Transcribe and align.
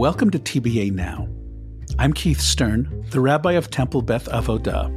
Welcome 0.00 0.30
to 0.30 0.38
TBA 0.38 0.92
Now. 0.92 1.28
I'm 1.98 2.14
Keith 2.14 2.40
Stern, 2.40 3.04
the 3.10 3.20
rabbi 3.20 3.52
of 3.52 3.70
Temple 3.70 4.00
Beth 4.00 4.30
Avodah. 4.30 4.88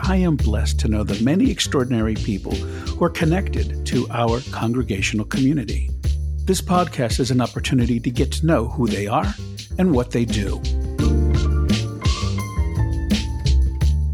I 0.00 0.16
am 0.16 0.34
blessed 0.34 0.80
to 0.80 0.88
know 0.88 1.04
the 1.04 1.22
many 1.22 1.48
extraordinary 1.48 2.16
people 2.16 2.50
who 2.56 3.04
are 3.04 3.08
connected 3.08 3.86
to 3.86 4.08
our 4.10 4.40
congregational 4.50 5.26
community. 5.26 5.90
This 6.44 6.60
podcast 6.60 7.20
is 7.20 7.30
an 7.30 7.40
opportunity 7.40 8.00
to 8.00 8.10
get 8.10 8.32
to 8.32 8.46
know 8.46 8.66
who 8.66 8.88
they 8.88 9.06
are 9.06 9.32
and 9.78 9.92
what 9.92 10.10
they 10.10 10.24
do. 10.24 10.56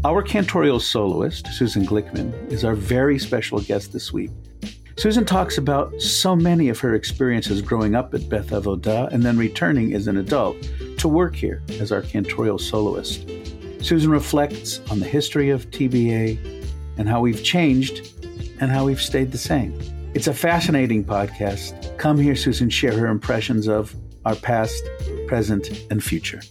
Our 0.05 0.21
cantorial 0.21 0.79
soloist, 0.79 1.47
Susan 1.53 1.87
Glickman, 1.87 2.51
is 2.51 2.63
our 2.63 2.75
very 2.75 3.17
special 3.17 3.59
guest 3.61 3.93
this 3.93 4.13
week. 4.13 4.29
Susan 4.97 5.23
talks 5.23 5.59
about 5.59 6.01
so 6.01 6.35
many 6.35 6.69
of 6.69 6.79
her 6.79 6.95
experiences 6.95 7.61
growing 7.61 7.93
up 7.93 8.15
at 8.15 8.27
Beth 8.27 8.49
Avodah 8.49 9.13
and 9.13 9.21
then 9.21 9.37
returning 9.37 9.93
as 9.93 10.07
an 10.07 10.17
adult 10.17 10.57
to 10.97 11.07
work 11.07 11.35
here 11.35 11.61
as 11.79 11.91
our 11.91 12.01
cantorial 12.01 12.59
soloist. 12.59 13.29
Susan 13.85 14.09
reflects 14.09 14.81
on 14.89 14.99
the 14.99 15.05
history 15.05 15.51
of 15.51 15.69
TBA 15.69 16.65
and 16.97 17.07
how 17.07 17.21
we've 17.21 17.43
changed 17.43 18.11
and 18.59 18.71
how 18.71 18.85
we've 18.85 18.99
stayed 18.99 19.31
the 19.31 19.37
same. 19.37 19.79
It's 20.15 20.25
a 20.25 20.33
fascinating 20.33 21.05
podcast. 21.05 21.95
Come 21.99 22.17
hear, 22.17 22.35
Susan 22.35 22.71
share 22.71 22.97
her 22.97 23.05
impressions 23.05 23.67
of 23.67 23.95
our 24.25 24.33
past, 24.33 24.83
present, 25.27 25.85
and 25.91 26.03
future. 26.03 26.41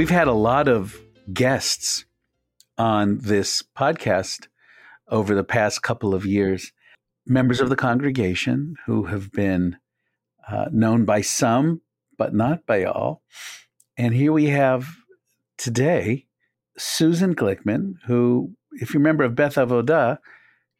We've 0.00 0.08
had 0.08 0.28
a 0.28 0.32
lot 0.32 0.66
of 0.66 0.98
guests 1.30 2.06
on 2.78 3.18
this 3.18 3.62
podcast 3.76 4.48
over 5.08 5.34
the 5.34 5.44
past 5.44 5.82
couple 5.82 6.14
of 6.14 6.24
years, 6.24 6.72
members 7.26 7.60
of 7.60 7.68
the 7.68 7.76
congregation 7.76 8.76
who 8.86 9.04
have 9.04 9.30
been 9.30 9.76
uh, 10.50 10.70
known 10.72 11.04
by 11.04 11.20
some, 11.20 11.82
but 12.16 12.32
not 12.32 12.64
by 12.64 12.84
all. 12.84 13.20
And 13.98 14.14
here 14.14 14.32
we 14.32 14.46
have 14.46 14.88
today 15.58 16.24
Susan 16.78 17.34
Glickman, 17.34 17.96
who, 18.06 18.54
if 18.72 18.94
you're 18.94 19.02
a 19.02 19.04
member 19.04 19.24
of 19.24 19.34
Beth 19.34 19.56
Avodah, 19.56 20.16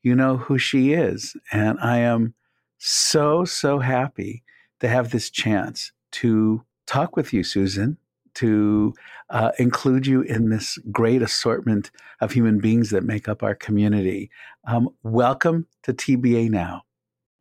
you 0.02 0.14
know 0.14 0.38
who 0.38 0.56
she 0.56 0.94
is. 0.94 1.36
And 1.52 1.78
I 1.80 1.98
am 1.98 2.32
so, 2.78 3.44
so 3.44 3.80
happy 3.80 4.44
to 4.78 4.88
have 4.88 5.10
this 5.10 5.28
chance 5.28 5.92
to 6.12 6.64
talk 6.86 7.16
with 7.16 7.34
you, 7.34 7.44
Susan, 7.44 7.98
to 8.34 8.94
uh, 9.30 9.52
include 9.58 10.06
you 10.06 10.22
in 10.22 10.50
this 10.50 10.78
great 10.90 11.22
assortment 11.22 11.90
of 12.20 12.32
human 12.32 12.58
beings 12.58 12.90
that 12.90 13.04
make 13.04 13.28
up 13.28 13.42
our 13.42 13.54
community. 13.54 14.30
Um, 14.64 14.90
welcome 15.02 15.66
to 15.82 15.92
TBA 15.92 16.50
Now. 16.50 16.82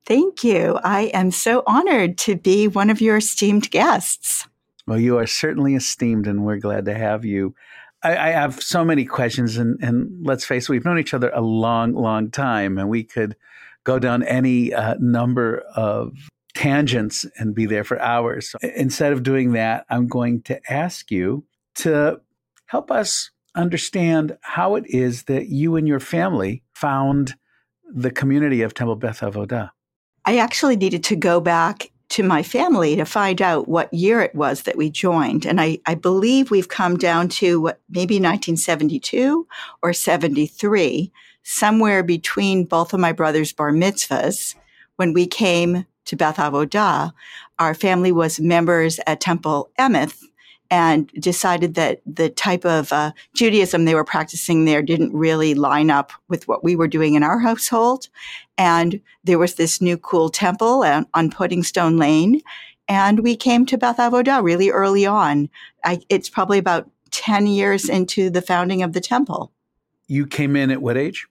Thank 0.06 0.44
you. 0.44 0.80
I 0.84 1.12
am 1.14 1.32
so 1.32 1.64
honored 1.68 2.18
to 2.20 2.36
be 2.36 2.68
one 2.68 2.90
of 2.90 3.02
your 3.02 3.18
esteemed 3.18 3.70
guests. 3.70 4.48
Well, 4.88 5.00
you 5.00 5.20
are 5.20 5.28
certainly 5.28 5.76
esteemed, 5.76 6.26
and 6.26 6.44
we're 6.44 6.58
glad 6.58 6.86
to 6.86 6.96
have 6.96 7.24
you. 7.24 7.54
I, 8.02 8.18
I 8.18 8.30
have 8.30 8.62
so 8.62 8.84
many 8.84 9.06
questions, 9.06 9.58
and, 9.58 9.78
and, 9.84 10.10
let's 10.26 10.46
face 10.46 10.64
it, 10.64 10.72
we've 10.72 10.86
known 10.86 10.98
each 10.98 11.14
other 11.14 11.30
a 11.30 11.42
long, 11.42 11.94
long 11.94 12.32
time, 12.32 12.78
and 12.78 12.90
we 12.90 13.04
could 13.04 13.36
go 13.84 14.00
down 14.00 14.24
any 14.24 14.74
uh, 14.74 14.96
number 15.00 15.60
of 15.76 16.14
tangents 16.54 17.26
and 17.38 17.56
be 17.56 17.66
there 17.66 17.84
for 17.84 18.00
hours. 18.02 18.52
So 18.52 18.58
instead 18.76 19.14
of 19.14 19.24
doing 19.24 19.54
that, 19.54 19.86
I'm 19.90 20.08
going 20.08 20.42
to 20.44 20.60
ask 20.72 21.12
you 21.12 21.46
to 21.76 22.22
help 22.66 22.92
us 22.92 23.32
understand 23.56 24.38
how 24.42 24.76
it 24.76 24.86
is 24.88 25.24
that 25.24 25.48
you 25.48 25.76
and 25.76 25.88
your 25.88 26.00
family 26.00 26.64
found 26.74 27.36
the 27.92 28.12
community 28.12 28.62
of 28.62 28.74
Temple 28.74 28.96
Beth 28.96 29.22
Avodah. 29.22 29.72
I 30.26 30.38
actually 30.38 30.76
needed 30.76 31.04
to 31.06 31.16
go 31.16 31.40
back 31.40 31.92
to 32.10 32.24
my 32.24 32.42
family 32.42 32.96
to 32.96 33.06
find 33.06 33.42
out 33.42 33.68
what 33.68 33.94
year 33.94 34.22
it 34.22 34.34
was 34.34 34.64
that 34.64 34.78
we 34.78 34.90
joined. 34.90 35.46
And 35.46 35.62
I, 35.62 35.80
I 35.86 35.96
believe 35.96 36.50
we've 36.50 36.68
come 36.68 36.98
down 36.98 37.30
to 37.30 37.62
what, 37.62 37.80
maybe 37.90 38.16
1972 38.16 39.48
or 39.82 39.94
73, 39.94 41.12
somewhere 41.44 42.04
between 42.04 42.66
both 42.66 42.94
of 42.94 43.00
my 43.00 43.12
brother's 43.12 43.54
bar 43.54 43.72
mitzvahs 43.72 44.56
when 44.96 45.14
we 45.14 45.28
came 45.28 45.86
to 46.06 46.16
Beth 46.16 46.38
Avodah, 46.38 47.12
our 47.60 47.74
family 47.74 48.12
was 48.12 48.40
members 48.40 49.00
at 49.06 49.22
Temple 49.22 49.70
Emeth 49.78 50.24
and 50.72 51.08
decided 51.20 51.74
that 51.76 52.02
the 52.06 52.30
type 52.30 52.64
of 52.66 52.94
uh, 52.94 53.12
Judaism 53.34 53.86
they 53.86 53.96
were 53.96 54.04
practicing 54.04 54.66
there 54.66 54.82
didn't 54.82 55.14
really 55.14 55.56
line 55.56 55.90
up 55.90 56.12
with 56.28 56.48
what 56.48 56.64
we 56.64 56.76
were 56.76 56.88
doing 56.88 57.16
in 57.16 57.24
our 57.24 57.40
household. 57.40 58.08
And 58.58 59.02
there 59.24 59.40
was 59.40 59.56
this 59.56 59.82
new 59.82 59.98
cool 59.98 60.30
temple 60.30 60.84
on, 60.84 61.08
on 61.14 61.32
Puddingstone 61.32 62.00
Lane. 62.00 62.42
And 62.88 63.22
we 63.22 63.36
came 63.36 63.66
to 63.68 63.78
Beth 63.78 63.98
Avodah 63.98 64.44
really 64.44 64.70
early 64.70 65.06
on. 65.06 65.50
I, 65.84 66.02
it's 66.10 66.30
probably 66.30 66.58
about 66.58 66.90
10 67.12 67.48
years 67.48 67.90
into 67.90 68.30
the 68.30 68.42
founding 68.42 68.84
of 68.84 68.94
the 68.94 69.02
temple. 69.02 69.52
You 70.08 70.26
came 70.26 70.56
in 70.56 70.72
at 70.72 70.82
what 70.82 70.98
age? 70.98 71.28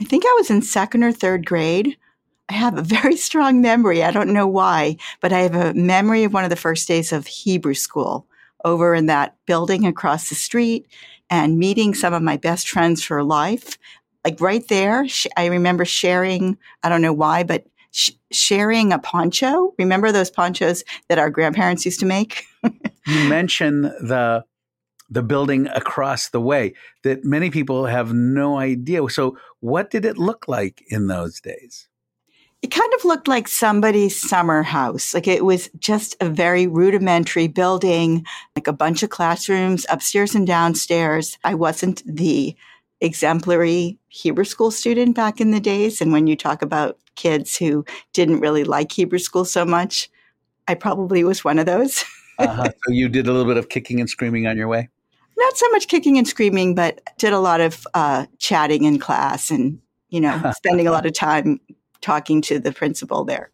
I 0.00 0.04
think 0.04 0.24
I 0.24 0.34
was 0.36 0.50
in 0.50 0.62
second 0.62 1.02
or 1.02 1.12
third 1.12 1.44
grade. 1.44 1.96
I 2.48 2.54
have 2.54 2.78
a 2.78 2.82
very 2.82 3.16
strong 3.16 3.60
memory. 3.60 4.02
I 4.02 4.10
don't 4.10 4.32
know 4.32 4.46
why, 4.46 4.96
but 5.20 5.32
I 5.32 5.40
have 5.40 5.54
a 5.54 5.74
memory 5.74 6.24
of 6.24 6.32
one 6.32 6.44
of 6.44 6.50
the 6.50 6.56
first 6.56 6.88
days 6.88 7.12
of 7.12 7.26
Hebrew 7.26 7.74
school 7.74 8.26
over 8.64 8.94
in 8.94 9.06
that 9.06 9.36
building 9.46 9.86
across 9.86 10.28
the 10.28 10.34
street 10.34 10.86
and 11.30 11.58
meeting 11.58 11.94
some 11.94 12.14
of 12.14 12.22
my 12.22 12.36
best 12.36 12.68
friends 12.68 13.02
for 13.02 13.22
life. 13.22 13.78
Like 14.24 14.40
right 14.40 14.66
there, 14.68 15.06
I 15.36 15.46
remember 15.46 15.84
sharing, 15.84 16.58
I 16.82 16.88
don't 16.88 17.02
know 17.02 17.12
why, 17.12 17.44
but 17.44 17.66
sh- 17.92 18.10
sharing 18.32 18.92
a 18.92 18.98
poncho. 18.98 19.74
Remember 19.78 20.10
those 20.10 20.30
ponchos 20.30 20.84
that 21.08 21.18
our 21.18 21.30
grandparents 21.30 21.84
used 21.84 22.00
to 22.00 22.06
make? 22.06 22.44
you 22.62 23.28
mentioned 23.28 23.84
the 23.84 24.44
the 25.10 25.22
building 25.22 25.68
across 25.68 26.28
the 26.28 26.40
way 26.40 26.74
that 27.02 27.24
many 27.24 27.48
people 27.48 27.86
have 27.86 28.12
no 28.12 28.58
idea. 28.58 29.00
So, 29.08 29.38
what 29.60 29.90
did 29.90 30.04
it 30.04 30.18
look 30.18 30.46
like 30.48 30.84
in 30.88 31.06
those 31.06 31.40
days? 31.40 31.88
It 32.60 32.72
kind 32.72 32.92
of 32.94 33.04
looked 33.04 33.28
like 33.28 33.46
somebody's 33.46 34.20
summer 34.20 34.62
house. 34.64 35.14
Like 35.14 35.28
it 35.28 35.44
was 35.44 35.70
just 35.78 36.16
a 36.20 36.28
very 36.28 36.66
rudimentary 36.66 37.46
building, 37.46 38.26
like 38.56 38.66
a 38.66 38.72
bunch 38.72 39.02
of 39.02 39.10
classrooms 39.10 39.86
upstairs 39.88 40.34
and 40.34 40.46
downstairs. 40.46 41.38
I 41.44 41.54
wasn't 41.54 42.02
the 42.04 42.56
exemplary 43.00 43.98
Hebrew 44.08 44.44
school 44.44 44.70
student 44.70 45.14
back 45.14 45.40
in 45.40 45.50
the 45.52 45.60
days. 45.60 46.00
And 46.00 46.12
when 46.12 46.26
you 46.26 46.36
talk 46.36 46.62
about 46.62 46.98
kids 47.14 47.56
who 47.56 47.84
didn't 48.12 48.40
really 48.40 48.64
like 48.64 48.90
Hebrew 48.92 49.18
school 49.18 49.44
so 49.44 49.64
much, 49.64 50.10
I 50.66 50.74
probably 50.74 51.24
was 51.24 51.44
one 51.44 51.58
of 51.58 51.66
those. 51.66 52.04
uh-huh. 52.38 52.64
So 52.64 52.92
you 52.92 53.08
did 53.08 53.26
a 53.26 53.32
little 53.32 53.46
bit 53.46 53.56
of 53.56 53.68
kicking 53.68 54.00
and 54.00 54.10
screaming 54.10 54.46
on 54.46 54.56
your 54.56 54.68
way? 54.68 54.88
Not 55.36 55.56
so 55.56 55.68
much 55.70 55.86
kicking 55.86 56.18
and 56.18 56.26
screaming, 56.26 56.74
but 56.74 57.00
did 57.18 57.32
a 57.32 57.38
lot 57.38 57.60
of 57.60 57.86
uh, 57.94 58.26
chatting 58.38 58.84
in 58.84 58.98
class 58.98 59.50
and, 59.50 59.80
you 60.10 60.20
know, 60.20 60.52
spending 60.56 60.86
a 60.88 60.90
lot 60.90 61.06
of 61.06 61.12
time 61.12 61.60
talking 62.00 62.40
to 62.42 62.58
the 62.58 62.72
principal 62.72 63.24
there. 63.24 63.50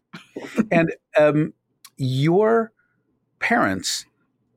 and 0.71 0.93
um, 1.17 1.53
your 1.97 2.71
parents 3.39 4.05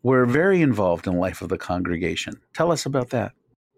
were 0.03 0.27
very 0.27 0.63
involved 0.63 1.07
in 1.07 1.15
the 1.15 1.19
life 1.19 1.43
of 1.43 1.49
the 1.49 1.59
congregation. 1.59 2.41
Tell 2.55 2.73
us 2.73 2.87
about 2.87 3.11
that. 3.11 3.33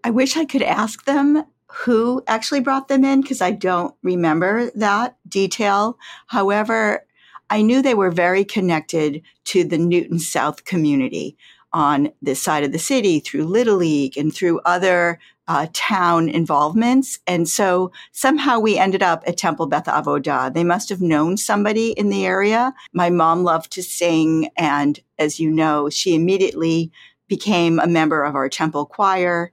I 0.04 0.10
wish 0.10 0.36
I 0.36 0.44
could 0.44 0.62
ask 0.62 1.04
them 1.04 1.44
who 1.66 2.22
actually 2.26 2.60
brought 2.60 2.88
them 2.88 3.04
in 3.04 3.20
because 3.20 3.40
I 3.40 3.52
don't 3.52 3.94
remember 4.02 4.70
that 4.74 5.16
detail. 5.28 5.98
However, 6.26 7.06
I 7.48 7.62
knew 7.62 7.82
they 7.82 7.94
were 7.94 8.10
very 8.10 8.44
connected 8.44 9.22
to 9.46 9.64
the 9.64 9.78
Newton 9.78 10.18
South 10.18 10.64
community 10.64 11.36
on 11.72 12.10
this 12.22 12.42
side 12.42 12.64
of 12.64 12.72
the 12.72 12.78
city 12.78 13.20
through 13.20 13.44
Little 13.44 13.76
League 13.76 14.16
and 14.16 14.34
through 14.34 14.60
other 14.64 15.18
uh, 15.50 15.66
town 15.72 16.28
involvements. 16.28 17.18
And 17.26 17.48
so 17.48 17.90
somehow 18.12 18.60
we 18.60 18.78
ended 18.78 19.02
up 19.02 19.24
at 19.26 19.36
Temple 19.36 19.66
Beth 19.66 19.86
Avodah. 19.86 20.54
They 20.54 20.62
must 20.62 20.88
have 20.90 21.00
known 21.00 21.36
somebody 21.36 21.90
in 21.90 22.08
the 22.08 22.24
area. 22.24 22.72
My 22.92 23.10
mom 23.10 23.42
loved 23.42 23.72
to 23.72 23.82
sing. 23.82 24.48
And 24.56 25.00
as 25.18 25.40
you 25.40 25.50
know, 25.50 25.90
she 25.90 26.14
immediately 26.14 26.92
became 27.26 27.80
a 27.80 27.88
member 27.88 28.22
of 28.22 28.36
our 28.36 28.48
temple 28.48 28.86
choir. 28.86 29.50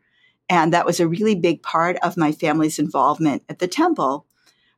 And 0.47 0.71
that 0.71 0.85
was 0.85 0.99
a 0.99 1.07
really 1.07 1.33
big 1.33 1.63
part 1.63 1.97
of 2.03 2.15
my 2.15 2.31
family's 2.31 2.77
involvement 2.77 3.41
at 3.49 3.57
the 3.57 3.67
temple. 3.67 4.27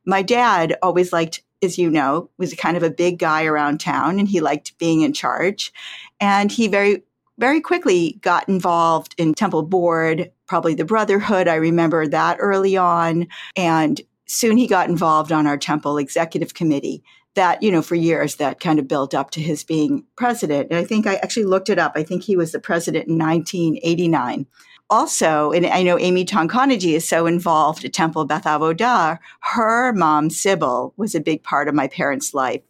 My 0.06 0.22
dad 0.22 0.78
always 0.82 1.12
liked 1.12 1.42
as 1.62 1.76
you 1.76 1.90
know, 1.90 2.30
was 2.38 2.54
kind 2.54 2.78
of 2.78 2.82
a 2.82 2.88
big 2.88 3.18
guy 3.18 3.44
around 3.44 3.78
town 3.78 4.18
and 4.18 4.26
he 4.26 4.40
liked 4.40 4.78
being 4.78 5.02
in 5.02 5.12
charge. 5.12 5.70
And 6.18 6.50
he 6.50 6.68
very 6.68 7.02
very 7.40 7.60
quickly 7.60 8.18
got 8.20 8.48
involved 8.48 9.14
in 9.18 9.34
Temple 9.34 9.62
Board, 9.62 10.30
probably 10.46 10.74
the 10.74 10.84
Brotherhood. 10.84 11.48
I 11.48 11.56
remember 11.56 12.06
that 12.06 12.36
early 12.38 12.76
on. 12.76 13.26
And 13.56 14.00
soon 14.26 14.56
he 14.56 14.66
got 14.68 14.88
involved 14.88 15.32
on 15.32 15.46
our 15.46 15.56
Temple 15.56 15.98
Executive 15.98 16.54
Committee. 16.54 17.02
That, 17.36 17.62
you 17.62 17.70
know, 17.70 17.80
for 17.80 17.94
years 17.94 18.34
that 18.36 18.58
kind 18.58 18.80
of 18.80 18.88
built 18.88 19.14
up 19.14 19.30
to 19.30 19.40
his 19.40 19.62
being 19.62 20.04
president. 20.16 20.66
And 20.68 20.78
I 20.80 20.84
think 20.84 21.06
I 21.06 21.14
actually 21.14 21.44
looked 21.46 21.68
it 21.68 21.78
up. 21.78 21.92
I 21.94 22.02
think 22.02 22.24
he 22.24 22.36
was 22.36 22.50
the 22.50 22.58
president 22.58 23.06
in 23.06 23.18
1989. 23.18 24.46
also, 24.90 25.52
and 25.52 25.64
I 25.66 25.82
know 25.82 25.98
Amy 25.98 26.24
Tonkonaji 26.24 26.94
is 26.94 27.08
so 27.08 27.26
involved 27.26 27.84
at 27.84 27.92
Temple 27.92 28.24
Beth 28.24 28.44
Avodah, 28.44 29.18
her 29.40 29.92
mom, 29.92 30.30
Sybil, 30.30 30.92
was 30.96 31.14
a 31.14 31.20
big 31.20 31.44
part 31.44 31.68
of 31.68 31.74
my 31.74 31.86
parents' 31.86 32.34
life. 32.34 32.62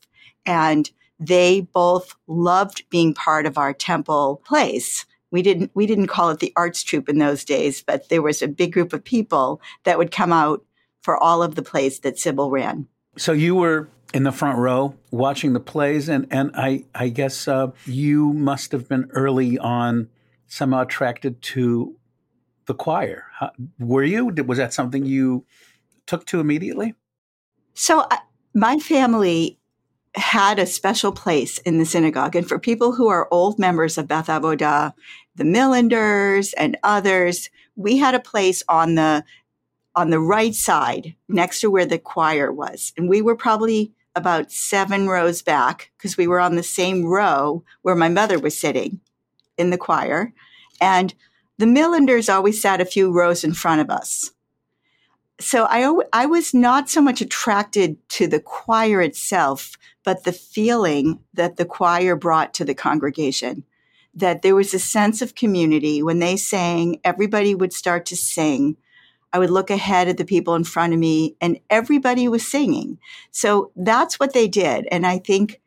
And 0.45 0.91
they 1.21 1.61
both 1.61 2.17
loved 2.27 2.89
being 2.89 3.15
part 3.15 3.47
of 3.47 3.59
our 3.59 3.75
temple 3.75 4.41
place. 4.45 5.05
We 5.31 5.43
didn't, 5.43 5.71
we 5.75 5.87
didn't 5.87 6.09
call 6.09 6.31
it 6.31 6.41
the 6.41 6.53
arts 6.57 6.83
troupe 6.83 7.09
in 7.09 7.19
those 7.19 7.45
days, 7.45 7.83
but 7.83 8.09
there 8.09 8.23
was 8.23 8.43
a 8.43 8.49
big 8.49 8.73
group 8.73 8.93
of 8.93 9.05
people 9.05 9.61
that 9.85 9.99
would 9.99 10.11
come 10.11 10.33
out 10.33 10.65
for 11.03 11.17
all 11.17 11.43
of 11.43 11.55
the 11.55 11.63
plays 11.63 12.01
that 12.01 12.19
Sybil 12.19 12.51
ran. 12.51 12.89
So 13.17 13.33
you 13.33 13.55
were 13.55 13.89
in 14.13 14.25
the 14.25 14.33
front 14.33 14.59
row 14.59 14.95
watching 15.11 15.53
the 15.53 15.61
plays, 15.61 16.09
and, 16.09 16.27
and 16.31 16.51
I, 16.55 16.85
I 16.95 17.11
guess 17.11 17.47
uh, 17.47 17.71
you 17.87 18.33
must 18.33 18.73
have 18.73 18.89
been 18.89 19.09
early 19.13 19.59
on 19.59 20.09
somehow 20.49 20.81
attracted 20.81 21.41
to 21.43 21.97
the 22.67 22.75
choir. 22.75 23.27
How, 23.39 23.53
were 23.79 24.03
you? 24.03 24.27
Was 24.27 24.59
that 24.59 24.73
something 24.73 25.05
you 25.05 25.45
took 26.07 26.27
to 26.27 26.41
immediately? 26.41 26.95
So, 27.75 28.01
uh, 28.01 28.17
my 28.53 28.79
family 28.79 29.60
had 30.17 30.59
a 30.59 30.67
special 30.67 31.12
place 31.12 31.59
in 31.59 31.79
the 31.79 31.85
synagogue. 31.85 32.35
And 32.35 32.49
for 32.49 32.59
people 32.59 32.93
who 32.93 33.09
are 33.09 33.29
old 33.31 33.59
members 33.59 33.97
of 33.97 34.09
Beth 34.09 34.27
Avodah, 34.27 34.93
the 35.37 35.45
Millanders 35.45 36.53
and 36.57 36.77
others, 36.83 37.49
we 37.77 37.97
had 37.97 38.15
a 38.15 38.21
place 38.21 38.62
on 38.69 38.97
the 38.97 39.25
on 39.97 40.11
the 40.11 40.21
right 40.21 40.55
side 40.55 41.15
next 41.29 41.61
to 41.61 41.71
where 41.71 41.87
the 41.87 41.99
choir 41.99 42.53
was. 42.53 42.93
And 42.97 43.09
we 43.09 43.23
were 43.23 43.37
probably 43.37 43.93
about 44.15 44.53
seven 44.53 45.09
rows 45.09 45.43
back 45.43 45.91
because 45.97 46.17
we 46.17 46.27
were 46.27 46.41
on 46.41 46.57
the 46.57 46.62
same 46.62 47.05
row 47.05 47.65
where 47.83 47.97
my 47.97 48.09
mother 48.09 48.39
was 48.39 48.57
sitting 48.57 49.01
in 49.59 49.71
the 49.71 49.79
choir. 49.79 50.33
And 50.81 51.12
the 51.59 51.67
Millanders 51.67 52.33
always 52.33 52.61
sat 52.61 52.81
a 52.81 52.87
few 52.87 53.12
rows 53.12 53.45
in 53.45 53.53
front 53.53 53.81
of 53.81 53.91
us. 53.91 54.31
So 55.41 55.67
I, 55.71 55.91
I 56.13 56.27
was 56.27 56.53
not 56.53 56.91
so 56.91 57.01
much 57.01 57.23
attracted 57.23 57.97
to 58.11 58.27
the 58.27 58.41
choir 58.41 59.01
itself, 59.01 59.75
but 60.05 60.25
the 60.25 60.33
feeling 60.33 61.21
that 61.33 61.57
the 61.57 61.65
choir 61.65 62.15
brought 62.15 62.53
to 62.55 62.65
the 62.65 62.75
congregation. 62.75 63.65
That 64.15 64.43
there 64.43 64.55
was 64.55 64.75
a 64.75 64.79
sense 64.79 65.23
of 65.23 65.35
community. 65.35 66.03
When 66.03 66.19
they 66.19 66.37
sang, 66.37 67.01
everybody 67.05 67.55
would 67.55 67.73
start 67.73 68.05
to 68.07 68.17
sing. 68.17 68.77
I 69.33 69.39
would 69.39 69.51
look 69.51 69.71
ahead 69.71 70.09
at 70.09 70.19
the 70.19 70.25
people 70.27 70.57
in 70.57 70.65
front 70.65 70.93
of 70.93 70.99
me 70.99 71.37
and 71.41 71.59
everybody 71.71 72.29
was 72.29 72.47
singing. 72.47 72.99
So 73.31 73.71
that's 73.77 74.21
what 74.21 74.35
they 74.35 74.49
did. 74.49 74.89
And 74.91 75.07
I 75.07 75.19
think 75.19 75.61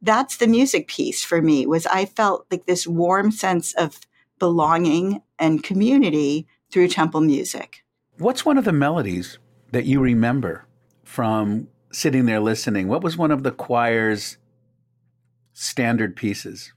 that's 0.00 0.36
the 0.36 0.46
music 0.46 0.88
piece 0.88 1.24
for 1.24 1.42
me 1.42 1.66
was 1.66 1.86
I 1.86 2.06
felt 2.06 2.46
like 2.50 2.64
this 2.64 2.86
warm 2.86 3.30
sense 3.30 3.74
of 3.74 3.98
belonging 4.38 5.20
and 5.38 5.62
community 5.62 6.46
through 6.70 6.88
temple 6.88 7.20
music. 7.20 7.84
What's 8.18 8.44
one 8.44 8.58
of 8.58 8.64
the 8.64 8.72
melodies 8.72 9.38
that 9.70 9.84
you 9.84 10.00
remember 10.00 10.66
from 11.04 11.68
sitting 11.92 12.26
there 12.26 12.40
listening? 12.40 12.88
What 12.88 13.02
was 13.02 13.16
one 13.16 13.30
of 13.30 13.44
the 13.44 13.52
choir's 13.52 14.38
standard 15.52 16.16
pieces? 16.16 16.72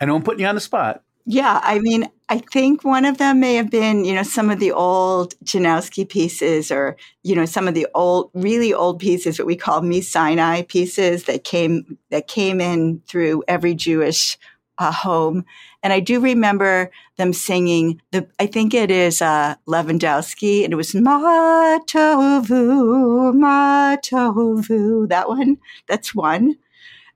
I 0.00 0.06
know 0.06 0.16
I'm 0.16 0.22
putting 0.22 0.40
you 0.40 0.46
on 0.46 0.54
the 0.54 0.60
spot. 0.60 1.02
Yeah, 1.26 1.60
I 1.62 1.78
mean, 1.78 2.08
I 2.30 2.38
think 2.38 2.82
one 2.82 3.04
of 3.04 3.18
them 3.18 3.40
may 3.40 3.54
have 3.54 3.70
been, 3.70 4.04
you 4.04 4.14
know, 4.14 4.22
some 4.22 4.50
of 4.50 4.58
the 4.58 4.72
old 4.72 5.34
Janowski 5.44 6.08
pieces 6.08 6.72
or, 6.72 6.96
you 7.22 7.36
know, 7.36 7.44
some 7.44 7.68
of 7.68 7.74
the 7.74 7.86
old, 7.94 8.30
really 8.32 8.72
old 8.72 8.98
pieces, 8.98 9.38
what 9.38 9.46
we 9.46 9.54
call 9.54 9.82
Mi 9.82 10.00
Sinai 10.00 10.62
pieces 10.62 11.24
that 11.24 11.44
came, 11.44 11.98
that 12.10 12.26
came 12.26 12.60
in 12.60 13.02
through 13.06 13.44
every 13.46 13.74
Jewish 13.74 14.38
uh, 14.78 14.90
home. 14.90 15.44
And 15.82 15.92
I 15.92 16.00
do 16.00 16.20
remember 16.20 16.90
them 17.16 17.32
singing 17.32 18.00
the, 18.12 18.28
I 18.38 18.46
think 18.46 18.72
it 18.72 18.90
is 18.90 19.20
uh, 19.20 19.56
Lewandowski, 19.66 20.64
and 20.64 20.72
it 20.72 20.76
was 20.76 20.94
Ma 20.94 21.78
Tovu, 21.86 23.34
Ma 23.34 23.96
Tovu, 23.96 25.08
that 25.08 25.28
one. 25.28 25.58
That's 25.88 26.14
one. 26.14 26.56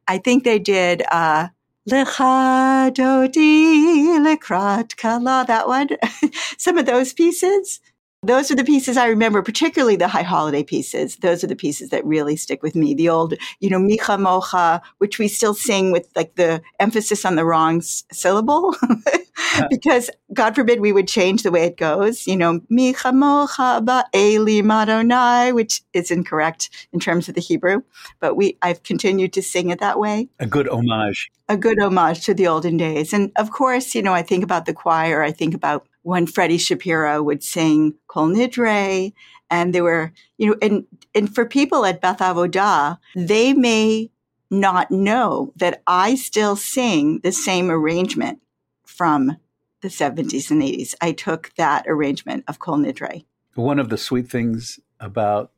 I 0.09 0.19
think 0.19 0.45
they 0.45 0.59
did 0.59 1.03
uh, 1.11 1.49
Lecha 1.89 2.93
Dodi 2.93 4.19
Lekrat 4.19 4.97
Kala, 4.97 5.45
that 5.47 5.69
one. 5.69 5.89
Some 6.59 6.79
of 6.79 6.87
those 6.87 7.13
pieces. 7.13 7.81
Those 8.27 8.51
are 8.51 8.57
the 8.57 8.65
pieces 8.65 8.97
I 8.97 9.07
remember, 9.07 9.41
particularly 9.41 9.97
the 9.97 10.09
high 10.09 10.23
holiday 10.23 10.65
pieces. 10.65 11.17
Those 11.17 11.45
are 11.45 11.47
the 11.47 11.55
pieces 11.57 11.91
that 11.91 12.05
really 12.05 12.37
stick 12.37 12.63
with 12.63 12.75
me. 12.75 12.93
The 12.93 13.09
old, 13.09 13.35
you 13.61 13.71
know, 13.71 13.79
Micha 13.79 14.19
Mocha, 14.19 14.83
which 14.99 15.19
we 15.19 15.29
still 15.29 15.55
sing 15.55 15.93
with 15.93 16.09
like 16.17 16.35
the 16.35 16.61
emphasis 16.81 17.25
on 17.25 17.37
the 17.37 17.45
wrong 17.45 17.79
s- 17.79 18.05
syllable. 18.11 18.75
because 19.71 20.11
God 20.33 20.55
forbid 20.55 20.81
we 20.81 20.93
would 20.93 21.09
change 21.09 21.43
the 21.43 21.51
way 21.51 21.65
it 21.65 21.77
goes. 21.77 22.27
You 22.27 22.37
know, 22.37 22.61
Micha 22.71 23.15
Mocha 23.15 23.81
Ba'eli 23.83 24.63
Madonai, 24.63 25.53
which 25.53 25.83
is 25.93 26.11
incorrect 26.11 26.71
in 26.93 27.01
terms 27.01 27.29
of 27.29 27.35
the 27.35 27.41
Hebrew, 27.41 27.83
but 28.21 28.35
we 28.37 28.57
I've 28.63 28.83
continued 28.83 29.33
to 29.35 29.43
sing 29.43 29.71
it 29.71 29.81
that 29.81 29.99
way. 29.99 30.29
A 30.41 30.47
good 30.47 30.69
homage. 30.69 31.31
A 31.49 31.57
good 31.57 31.79
homage 31.79 32.25
to 32.25 32.35
the 32.35 32.49
olden 32.49 32.77
days. 32.77 33.13
And 33.13 33.31
of 33.37 33.51
course, 33.51 33.95
you 33.95 34.03
know, 34.03 34.15
I 34.15 34.23
think 34.23 34.43
about 34.43 34.67
the 34.67 34.75
choir, 34.75 35.23
I 35.23 35.33
think 35.33 35.55
about 35.55 35.87
when 36.07 36.25
Freddie 36.25 36.57
Shapiro 36.57 37.21
would 37.21 37.43
sing 37.43 37.95
Kol 38.07 38.29
Nidre, 38.29 39.13
and 39.51 39.75
there 39.75 39.83
were, 39.83 40.13
you 40.39 40.47
know, 40.47 40.57
and 40.63 40.87
and 41.17 41.35
for 41.35 41.45
people 41.45 41.85
at 41.85 42.01
Beth 42.01 42.19
Avodah, 42.19 42.99
they 43.17 43.53
may 43.53 44.13
not 44.49 44.93
know 44.93 45.53
that 45.57 45.83
I 45.89 46.15
still 46.15 46.55
sing 46.55 47.19
the 47.25 47.33
same 47.33 47.73
arrangement 47.73 48.41
from 48.85 49.37
the 49.81 49.89
70s 49.89 50.49
and 50.49 50.63
80s. 50.63 50.95
I 51.01 51.11
took 51.11 51.53
that 51.57 51.85
arrangement 51.89 52.45
of 52.47 52.61
Kol 52.61 52.79
Nidre. 52.79 53.25
One 53.57 53.81
of 53.81 53.89
the 53.89 53.99
sweet 53.99 54.31
things 54.31 54.79
about 55.01 55.51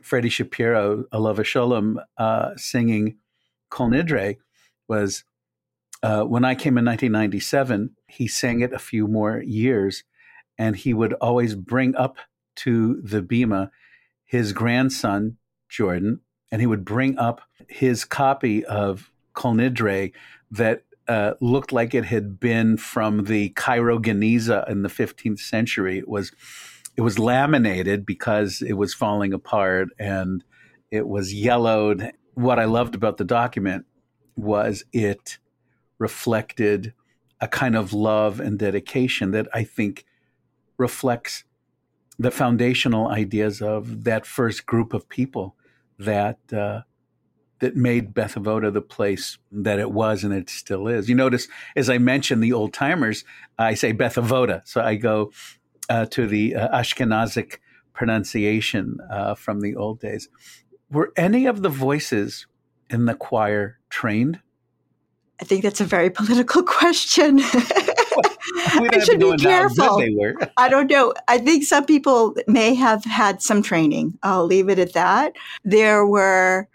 Freddie 0.00 0.28
Shapiro, 0.28 1.06
Alava 1.10 1.42
Sholem, 1.42 1.96
uh, 2.18 2.50
singing 2.56 3.16
Kol 3.68 3.90
Nidre 3.90 4.36
was 4.86 5.24
uh, 6.04 6.22
when 6.22 6.44
I 6.44 6.54
came 6.54 6.78
in 6.78 6.84
1997, 6.84 7.96
he 8.12 8.28
sang 8.28 8.60
it 8.60 8.72
a 8.72 8.78
few 8.78 9.08
more 9.08 9.42
years, 9.42 10.04
and 10.58 10.76
he 10.76 10.92
would 10.92 11.14
always 11.14 11.54
bring 11.54 11.96
up 11.96 12.18
to 12.56 13.00
the 13.02 13.22
Bima 13.22 13.70
his 14.32 14.54
grandson, 14.54 15.36
Jordan, 15.68 16.20
and 16.50 16.62
he 16.62 16.66
would 16.66 16.86
bring 16.86 17.18
up 17.18 17.42
his 17.68 18.06
copy 18.06 18.64
of 18.64 19.10
Kol 19.34 19.54
Nidre 19.54 20.12
that 20.50 20.84
uh, 21.06 21.34
looked 21.42 21.70
like 21.70 21.94
it 21.94 22.06
had 22.06 22.40
been 22.40 22.78
from 22.78 23.24
the 23.24 23.50
Cairo 23.50 23.98
Geniza 23.98 24.66
in 24.70 24.82
the 24.82 24.88
15th 24.88 25.40
century. 25.40 25.98
It 25.98 26.08
was 26.08 26.32
it 26.96 27.02
was 27.02 27.18
laminated 27.18 28.06
because 28.06 28.62
it 28.62 28.74
was 28.74 28.94
falling 28.94 29.34
apart 29.34 29.88
and 29.98 30.42
it 30.90 31.06
was 31.06 31.34
yellowed. 31.34 32.12
What 32.32 32.58
I 32.58 32.64
loved 32.64 32.94
about 32.94 33.18
the 33.18 33.24
document 33.24 33.84
was 34.34 34.82
it 34.94 35.38
reflected 35.98 36.94
a 37.42 37.48
kind 37.48 37.76
of 37.76 37.92
love 37.92 38.40
and 38.40 38.58
dedication 38.58 39.32
that 39.32 39.48
I 39.52 39.64
think 39.64 40.06
reflects 40.78 41.44
the 42.18 42.30
foundational 42.30 43.08
ideas 43.08 43.60
of 43.60 44.04
that 44.04 44.24
first 44.24 44.64
group 44.64 44.94
of 44.94 45.08
people 45.08 45.56
that 45.98 46.38
uh, 46.52 46.82
that 47.58 47.76
made 47.76 48.14
Beth 48.14 48.34
Avoda 48.34 48.72
the 48.72 48.80
place 48.80 49.38
that 49.50 49.78
it 49.78 49.92
was 49.92 50.24
and 50.24 50.32
it 50.32 50.48
still 50.48 50.88
is. 50.88 51.08
You 51.08 51.14
notice, 51.14 51.46
as 51.76 51.90
I 51.90 51.98
mentioned, 51.98 52.42
the 52.42 52.52
old 52.52 52.72
timers, 52.72 53.24
I 53.58 53.74
say 53.74 53.92
Beth 53.92 54.16
Avoda, 54.16 54.62
so 54.64 54.80
I 54.80 54.96
go 54.96 55.32
uh, 55.88 56.06
to 56.06 56.26
the 56.26 56.56
uh, 56.56 56.80
Ashkenazic 56.80 57.58
pronunciation 57.92 58.98
uh, 59.10 59.34
from 59.34 59.60
the 59.60 59.76
old 59.76 60.00
days. 60.00 60.28
Were 60.90 61.12
any 61.16 61.46
of 61.46 61.62
the 61.62 61.68
voices 61.68 62.46
in 62.90 63.06
the 63.06 63.14
choir 63.14 63.78
trained? 63.90 64.40
I 65.42 65.44
think 65.44 65.64
that's 65.64 65.80
a 65.80 65.84
very 65.84 66.08
political 66.20 66.62
question. 66.62 67.40
I 67.42 69.02
should 69.04 69.18
be 69.18 69.36
careful. 69.38 70.00
I 70.56 70.68
don't 70.68 70.88
know. 70.88 71.14
I 71.26 71.38
think 71.38 71.64
some 71.64 71.84
people 71.84 72.36
may 72.46 72.74
have 72.74 73.04
had 73.04 73.42
some 73.42 73.60
training. 73.60 74.16
I'll 74.22 74.46
leave 74.46 74.68
it 74.68 74.78
at 74.78 74.92
that. 74.92 75.34
There 75.64 76.06
were 76.06 76.68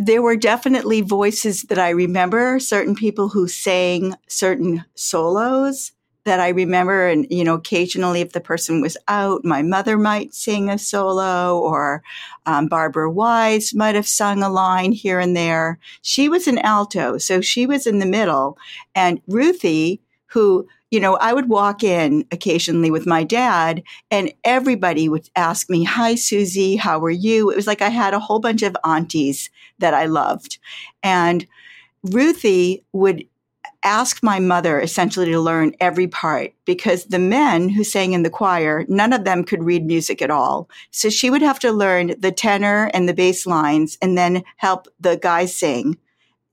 there 0.00 0.20
were 0.20 0.36
definitely 0.36 1.00
voices 1.00 1.62
that 1.64 1.78
I 1.78 1.90
remember, 1.90 2.58
certain 2.58 2.96
people 2.96 3.28
who 3.28 3.46
sang 3.46 4.14
certain 4.26 4.84
solos 4.96 5.92
that 6.26 6.40
I 6.40 6.48
remember. 6.48 7.08
And, 7.08 7.26
you 7.30 7.44
know, 7.44 7.54
occasionally 7.54 8.20
if 8.20 8.32
the 8.32 8.40
person 8.40 8.82
was 8.82 8.96
out, 9.08 9.44
my 9.44 9.62
mother 9.62 9.96
might 9.96 10.34
sing 10.34 10.68
a 10.68 10.76
solo 10.76 11.58
or 11.58 12.02
um, 12.44 12.66
Barbara 12.66 13.10
Wise 13.10 13.74
might 13.74 13.94
have 13.94 14.06
sung 14.06 14.42
a 14.42 14.50
line 14.50 14.92
here 14.92 15.18
and 15.18 15.34
there. 15.34 15.78
She 16.02 16.28
was 16.28 16.46
an 16.46 16.58
alto, 16.58 17.16
so 17.16 17.40
she 17.40 17.64
was 17.64 17.86
in 17.86 18.00
the 18.00 18.06
middle. 18.06 18.58
And 18.94 19.22
Ruthie, 19.26 20.02
who 20.26 20.68
you 20.90 21.00
know, 21.00 21.16
I 21.16 21.32
would 21.32 21.48
walk 21.48 21.82
in 21.82 22.24
occasionally 22.30 22.90
with 22.90 23.06
my 23.06 23.24
dad 23.24 23.82
and 24.10 24.32
everybody 24.44 25.08
would 25.08 25.28
ask 25.34 25.68
me, 25.68 25.82
Hi, 25.82 26.14
Susie, 26.14 26.76
how 26.76 27.00
are 27.04 27.10
you? 27.10 27.50
It 27.50 27.56
was 27.56 27.66
like 27.66 27.82
I 27.82 27.88
had 27.88 28.14
a 28.14 28.20
whole 28.20 28.38
bunch 28.38 28.62
of 28.62 28.76
aunties 28.84 29.50
that 29.78 29.94
I 29.94 30.06
loved. 30.06 30.58
And 31.02 31.44
Ruthie 32.04 32.84
would 32.92 33.26
asked 33.86 34.20
my 34.20 34.40
mother 34.40 34.80
essentially 34.80 35.26
to 35.26 35.40
learn 35.40 35.72
every 35.78 36.08
part 36.08 36.52
because 36.64 37.04
the 37.04 37.20
men 37.20 37.68
who 37.68 37.84
sang 37.84 38.14
in 38.14 38.24
the 38.24 38.30
choir, 38.30 38.84
none 38.88 39.12
of 39.12 39.22
them 39.22 39.44
could 39.44 39.62
read 39.62 39.86
music 39.86 40.20
at 40.20 40.30
all. 40.30 40.68
So 40.90 41.08
she 41.08 41.30
would 41.30 41.40
have 41.40 41.60
to 41.60 41.70
learn 41.70 42.16
the 42.18 42.32
tenor 42.32 42.90
and 42.92 43.08
the 43.08 43.14
bass 43.14 43.46
lines 43.46 43.96
and 44.02 44.18
then 44.18 44.42
help 44.56 44.88
the 44.98 45.16
guys 45.16 45.54
sing. 45.54 45.98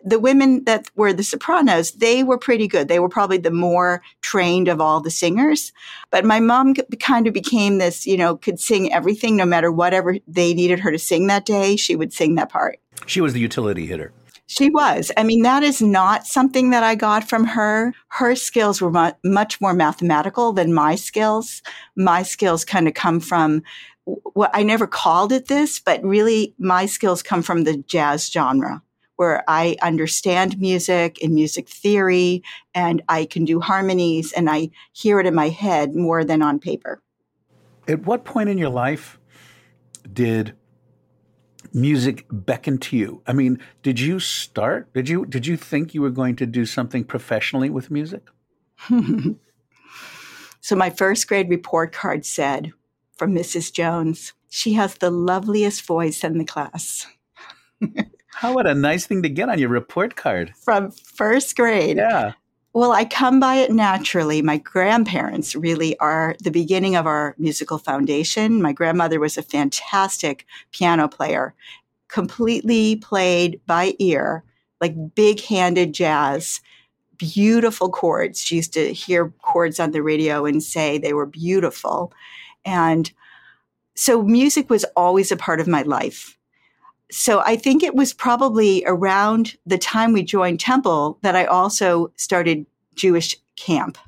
The 0.06 0.20
women 0.20 0.66
that 0.66 0.92
were 0.96 1.12
the 1.12 1.24
sopranos, 1.24 1.94
they 1.94 2.24
were 2.24 2.38
pretty 2.38 2.68
good. 2.68 2.88
They 2.88 3.00
were 3.00 3.10
probably 3.10 3.40
the 3.40 3.50
more 3.50 4.04
trained 4.22 4.68
of 4.68 4.80
all 4.80 5.00
the 5.00 5.10
singers. 5.10 5.72
But 6.12 6.25
my 6.25 6.40
mom 6.40 6.75
kind 7.00 7.25
of 7.25 7.34
became 7.34 7.80
this, 7.80 8.06
you 8.06 8.18
know, 8.18 8.38
could 8.38 8.60
sing 8.60 8.94
everything 8.94 9.36
no 9.38 9.46
matter 9.46 9.72
whatever 9.72 10.18
they 10.28 10.54
needed 10.54 10.82
her 10.82 10.92
to 10.92 11.00
sing 11.00 11.25
that 11.28 11.46
day. 11.46 11.78
She 11.78 11.96
would 11.96 12.13
sing 12.13 12.36
that 12.36 12.50
part. 12.50 12.80
She 13.08 13.22
was 13.22 13.34
the 13.34 13.40
utility 13.40 13.88
hitter. 13.88 14.12
She 14.47 14.69
was. 14.69 15.12
I 15.17 15.23
mean, 15.23 15.41
that 15.43 15.63
is 15.63 15.81
not 15.81 16.27
something 16.27 16.69
that 16.71 16.83
I 16.83 16.95
got 16.95 17.27
from 17.27 17.45
her. 17.45 17.93
Her 18.09 18.35
skills 18.35 18.81
were 18.81 18.91
mu- 18.91 19.12
much 19.23 19.62
more 19.62 19.73
mathematical 19.73 20.53
than 20.53 20.73
my 20.73 20.95
skills. 20.95 21.62
My 21.95 22.23
skills 22.23 22.65
kind 22.65 22.88
of 22.88 22.93
come 22.93 23.19
from 23.19 23.63
what 24.05 24.51
I 24.53 24.63
never 24.63 24.85
called 24.85 25.31
it 25.31 25.47
this, 25.47 25.79
but 25.79 26.03
really 26.03 26.53
my 26.59 26.85
skills 26.85 27.23
come 27.23 27.41
from 27.41 27.63
the 27.63 27.77
jazz 27.77 28.29
genre 28.29 28.81
where 29.15 29.43
I 29.47 29.77
understand 29.81 30.59
music 30.59 31.17
and 31.23 31.33
music 31.33 31.69
theory 31.69 32.43
and 32.73 33.01
I 33.07 33.25
can 33.25 33.45
do 33.45 33.59
harmonies 33.59 34.33
and 34.33 34.50
I 34.50 34.71
hear 34.91 35.19
it 35.19 35.25
in 35.25 35.35
my 35.35 35.50
head 35.50 35.95
more 35.95 36.25
than 36.25 36.41
on 36.41 36.59
paper. 36.59 37.01
At 37.88 38.05
what 38.05 38.25
point 38.25 38.50
in 38.50 38.57
your 38.57 38.69
life 38.69 39.19
did 40.12 40.55
music 41.74 42.25
beckon 42.32 42.77
to 42.80 42.98
you? 42.98 43.22
I 43.27 43.34
mean, 43.34 43.60
did 43.82 44.00
you 44.00 44.20
start? 44.20 44.94
Did 44.94 45.10
you 45.10 45.25
did 45.25 45.46
you 45.48 45.58
think 45.58 45.94
you 45.94 46.01
were 46.01 46.10
going 46.10 46.36
to 46.38 46.46
do 46.46 46.65
something 46.65 47.03
professionally 47.03 47.70
with 47.70 47.92
music? 47.92 48.24
so 50.62 50.75
my 50.75 50.89
first 50.89 51.27
grade 51.27 51.50
report 51.50 51.92
card 51.92 52.25
said 52.25 52.74
from 53.15 53.34
Mrs. 53.34 53.72
Jones, 53.72 54.34
she 54.50 54.74
has 54.74 54.96
the 54.96 55.10
loveliest 55.10 55.86
voice 55.86 56.24
in 56.24 56.38
the 56.38 56.46
class. 56.46 57.08
How 58.27 58.53
what 58.53 58.68
a 58.68 58.74
nice 58.74 59.06
thing 59.06 59.22
to 59.24 59.30
get 59.30 59.50
on 59.50 59.60
your 59.60 59.70
report 59.70 60.15
card. 60.15 60.53
From 60.56 60.92
first 60.92 61.56
grade. 61.56 61.98
Yeah. 61.98 62.34
Well, 62.74 62.92
I 62.92 63.06
come 63.06 63.39
by 63.39 63.56
it 63.56 63.72
naturally. 63.72 64.42
My 64.42 64.58
grandparents 64.58 65.56
really 65.56 65.98
are 66.00 66.36
the 66.42 66.50
beginning 66.50 66.96
of 66.96 67.06
our 67.06 67.36
musical 67.38 67.77
foundation. 67.77 68.63
My 68.63 68.74
grandmother 68.74 69.20
was 69.20 69.38
a 69.38 69.44
fantastic 69.44 70.48
piano 70.72 71.08
player, 71.08 71.53
completely 72.08 72.96
played 72.96 73.62
by 73.68 73.94
ear, 74.00 74.44
like 74.82 74.96
big 75.13 75.39
handed 75.42 75.94
jazz, 75.94 76.62
beautiful 77.18 77.92
chords. 77.92 78.42
She 78.42 78.56
used 78.56 78.74
to 78.74 78.92
hear 78.92 79.30
chords 79.44 79.80
on 79.80 79.92
the 79.92 80.01
radio 80.01 80.46
and 80.46 80.63
say 80.63 80.98
they 80.98 81.13
were 81.13 81.27
beautiful. 81.27 82.12
And 82.65 83.12
so 83.96 84.24
music 84.24 84.72
was 84.72 84.84
always 84.96 85.32
a 85.32 85.38
part 85.38 85.60
of 85.60 85.68
my 85.68 85.84
life 85.84 86.39
so 87.13 87.41
I 87.41 87.58
think 87.58 87.84
it 87.84 87.93
was 87.93 88.12
probably 88.12 88.84
around 88.88 89.55
the 89.67 89.77
time 89.77 90.13
we 90.13 90.24
joined 90.24 90.60
Temple 90.60 91.20
that 91.22 91.36
I 91.36 91.46
also 91.46 92.12
started 92.15 92.65
Jewish 92.96 93.38
camp. 93.55 94.00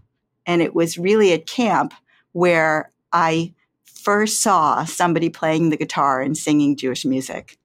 And 0.48 0.60
it 0.60 0.74
was 0.74 0.98
really 0.98 1.32
at 1.32 1.46
camp 1.46 1.94
where 2.32 2.92
I 3.14 3.54
first 3.84 4.42
saw 4.42 4.86
somebody 4.86 5.30
playing 5.30 5.70
the 5.70 5.78
guitar 5.78 6.20
and 6.20 6.36
singing 6.36 6.76
Jewish 6.76 7.06
music. 7.06 7.60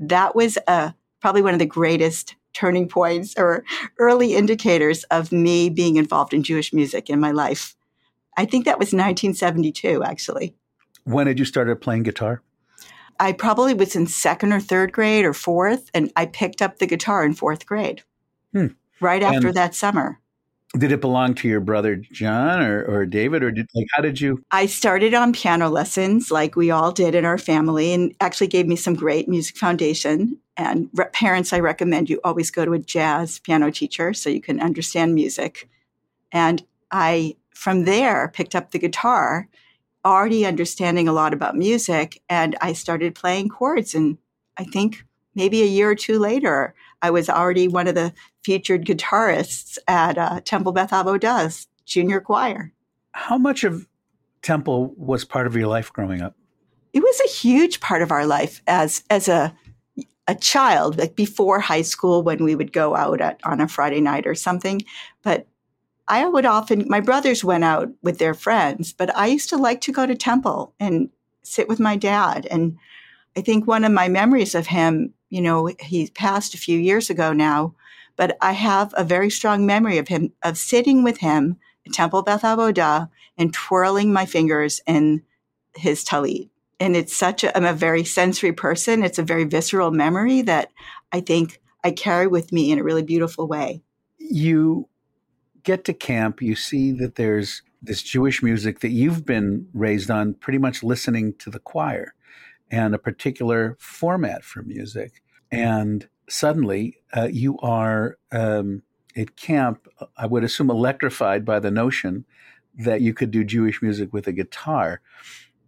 That 0.00 0.34
was 0.34 0.56
a, 0.56 0.70
uh, 0.70 0.90
probably 1.20 1.42
one 1.42 1.52
of 1.52 1.60
the 1.60 1.66
greatest 1.66 2.34
turning 2.52 2.88
points 2.88 3.34
or 3.38 3.64
early 4.00 4.34
indicators 4.34 5.04
of 5.04 5.30
me 5.30 5.70
being 5.70 5.94
involved 5.94 6.34
in 6.34 6.42
Jewish 6.42 6.72
music 6.72 7.08
in 7.08 7.20
my 7.20 7.30
life. 7.30 7.76
I 8.36 8.46
think 8.46 8.64
that 8.64 8.80
was 8.80 8.86
1972, 8.86 10.02
actually. 10.02 10.56
When 11.04 11.26
did 11.26 11.38
you 11.38 11.44
start 11.44 11.80
playing 11.80 12.02
guitar? 12.02 12.42
I 13.22 13.30
probably 13.30 13.72
was 13.72 13.94
in 13.94 14.08
second 14.08 14.52
or 14.52 14.58
third 14.58 14.90
grade 14.90 15.24
or 15.24 15.32
fourth, 15.32 15.92
and 15.94 16.10
I 16.16 16.26
picked 16.26 16.60
up 16.60 16.78
the 16.78 16.88
guitar 16.88 17.24
in 17.24 17.34
fourth 17.34 17.66
grade 17.66 18.02
hmm. 18.52 18.66
right 18.98 19.22
after 19.22 19.46
and 19.46 19.56
that 19.56 19.76
summer. 19.76 20.18
Did 20.76 20.90
it 20.90 21.00
belong 21.00 21.34
to 21.34 21.46
your 21.46 21.60
brother 21.60 21.94
John 21.94 22.60
or, 22.60 22.82
or 22.82 23.06
David, 23.06 23.44
or 23.44 23.52
did 23.52 23.68
like 23.76 23.86
how 23.92 24.02
did 24.02 24.20
you? 24.20 24.42
I 24.50 24.66
started 24.66 25.14
on 25.14 25.32
piano 25.32 25.68
lessons, 25.68 26.32
like 26.32 26.56
we 26.56 26.72
all 26.72 26.90
did 26.90 27.14
in 27.14 27.24
our 27.24 27.38
family, 27.38 27.92
and 27.92 28.12
actually 28.20 28.48
gave 28.48 28.66
me 28.66 28.74
some 28.74 28.94
great 28.94 29.28
music 29.28 29.56
foundation. 29.56 30.36
And 30.56 30.88
re- 30.92 31.06
parents, 31.12 31.52
I 31.52 31.60
recommend 31.60 32.10
you 32.10 32.20
always 32.24 32.50
go 32.50 32.64
to 32.64 32.72
a 32.72 32.80
jazz 32.80 33.38
piano 33.38 33.70
teacher 33.70 34.14
so 34.14 34.30
you 34.30 34.40
can 34.40 34.60
understand 34.60 35.14
music. 35.14 35.68
And 36.32 36.60
I, 36.90 37.36
from 37.54 37.84
there, 37.84 38.32
picked 38.34 38.56
up 38.56 38.72
the 38.72 38.80
guitar 38.80 39.48
already 40.04 40.44
understanding 40.46 41.08
a 41.08 41.12
lot 41.12 41.32
about 41.32 41.56
music 41.56 42.20
and 42.28 42.56
I 42.60 42.72
started 42.72 43.14
playing 43.14 43.48
chords. 43.48 43.94
And 43.94 44.18
I 44.56 44.64
think 44.64 45.04
maybe 45.34 45.62
a 45.62 45.66
year 45.66 45.90
or 45.90 45.94
two 45.94 46.18
later, 46.18 46.74
I 47.02 47.10
was 47.10 47.28
already 47.28 47.68
one 47.68 47.88
of 47.88 47.94
the 47.94 48.12
featured 48.44 48.84
guitarists 48.84 49.78
at 49.88 50.18
uh, 50.18 50.40
Temple 50.44 50.72
Beth 50.72 50.90
Avodah 50.90 51.66
junior 51.84 52.20
choir. 52.20 52.72
How 53.12 53.38
much 53.38 53.64
of 53.64 53.86
Temple 54.42 54.94
was 54.96 55.24
part 55.24 55.46
of 55.46 55.56
your 55.56 55.68
life 55.68 55.92
growing 55.92 56.22
up? 56.22 56.34
It 56.92 57.00
was 57.00 57.20
a 57.24 57.28
huge 57.28 57.80
part 57.80 58.02
of 58.02 58.10
our 58.10 58.26
life 58.26 58.60
as 58.66 59.02
as 59.08 59.28
a 59.28 59.54
a 60.28 60.34
child, 60.34 60.98
like 60.98 61.16
before 61.16 61.58
high 61.58 61.82
school 61.82 62.22
when 62.22 62.44
we 62.44 62.54
would 62.54 62.72
go 62.72 62.94
out 62.94 63.20
at, 63.20 63.40
on 63.44 63.60
a 63.60 63.66
Friday 63.66 64.00
night 64.00 64.26
or 64.26 64.34
something. 64.34 64.80
But 65.22 65.46
I 66.12 66.28
would 66.28 66.44
often, 66.44 66.84
my 66.88 67.00
brothers 67.00 67.42
went 67.42 67.64
out 67.64 67.88
with 68.02 68.18
their 68.18 68.34
friends, 68.34 68.92
but 68.92 69.16
I 69.16 69.28
used 69.28 69.48
to 69.48 69.56
like 69.56 69.80
to 69.82 69.92
go 69.92 70.04
to 70.04 70.14
temple 70.14 70.74
and 70.78 71.08
sit 71.42 71.68
with 71.68 71.80
my 71.80 71.96
dad. 71.96 72.46
And 72.50 72.76
I 73.34 73.40
think 73.40 73.66
one 73.66 73.82
of 73.82 73.92
my 73.92 74.08
memories 74.08 74.54
of 74.54 74.66
him, 74.66 75.14
you 75.30 75.40
know, 75.40 75.70
he 75.80 76.08
passed 76.08 76.52
a 76.52 76.58
few 76.58 76.78
years 76.78 77.08
ago 77.08 77.32
now, 77.32 77.74
but 78.14 78.36
I 78.42 78.52
have 78.52 78.92
a 78.94 79.04
very 79.04 79.30
strong 79.30 79.64
memory 79.64 79.96
of 79.96 80.08
him, 80.08 80.34
of 80.42 80.58
sitting 80.58 81.02
with 81.02 81.16
him 81.16 81.56
at 81.86 81.94
Temple 81.94 82.20
Beth 82.20 82.42
Avodah 82.42 83.08
and 83.38 83.54
twirling 83.54 84.12
my 84.12 84.26
fingers 84.26 84.82
in 84.86 85.22
his 85.74 86.04
talit. 86.04 86.50
And 86.78 86.94
it's 86.94 87.16
such 87.16 87.42
a, 87.42 87.56
I'm 87.56 87.64
a 87.64 87.72
very 87.72 88.04
sensory 88.04 88.52
person. 88.52 89.02
It's 89.02 89.18
a 89.18 89.22
very 89.22 89.44
visceral 89.44 89.90
memory 89.90 90.42
that 90.42 90.72
I 91.10 91.20
think 91.20 91.58
I 91.82 91.90
carry 91.90 92.26
with 92.26 92.52
me 92.52 92.70
in 92.70 92.78
a 92.78 92.84
really 92.84 93.02
beautiful 93.02 93.48
way. 93.48 93.80
You 94.18 94.90
get 95.62 95.84
to 95.84 95.94
camp, 95.94 96.42
you 96.42 96.54
see 96.54 96.92
that 96.92 97.16
there's 97.16 97.62
this 97.82 98.02
Jewish 98.02 98.42
music 98.42 98.80
that 98.80 98.90
you've 98.90 99.26
been 99.26 99.68
raised 99.74 100.10
on, 100.10 100.34
pretty 100.34 100.58
much 100.58 100.82
listening 100.82 101.34
to 101.34 101.50
the 101.50 101.58
choir 101.58 102.14
and 102.70 102.94
a 102.94 102.98
particular 102.98 103.76
format 103.80 104.44
for 104.44 104.62
music. 104.62 105.22
And 105.50 106.08
suddenly 106.28 106.98
uh, 107.14 107.28
you 107.30 107.58
are 107.58 108.18
um, 108.30 108.82
at 109.16 109.36
camp, 109.36 109.88
I 110.16 110.26
would 110.26 110.44
assume, 110.44 110.70
electrified 110.70 111.44
by 111.44 111.60
the 111.60 111.70
notion 111.70 112.24
that 112.78 113.02
you 113.02 113.12
could 113.12 113.30
do 113.30 113.44
Jewish 113.44 113.82
music 113.82 114.12
with 114.12 114.26
a 114.26 114.32
guitar. 114.32 115.00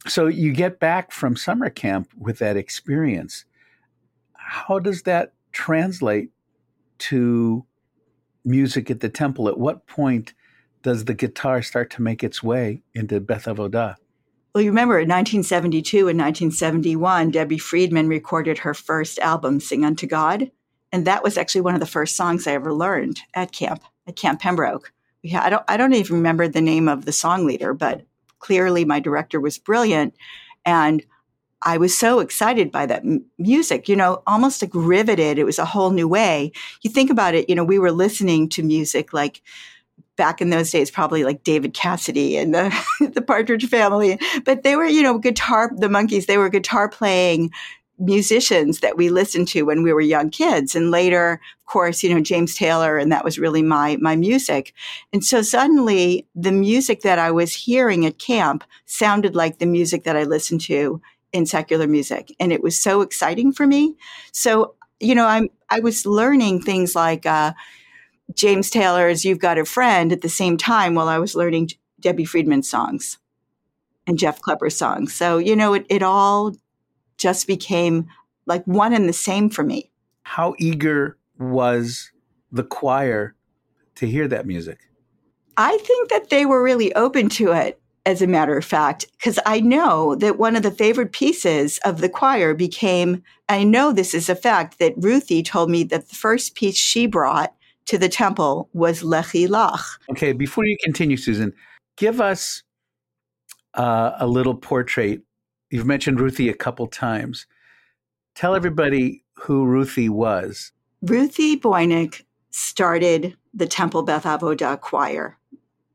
So 0.07 0.27
you 0.27 0.53
get 0.53 0.81
back 0.81 1.13
from 1.13 1.37
summer 1.37 1.69
camp 1.69 2.11
with 2.17 2.39
that 2.39 2.57
experience. 2.57 3.45
How 4.35 4.79
does 4.79 5.03
that 5.03 5.35
translate 5.53 6.31
to 6.99 7.67
music 8.45 8.91
at 8.91 9.01
the 9.01 9.09
temple, 9.09 9.49
at 9.49 9.59
what 9.59 9.87
point 9.87 10.35
does 10.83 11.07
the 11.07 11.15
guitar 11.15 11.63
start 11.63 11.91
to 11.91 12.03
make 12.03 12.23
its 12.23 12.43
way 12.43 12.83
into 12.95 13.21
Beth 13.21 13.45
Avodah? 13.45 13.97
Well, 14.55 14.63
you 14.63 14.71
remember 14.71 14.99
in 14.99 15.09
1972 15.09 16.09
and 16.09 16.19
1971, 16.19 17.33
Debbie 17.33 17.59
Friedman 17.59 18.09
recorded 18.09 18.59
her 18.59 18.75
first 18.75 19.19
album, 19.19 19.59
Sing 19.59 19.85
Unto 19.85 20.07
God. 20.07 20.51
And 20.93 21.07
that 21.07 21.25
was 21.25 21.37
actually 21.37 21.63
one 21.63 21.75
of 21.75 21.81
the 21.81 21.87
first 21.87 22.15
songs 22.15 22.47
I 22.47 22.53
ever 22.53 22.73
learned 22.73 23.21
at 23.35 23.51
camp, 23.51 23.83
at 24.07 24.15
Camp 24.15 24.41
Pembroke. 24.41 24.93
Had, 25.29 25.43
I, 25.43 25.51
don't, 25.51 25.65
I 25.67 25.77
don't 25.77 25.95
even 25.95 26.17
remember 26.17 26.47
the 26.47 26.61
name 26.61 26.87
of 26.87 27.05
the 27.05 27.13
song 27.13 27.47
leader, 27.47 27.75
but 27.75 28.07
clearly 28.39 28.85
my 28.85 29.01
director 29.01 29.41
was 29.41 29.59
brilliant. 29.59 30.15
And 30.65 31.05
I 31.65 31.79
was 31.79 31.97
so 31.97 32.21
excited 32.21 32.71
by 32.71 32.87
that 32.87 33.05
m- 33.05 33.25
music, 33.39 33.89
you 33.89 33.97
know, 33.97 34.23
almost 34.27 34.63
like 34.63 34.71
riveted. 34.75 35.39
It 35.39 35.45
was 35.45 35.59
a 35.59 35.65
whole 35.65 35.91
new 35.91 36.07
way. 36.07 36.53
You 36.83 36.91
think 36.91 37.11
about 37.11 37.35
it, 37.35 37.49
you 37.49 37.55
know, 37.55 37.65
we 37.65 37.79
were 37.79 37.93
listening 37.93 38.49
to 38.51 38.63
music 38.63 39.13
like 39.13 39.43
back 40.17 40.41
in 40.41 40.51
those 40.51 40.71
days, 40.71 40.91
probably 40.91 41.25
like 41.25 41.43
David 41.43 41.75
Cassidy 41.75 42.37
and 42.37 42.55
the, 42.55 42.87
the 43.15 43.23
Partridge 43.23 43.69
family, 43.69 44.19
but 44.45 44.63
they 44.63 44.77
were, 44.77 44.85
you 44.85 45.03
know, 45.03 45.19
guitar, 45.19 45.71
the 45.75 45.89
Monkees, 45.89 46.27
they 46.27 46.39
were 46.39 46.49
guitar 46.49 46.89
playing 46.89 47.51
musicians 47.99 48.81
that 48.81 48.97
we 48.97 49.09
listened 49.09 49.47
to 49.49 49.63
when 49.63 49.83
we 49.83 49.93
were 49.93 50.01
young 50.01 50.29
kids 50.29 50.75
and 50.75 50.91
later 50.91 51.41
of 51.61 51.73
course 51.73 52.03
you 52.03 52.13
know 52.13 52.21
James 52.21 52.57
Taylor 52.57 52.99
and 52.99 53.13
that 53.13 53.25
was 53.25 53.39
really 53.39 53.63
my 53.63 53.97
my 54.01 54.17
music 54.17 54.75
and 55.13 55.25
so 55.25 55.43
suddenly 55.43 56.27
the 56.35 56.51
music 56.51 57.03
that 57.03 57.21
I 57.21 57.31
was 57.31 57.55
hearing 57.55 58.05
at 58.05 58.19
camp 58.19 58.65
sounded 58.85 59.37
like 59.37 59.59
the 59.59 59.67
music 59.67 60.03
that 60.05 60.17
I 60.17 60.25
listened 60.25 60.61
to 60.63 61.01
in 61.35 61.45
secular 61.45 61.87
music. 61.87 62.35
And 62.41 62.51
it 62.53 62.63
was 62.63 62.79
so 62.79 63.03
exciting 63.03 63.53
for 63.53 63.67
me. 63.67 63.97
So, 64.33 64.75
you 65.01 65.15
know, 65.15 65.27
I'm, 65.27 65.49
I 65.69 65.81
was 65.81 66.07
learning 66.07 66.63
things 66.63 66.95
like, 66.95 67.27
uh, 67.27 67.53
James 68.33 68.71
Taylor's 68.71 69.25
You've 69.25 69.41
Got 69.41 69.59
a 69.59 69.67
Friend 69.67 70.11
at 70.11 70.23
the 70.23 70.31
same 70.31 70.57
time 70.57 70.95
while 70.95 71.09
I 71.09 71.19
was 71.19 71.35
learning 71.35 71.71
Debbie 72.01 72.25
Friedman 72.25 72.63
songs 72.63 73.19
and 74.07 74.19
Jeff 74.19 74.41
Klepper 74.41 74.71
songs. 74.71 75.13
So, 75.13 75.37
you 75.37 75.55
know, 75.55 75.75
it, 75.75 75.85
it 75.91 76.03
all 76.03 76.55
just 77.19 77.47
became 77.47 78.07
like 78.47 78.65
one 78.65 78.95
and 78.95 79.09
the 79.09 79.13
same 79.13 79.51
for 79.51 79.63
me. 79.63 79.91
How 80.23 80.55
eager 80.59 81.19
was 81.39 82.13
the 82.51 82.65
choir 82.65 83.35
to 83.97 84.07
hear 84.07 84.27
that 84.29 84.47
music? 84.47 84.79
I 85.57 85.77
think 85.79 86.11
that 86.11 86.31
they 86.31 86.47
were 86.47 86.63
really 86.63 86.95
open 86.95 87.29
to 87.31 87.53
it, 87.53 87.81
as 88.07 88.21
a 88.21 88.27
matter 88.27 88.57
of 88.57 88.65
fact, 88.65 89.07
because 89.13 89.39
I 89.47 89.61
know 89.61 90.15
that 90.17 90.39
one 90.39 90.57
of 90.57 90.63
the 90.63 90.71
favorite 90.71 91.13
pieces 91.13 91.79
of 91.85 92.01
the 92.01 92.09
choir 92.09 92.55
became, 92.55 93.23
I 93.49 93.65
know 93.65 93.93
this 93.93 94.15
is 94.15 94.29
a 94.29 94.35
fact, 94.35 94.79
that 94.79 94.95
Ruthie 94.97 95.43
told 95.43 95.71
me 95.71 95.85
that 95.85 96.09
the 96.09 96.15
first 96.15 96.55
piece 96.55 96.77
she 96.77 97.07
brought 97.07 97.55
to 97.87 97.99
the 97.99 98.09
temple 98.09 98.69
was 98.73 99.03
Lechi 99.03 99.49
Lach. 99.49 99.83
Okay, 100.11 100.33
before 100.33 100.65
you 100.65 100.77
continue, 100.83 101.17
Susan, 101.17 101.53
give 101.97 102.21
us 102.21 102.63
uh, 103.75 104.13
a 104.19 104.27
little 104.27 104.55
portrait. 104.55 105.23
You've 105.71 105.87
mentioned 105.87 106.21
Ruthie 106.21 106.49
a 106.49 106.55
couple 106.55 106.87
times. 106.87 107.47
Tell 108.35 108.55
everybody 108.55 109.25
who 109.35 109.65
Ruthie 109.65 110.09
was. 110.09 110.73
Ruthie 111.03 111.59
Boynick 111.59 112.23
started 112.51 113.37
the 113.53 113.67
Temple 113.67 114.03
Beth 114.03 114.25
Avodah 114.25 114.81
choir 114.81 115.39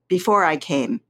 before 0.07 0.43
I 0.43 0.57
came. 0.57 1.01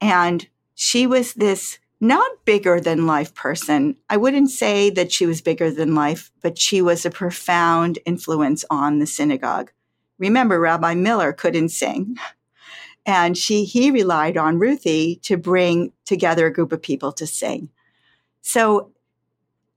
And 0.00 0.46
she 0.74 1.06
was 1.06 1.34
this 1.34 1.78
not 2.00 2.30
bigger 2.44 2.80
than 2.80 3.06
life 3.06 3.34
person. 3.34 3.96
I 4.08 4.16
wouldn't 4.16 4.50
say 4.50 4.90
that 4.90 5.10
she 5.10 5.26
was 5.26 5.40
bigger 5.40 5.70
than 5.70 5.94
life, 5.94 6.30
but 6.40 6.58
she 6.58 6.80
was 6.80 7.04
a 7.04 7.10
profound 7.10 7.98
influence 8.06 8.64
on 8.70 8.98
the 8.98 9.06
synagogue. 9.06 9.72
Remember, 10.18 10.60
Rabbi 10.60 10.94
Miller 10.94 11.32
couldn't 11.32 11.70
sing. 11.70 12.16
And 13.06 13.38
she, 13.38 13.64
he 13.64 13.90
relied 13.90 14.36
on 14.36 14.58
Ruthie 14.58 15.16
to 15.22 15.38
bring 15.38 15.92
together 16.04 16.44
a 16.46 16.52
group 16.52 16.72
of 16.72 16.82
people 16.82 17.10
to 17.12 17.26
sing. 17.26 17.70
So 18.42 18.90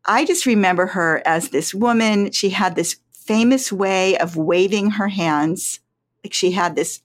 I 0.06 0.26
just 0.26 0.46
remember 0.46 0.88
her 0.88 1.22
as 1.26 1.48
this 1.48 1.74
woman. 1.74 2.32
She 2.32 2.50
had 2.50 2.76
this 2.76 2.98
famous 3.14 3.72
way 3.72 4.18
of 4.18 4.36
waving 4.36 4.92
her 4.92 5.08
hands. 5.08 5.80
Like 6.26 6.34
she 6.34 6.52
had 6.52 6.76
this 6.76 7.02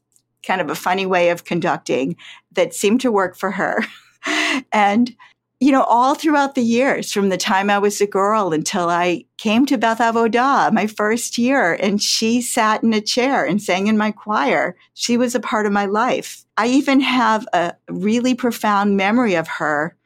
kind 0.46 0.60
of 0.60 0.70
a 0.70 0.74
funny 0.74 1.06
way 1.06 1.30
of 1.30 1.44
conducting 1.44 2.16
that 2.52 2.74
seemed 2.74 3.00
to 3.02 3.12
work 3.12 3.36
for 3.36 3.50
her. 3.50 3.84
and, 4.72 5.14
you 5.60 5.72
know, 5.72 5.82
all 5.84 6.14
throughout 6.14 6.54
the 6.54 6.62
years, 6.62 7.12
from 7.12 7.28
the 7.28 7.36
time 7.36 7.70
I 7.70 7.78
was 7.78 8.00
a 8.00 8.06
girl 8.06 8.52
until 8.52 8.88
I 8.88 9.24
came 9.38 9.66
to 9.66 9.78
Beth 9.78 9.98
Avodah, 9.98 10.72
my 10.72 10.86
first 10.86 11.38
year, 11.38 11.74
and 11.74 12.00
she 12.00 12.40
sat 12.40 12.82
in 12.82 12.92
a 12.92 13.00
chair 13.00 13.44
and 13.44 13.60
sang 13.60 13.86
in 13.86 13.98
my 13.98 14.12
choir. 14.12 14.76
She 14.94 15.16
was 15.16 15.34
a 15.34 15.40
part 15.40 15.66
of 15.66 15.72
my 15.72 15.86
life. 15.86 16.44
I 16.56 16.68
even 16.68 17.00
have 17.00 17.46
a 17.52 17.74
really 17.88 18.34
profound 18.34 18.96
memory 18.96 19.34
of 19.34 19.48
her 19.48 19.96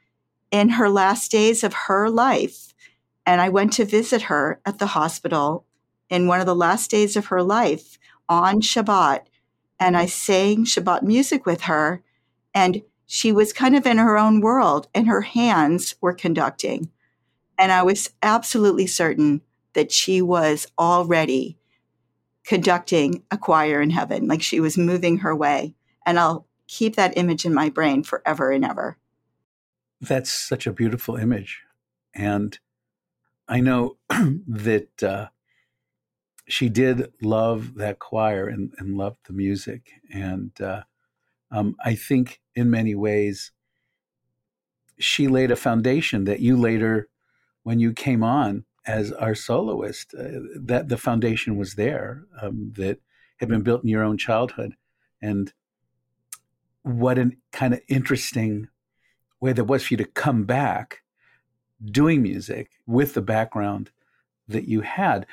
in 0.51 0.69
her 0.69 0.89
last 0.89 1.31
days 1.31 1.63
of 1.63 1.73
her 1.73 2.09
life. 2.09 2.73
And 3.25 3.39
I 3.39 3.49
went 3.49 3.73
to 3.73 3.85
visit 3.85 4.23
her 4.23 4.59
at 4.65 4.79
the 4.79 4.87
hospital 4.87 5.65
in 6.09 6.27
one 6.27 6.39
of 6.39 6.45
the 6.45 6.55
last 6.55 6.91
days 6.91 7.15
of 7.15 7.27
her 7.27 7.41
life 7.41 7.97
on 8.27 8.61
Shabbat 8.61 9.21
and 9.81 9.97
I 9.97 10.05
sang 10.05 10.63
Shabbat 10.63 11.01
music 11.01 11.47
with 11.47 11.61
her. 11.61 12.03
And 12.53 12.83
she 13.07 13.31
was 13.31 13.51
kind 13.51 13.75
of 13.75 13.85
in 13.85 13.97
her 13.97 14.17
own 14.17 14.39
world, 14.39 14.87
and 14.93 15.07
her 15.07 15.21
hands 15.21 15.95
were 15.99 16.13
conducting. 16.13 16.89
And 17.57 17.71
I 17.71 17.83
was 17.83 18.11
absolutely 18.21 18.87
certain 18.87 19.41
that 19.73 19.91
she 19.91 20.21
was 20.21 20.67
already 20.77 21.57
conducting 22.45 23.23
a 23.31 23.37
choir 23.37 23.81
in 23.81 23.89
heaven, 23.89 24.27
like 24.27 24.41
she 24.41 24.59
was 24.59 24.77
moving 24.77 25.17
her 25.17 25.35
way. 25.35 25.75
And 26.05 26.19
I'll 26.19 26.47
keep 26.67 26.95
that 26.95 27.17
image 27.17 27.43
in 27.43 27.53
my 27.53 27.69
brain 27.69 28.03
forever 28.03 28.51
and 28.51 28.63
ever. 28.63 28.97
That's 29.99 30.31
such 30.31 30.67
a 30.67 30.73
beautiful 30.73 31.15
image. 31.15 31.63
And 32.13 32.57
I 33.47 33.59
know 33.61 33.97
that 34.09 35.03
uh, 35.03 35.27
she 36.51 36.69
did 36.69 37.11
love 37.21 37.75
that 37.75 37.99
choir 37.99 38.47
and, 38.47 38.73
and 38.77 38.97
loved 38.97 39.19
the 39.25 39.33
music. 39.33 39.91
And 40.13 40.51
uh, 40.61 40.83
um, 41.49 41.75
I 41.83 41.95
think 41.95 42.41
in 42.55 42.69
many 42.69 42.95
ways, 42.95 43.51
she 44.99 45.27
laid 45.27 45.51
a 45.51 45.55
foundation 45.55 46.25
that 46.25 46.41
you 46.41 46.57
later, 46.57 47.07
when 47.63 47.79
you 47.79 47.93
came 47.93 48.23
on 48.23 48.65
as 48.85 49.11
our 49.13 49.33
soloist, 49.33 50.13
uh, 50.13 50.39
that 50.55 50.89
the 50.89 50.97
foundation 50.97 51.57
was 51.57 51.75
there 51.75 52.25
um, 52.41 52.73
that 52.75 52.99
had 53.37 53.49
been 53.49 53.61
built 53.61 53.83
in 53.83 53.89
your 53.89 54.03
own 54.03 54.17
childhood. 54.17 54.75
And 55.21 55.51
what 56.83 57.17
an 57.17 57.37
kind 57.51 57.73
of 57.73 57.81
interesting 57.87 58.67
way 59.39 59.53
that 59.53 59.65
was 59.65 59.83
for 59.83 59.93
you 59.93 59.97
to 59.97 60.05
come 60.05 60.43
back 60.43 61.01
doing 61.83 62.21
music 62.21 62.71
with 62.85 63.13
the 63.13 63.21
background 63.21 63.89
that 64.47 64.67
you 64.67 64.81
had. 64.81 65.25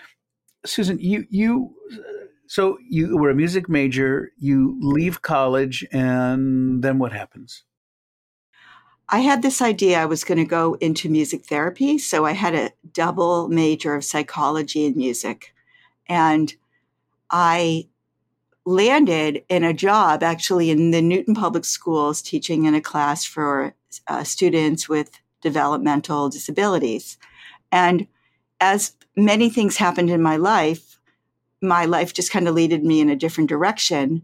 Susan, 0.67 0.99
you 0.99 1.27
you 1.31 1.75
so 2.47 2.79
you 2.89 3.17
were 3.17 3.31
a 3.31 3.35
music 3.35 3.69
major, 3.69 4.33
you 4.39 4.77
leave 4.81 5.23
college, 5.23 5.87
and 5.93 6.83
then 6.83 6.99
what 6.99 7.13
happens? 7.13 7.65
I 9.11 9.21
had 9.21 9.43
this 9.43 9.63
idea 9.63 10.01
I 10.01 10.07
was 10.07 10.25
going 10.25 10.39
to 10.39 10.45
go 10.45 10.75
into 10.75 11.09
music 11.09 11.47
therapy. 11.47 11.97
So 11.99 12.27
I 12.27 12.33
had 12.33 12.55
a 12.55 12.73
double 12.93 13.49
major 13.49 13.95
of 13.95 14.05
psychology 14.05 14.87
and 14.87 14.97
music. 14.97 15.55
And 16.07 16.55
I 17.31 17.89
landed 18.67 19.45
in 19.49 19.65
a 19.65 19.73
job 19.73 20.23
actually 20.23 20.71
in 20.71 20.91
the 20.91 21.01
Newton 21.01 21.35
Public 21.35 21.65
Schools 21.65 22.21
teaching 22.21 22.67
in 22.67 22.75
a 22.75 22.83
class 22.83 23.25
for 23.25 23.75
uh, 24.09 24.25
students 24.25 24.91
with 24.91 25.11
developmental 25.41 26.29
disabilities. 26.29 27.17
And 27.73 28.07
as 28.61 28.93
many 29.19 29.51
things 29.51 29.77
happened 29.77 30.11
in 30.11 30.23
my 30.23 30.37
life, 30.37 30.99
my 31.61 31.85
life 31.85 32.15
just 32.15 32.31
kind 32.31 32.49
of 32.49 32.55
leaded 32.55 32.85
me 32.85 33.01
in 33.01 33.11
a 33.11 33.17
different 33.17 33.51
direction. 33.51 34.23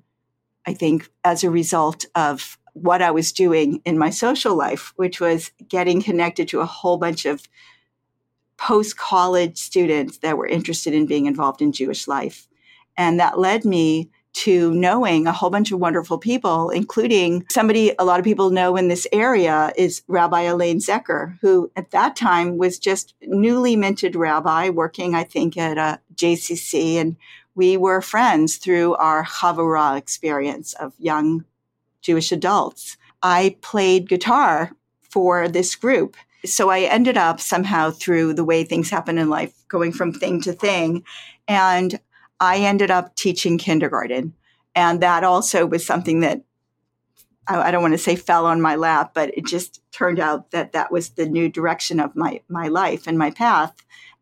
I 0.67 0.75
think 0.75 1.11
as 1.25 1.45
a 1.45 1.51
result 1.51 2.07
of 2.15 2.59
what 2.73 3.03
I 3.03 3.11
was 3.11 3.33
doing 3.33 3.81
in 3.85 3.99
my 3.99 4.11
social 4.11 4.55
life, 4.57 4.93
which 4.97 5.21
was 5.21 5.51
getting 5.69 6.03
connected 6.03 6.49
to 6.49 6.61
a 6.61 6.67
whole 6.67 6.97
bunch 6.97 7.27
of 7.27 7.49
post 8.57 8.97
college 8.97 9.59
students 9.59 10.19
that 10.19 10.39
were 10.39 10.47
interested 10.47 10.95
in 10.95 11.07
being 11.07 11.27
involved 11.27 11.61
in 11.61 11.73
Jewish 11.73 12.09
life. 12.09 12.49
And 12.97 13.19
that 13.21 13.39
led 13.39 13.65
me 13.65 14.11
to 14.35 14.75
knowing 14.75 15.27
a 15.27 15.33
whole 15.33 15.51
bunch 15.51 15.71
of 15.73 15.79
wonderful 15.79 16.19
people, 16.19 16.71
including 16.71 17.47
somebody 17.51 17.93
a 17.99 18.05
lot 18.05 18.19
of 18.19 18.25
people 18.25 18.51
know 18.51 18.77
in 18.77 18.89
this 18.89 19.07
area 19.13 19.73
is 19.77 20.03
Rabbi 20.09 20.43
Elaine 20.43 20.81
Zecker, 20.81 21.39
who 21.41 21.71
at 21.77 21.93
that 21.93 22.17
time 22.17 22.59
was 22.59 22.79
just 22.79 23.15
newly 23.23 23.77
minted 23.77 24.17
rabbi 24.17 24.69
working, 24.71 25.15
I 25.15 25.25
think, 25.25 25.57
at 25.57 25.79
uh, 25.79 25.99
a 25.99 26.15
JCC. 26.15 26.97
And 26.97 27.17
we 27.55 27.77
were 27.77 28.01
friends 28.01 28.57
through 28.57 28.95
our 28.97 29.25
Chavurah 29.25 29.97
experience 29.97 30.75
of 30.75 30.93
young 30.99 31.45
Jewish 32.03 32.33
adults. 32.33 32.97
I 33.23 33.57
played 33.63 34.09
guitar 34.09 34.73
for 35.03 35.49
this 35.49 35.77
group. 35.77 36.17
So 36.45 36.69
I 36.69 36.81
ended 36.81 37.17
up 37.17 37.41
somehow 37.41 37.91
through 37.91 38.35
the 38.35 38.45
way 38.45 38.65
things 38.65 38.91
happen 38.91 39.17
in 39.17 39.31
life, 39.31 39.55
going 39.69 39.93
from 39.93 40.13
thing 40.13 40.43
to 40.43 40.53
thing. 40.53 41.05
And 41.49 42.01
I 42.41 42.59
ended 42.59 42.91
up 42.91 43.15
teaching 43.17 43.59
kindergarten. 43.59 44.35
And 44.75 45.01
that 45.01 45.25
also 45.25 45.67
was 45.67 45.87
something 45.87 46.21
that 46.21 46.43
I, 47.47 47.71
don't 47.71 47.83
want 47.83 47.93
to 47.93 47.99
say 47.99 48.17
fell 48.17 48.47
on 48.47 48.61
my 48.61 48.75
lap, 48.75 49.13
but 49.15 49.37
it 49.37 49.47
just 49.47 49.83
turned 49.93 50.19
out 50.19 50.51
that 50.53 50.73
that 50.73 50.91
was 50.91 51.11
the 51.11 51.27
new 51.27 51.49
direction 51.49 52.01
of 52.01 52.17
my, 52.17 52.41
my 52.49 52.69
life 52.69 53.07
and 53.07 53.19
my 53.19 53.31
path. 53.31 53.75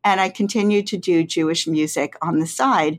And 0.05 0.21
I 0.21 0.29
continued 0.29 0.89
to 0.89 0.97
do 0.97 1.23
Jewish 1.23 1.67
music 1.69 2.17
on 2.21 2.41
the 2.41 2.47
side, 2.47 2.99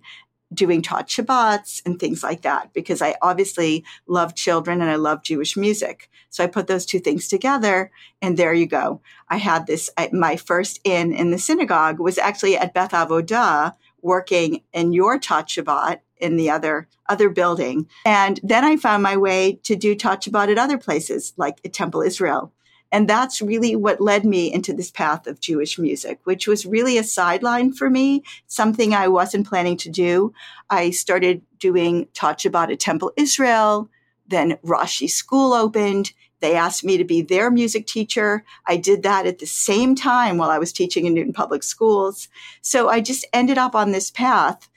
doing 0.53 0.81
tot 0.81 1.09
Shabbats 1.09 1.81
and 1.85 1.99
things 1.99 2.23
like 2.23 2.43
that, 2.43 2.73
because 2.73 3.01
I 3.01 3.15
obviously 3.21 3.83
love 4.07 4.35
children 4.35 4.81
and 4.81 4.89
I 4.89 4.95
love 4.95 5.23
Jewish 5.23 5.57
music. 5.57 6.09
So 6.29 6.43
I 6.43 6.47
put 6.47 6.67
those 6.67 6.85
two 6.85 6.99
things 6.99 7.27
together, 7.27 7.91
and 8.21 8.37
there 8.37 8.53
you 8.53 8.65
go. 8.65 9.01
I 9.29 9.37
had 9.37 9.67
this. 9.67 9.89
I, 9.97 10.09
my 10.13 10.35
first 10.35 10.79
in 10.83 11.13
in 11.13 11.31
the 11.31 11.37
synagogue 11.37 11.99
was 11.99 12.17
actually 12.17 12.57
at 12.57 12.73
Beth 12.73 12.91
Avodah, 12.91 13.75
working 14.03 14.61
in 14.73 14.93
your 14.93 15.19
Shabbat 15.19 15.99
in 16.17 16.37
the 16.37 16.49
other 16.49 16.87
other 17.09 17.29
building. 17.29 17.87
And 18.05 18.39
then 18.43 18.63
I 18.63 18.77
found 18.77 19.03
my 19.03 19.17
way 19.17 19.59
to 19.63 19.75
do 19.75 19.95
Shabbat 19.95 20.51
at 20.51 20.57
other 20.57 20.77
places, 20.77 21.33
like 21.37 21.59
at 21.65 21.73
Temple 21.73 22.01
Israel. 22.01 22.53
And 22.91 23.09
that's 23.09 23.41
really 23.41 23.75
what 23.75 23.99
led 23.99 24.23
me 24.23 24.53
into 24.53 24.71
this 24.71 24.91
path 24.91 25.25
of 25.25 25.39
Jewish 25.39 25.79
music, 25.79 26.19
which 26.25 26.47
was 26.47 26.63
really 26.67 26.99
a 26.99 27.03
sideline 27.03 27.73
for 27.73 27.89
me, 27.89 28.21
something 28.45 28.93
I 28.93 29.07
wasn't 29.07 29.47
planning 29.47 29.77
to 29.77 29.89
do. 29.89 30.31
I 30.69 30.91
started 30.91 31.41
doing 31.57 32.07
Shabbat 32.13 32.71
at 32.71 32.79
Temple 32.79 33.11
Israel. 33.17 33.89
Then 34.27 34.57
Rashi 34.63 35.09
School 35.09 35.53
opened. 35.53 36.13
They 36.43 36.57
asked 36.57 36.83
me 36.83 36.97
to 36.97 37.05
be 37.05 37.21
their 37.21 37.49
music 37.49 37.87
teacher. 37.87 38.43
I 38.67 38.75
did 38.75 39.01
that 39.03 39.25
at 39.25 39.39
the 39.39 39.45
same 39.45 39.95
time 39.95 40.37
while 40.37 40.49
I 40.49 40.59
was 40.59 40.73
teaching 40.73 41.05
in 41.05 41.13
Newton 41.13 41.31
Public 41.31 41.63
Schools. 41.63 42.27
So 42.61 42.89
I 42.89 42.99
just 42.99 43.25
ended 43.31 43.57
up 43.57 43.75
on 43.75 43.93
this 43.93 44.11
path 44.11 44.67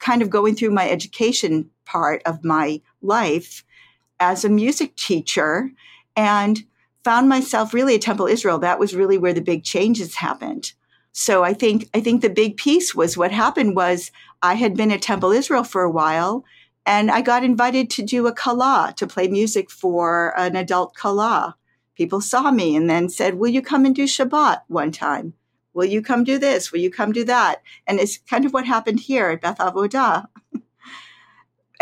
kind 0.00 0.20
of 0.20 0.30
going 0.30 0.56
through 0.56 0.72
my 0.72 0.90
education 0.90 1.70
part 1.84 2.22
of 2.26 2.42
my 2.42 2.80
life 3.02 3.64
as 4.18 4.44
a 4.44 4.48
music 4.48 4.96
teacher 4.96 5.70
and 6.16 6.64
found 7.04 7.28
myself 7.28 7.72
really 7.72 7.94
at 7.94 8.02
Temple 8.02 8.26
Israel. 8.26 8.58
That 8.58 8.80
was 8.80 8.96
really 8.96 9.16
where 9.16 9.32
the 9.32 9.40
big 9.40 9.62
changes 9.62 10.16
happened. 10.16 10.72
So 11.12 11.44
I 11.44 11.54
think 11.54 11.88
I 11.94 12.00
think 12.00 12.20
the 12.20 12.30
big 12.30 12.56
piece 12.56 12.96
was 12.96 13.16
what 13.16 13.30
happened 13.30 13.76
was 13.76 14.10
I 14.42 14.54
had 14.54 14.76
been 14.76 14.90
at 14.90 15.02
Temple 15.02 15.30
Israel 15.30 15.62
for 15.62 15.82
a 15.82 15.90
while 15.90 16.44
and 16.84 17.10
I 17.10 17.20
got 17.20 17.44
invited 17.44 17.90
to 17.90 18.02
do 18.02 18.26
a 18.26 18.32
kala 18.32 18.94
to 18.96 19.06
play 19.06 19.28
music 19.28 19.70
for 19.70 20.38
an 20.38 20.56
adult 20.56 20.94
kala. 20.94 21.56
People 21.96 22.20
saw 22.20 22.50
me 22.50 22.74
and 22.74 22.88
then 22.88 23.08
said, 23.08 23.34
"Will 23.34 23.50
you 23.50 23.62
come 23.62 23.84
and 23.84 23.94
do 23.94 24.04
Shabbat 24.04 24.62
one 24.68 24.90
time? 24.90 25.34
Will 25.74 25.84
you 25.84 26.02
come 26.02 26.24
do 26.24 26.38
this? 26.38 26.72
Will 26.72 26.80
you 26.80 26.90
come 26.90 27.12
do 27.12 27.24
that?" 27.24 27.62
And 27.86 28.00
it's 28.00 28.18
kind 28.18 28.44
of 28.44 28.52
what 28.52 28.66
happened 28.66 29.00
here 29.00 29.30
at 29.30 29.40
Beth 29.40 29.58
Avodah. 29.58 30.26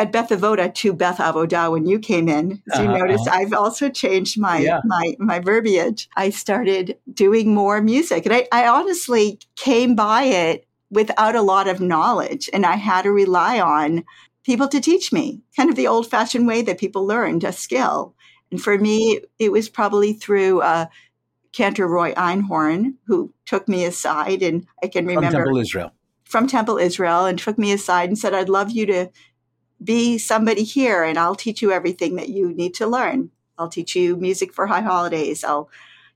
at 0.01 0.13
Beth 0.13 0.31
Avoda 0.31 0.75
to 0.75 0.93
Beth 0.95 1.19
Avodah 1.19 1.71
when 1.71 1.87
you 1.87 1.99
came 1.99 2.29
in. 2.29 2.63
As 2.73 2.81
you 2.81 2.87
uh-huh. 2.87 2.99
notice, 2.99 3.27
uh-huh. 3.27 3.39
I've 3.39 3.53
also 3.53 3.89
changed 3.89 4.41
my 4.41 4.59
yeah. 4.59 4.81
my 4.85 5.15
my 5.19 5.39
verbiage. 5.39 6.09
I 6.17 6.31
started 6.31 6.97
doing 7.13 7.55
more 7.55 7.81
music, 7.81 8.27
and 8.27 8.35
I, 8.35 8.49
I 8.51 8.67
honestly 8.67 9.39
came 9.57 9.95
by 9.95 10.25
it 10.25 10.67
without 10.91 11.37
a 11.37 11.43
lot 11.43 11.69
of 11.69 11.81
knowledge, 11.81 12.51
and 12.53 12.67
I 12.67 12.77
had 12.77 13.03
to 13.03 13.13
rely 13.13 13.61
on 13.61 14.05
people 14.45 14.69
to 14.69 14.81
teach 14.81 15.13
me, 15.13 15.43
kind 15.57 15.71
of 15.71 15.77
the 15.77 15.87
old 15.87 16.09
fashioned 16.09 16.47
way 16.47 16.63
that 16.63 16.79
people 16.79 17.07
learned 17.07 17.45
a 17.45 17.53
skill. 17.53 18.15
And 18.51 18.61
for 18.61 18.79
me, 18.79 19.21
it 19.39 19.53
was 19.53 19.69
probably 19.69 20.13
through 20.13 20.61
uh, 20.61 20.87
Cantor 21.53 21.87
Roy 21.87 22.13
Einhorn, 22.15 22.95
who 23.07 23.33
took 23.47 23.69
me 23.69 23.85
aside, 23.85 24.43
and 24.43 24.67
I 24.83 24.89
can 24.89 25.07
remember 25.07 25.31
from 25.31 25.45
Temple 25.45 25.59
Israel. 25.59 25.93
From 26.25 26.47
Temple 26.47 26.79
Israel, 26.79 27.27
and 27.27 27.39
took 27.39 27.59
me 27.59 27.73
aside 27.73 28.09
and 28.09 28.19
said, 28.19 28.35
"I'd 28.35 28.49
love 28.49 28.71
you 28.71 28.87
to 28.87 29.11
be 29.83 30.19
somebody 30.19 30.63
here 30.63 31.03
and 31.03 31.19
I'll 31.19 31.35
teach 31.35 31.63
you 31.63 31.73
everything 31.73 32.17
that 32.17 32.29
you 32.29 32.53
need 32.53 32.75
to 32.75 32.87
learn. 32.87 33.31
I'll 33.59 33.69
teach 33.69 33.97
you 33.97 34.17
music 34.17 34.53
for 34.53 34.67
high 34.67 34.83
holidays. 34.83 35.43
I'll, 35.45 35.71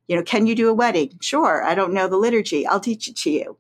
you 0.06 0.16
know, 0.16 0.22
can 0.22 0.46
you 0.46 0.54
do 0.54 0.68
a 0.68 0.74
wedding? 0.74 1.18
Sure. 1.20 1.62
I 1.64 1.74
don't 1.74 1.94
know 1.94 2.08
the 2.08 2.16
liturgy. 2.16 2.66
I'll 2.66 2.80
teach 2.80 3.08
it 3.08 3.16
to 3.16 3.30
you. 3.30 3.56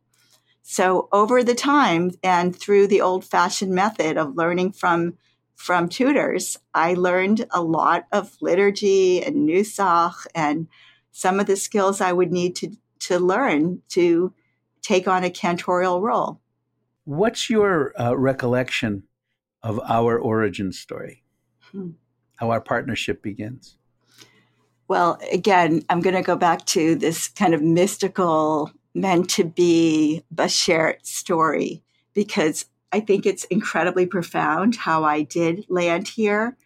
So 0.66 1.08
over 1.12 1.44
the 1.44 1.54
time 1.54 2.12
and 2.22 2.56
through 2.56 2.86
the 2.86 3.02
old 3.02 3.24
fashioned 3.24 3.72
method 3.72 4.16
of 4.16 4.34
learning 4.34 4.72
from 4.72 5.14
from 5.54 5.88
tutors, 5.88 6.56
I 6.72 6.94
learned 6.94 7.46
a 7.50 7.62
lot 7.62 8.06
of 8.10 8.36
liturgy 8.40 9.22
and 9.22 9.48
nusach 9.48 10.26
and 10.34 10.66
some 11.12 11.38
of 11.38 11.46
the 11.46 11.56
skills 11.56 12.00
I 12.00 12.12
would 12.12 12.32
need 12.32 12.56
to 12.56 12.72
to 13.00 13.18
learn 13.18 13.82
to 13.90 14.32
take 14.80 15.06
on 15.06 15.22
a 15.22 15.30
cantorial 15.30 16.00
role. 16.00 16.40
What's 17.04 17.50
your 17.50 17.92
uh, 18.00 18.16
recollection 18.16 19.02
of 19.62 19.78
our 19.86 20.18
origin 20.18 20.72
story, 20.72 21.22
hmm. 21.72 21.90
how 22.36 22.50
our 22.50 22.62
partnership 22.62 23.22
begins? 23.22 23.76
Well, 24.88 25.18
again, 25.30 25.82
I'm 25.90 26.00
going 26.00 26.16
to 26.16 26.22
go 26.22 26.36
back 26.36 26.64
to 26.66 26.94
this 26.94 27.28
kind 27.28 27.54
of 27.54 27.60
mystical, 27.62 28.72
meant 28.94 29.28
to 29.30 29.44
be 29.44 30.24
Bashert 30.34 31.04
story 31.04 31.82
because 32.14 32.66
I 32.92 33.00
think 33.00 33.26
it's 33.26 33.44
incredibly 33.44 34.06
profound 34.06 34.76
how 34.76 35.02
I 35.02 35.22
did 35.22 35.66
land 35.68 36.08
here. 36.08 36.56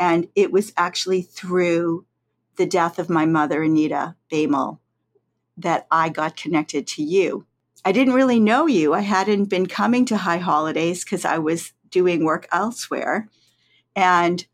And 0.00 0.28
it 0.34 0.50
was 0.50 0.72
actually 0.76 1.22
through 1.22 2.06
the 2.56 2.66
death 2.66 2.98
of 2.98 3.10
my 3.10 3.26
mother, 3.26 3.62
Anita 3.62 4.16
Bamel, 4.32 4.78
that 5.58 5.86
I 5.90 6.08
got 6.08 6.36
connected 6.36 6.86
to 6.88 7.02
you. 7.02 7.46
I 7.84 7.92
didn't 7.92 8.14
really 8.14 8.40
know 8.40 8.66
you. 8.66 8.94
I 8.94 9.00
hadn't 9.00 9.50
been 9.50 9.66
coming 9.66 10.06
to 10.06 10.16
high 10.16 10.38
holidays 10.38 11.04
because 11.04 11.24
I 11.24 11.38
was 11.38 11.72
doing 11.90 12.24
work 12.24 12.48
elsewhere. 12.50 13.28
And 13.94 14.44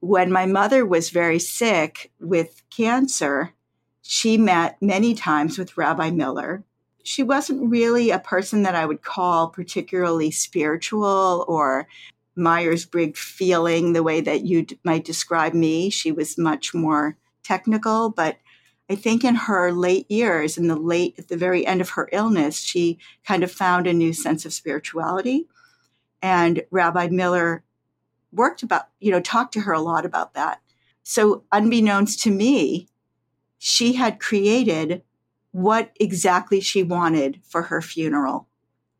when 0.00 0.32
my 0.32 0.46
mother 0.46 0.84
was 0.86 1.10
very 1.10 1.38
sick 1.38 2.10
with 2.18 2.62
cancer, 2.70 3.52
she 4.12 4.36
met 4.36 4.76
many 4.82 5.14
times 5.14 5.56
with 5.56 5.78
Rabbi 5.78 6.10
Miller. 6.10 6.62
She 7.02 7.22
wasn't 7.22 7.70
really 7.70 8.10
a 8.10 8.18
person 8.18 8.62
that 8.62 8.74
I 8.74 8.84
would 8.84 9.00
call 9.00 9.48
particularly 9.48 10.30
spiritual 10.30 11.46
or 11.48 11.88
Myers 12.36 12.84
Briggs 12.84 13.18
feeling 13.18 13.94
the 13.94 14.02
way 14.02 14.20
that 14.20 14.44
you 14.44 14.66
might 14.84 15.06
describe 15.06 15.54
me. 15.54 15.88
She 15.88 16.12
was 16.12 16.36
much 16.36 16.74
more 16.74 17.16
technical, 17.42 18.10
but 18.10 18.36
I 18.90 18.96
think 18.96 19.24
in 19.24 19.34
her 19.34 19.72
late 19.72 20.10
years, 20.10 20.58
in 20.58 20.68
the 20.68 20.76
late, 20.76 21.14
at 21.18 21.28
the 21.28 21.36
very 21.38 21.66
end 21.66 21.80
of 21.80 21.88
her 21.88 22.10
illness, 22.12 22.60
she 22.60 22.98
kind 23.26 23.42
of 23.42 23.50
found 23.50 23.86
a 23.86 23.94
new 23.94 24.12
sense 24.12 24.44
of 24.44 24.52
spirituality. 24.52 25.46
And 26.20 26.62
Rabbi 26.70 27.08
Miller 27.08 27.64
worked 28.30 28.62
about, 28.62 28.88
you 29.00 29.10
know, 29.10 29.20
talked 29.22 29.54
to 29.54 29.60
her 29.60 29.72
a 29.72 29.80
lot 29.80 30.04
about 30.04 30.34
that. 30.34 30.60
So, 31.02 31.44
unbeknownst 31.50 32.20
to 32.24 32.30
me, 32.30 32.88
she 33.64 33.92
had 33.92 34.18
created 34.18 35.04
what 35.52 35.92
exactly 36.00 36.60
she 36.60 36.82
wanted 36.82 37.38
for 37.44 37.62
her 37.62 37.80
funeral. 37.80 38.48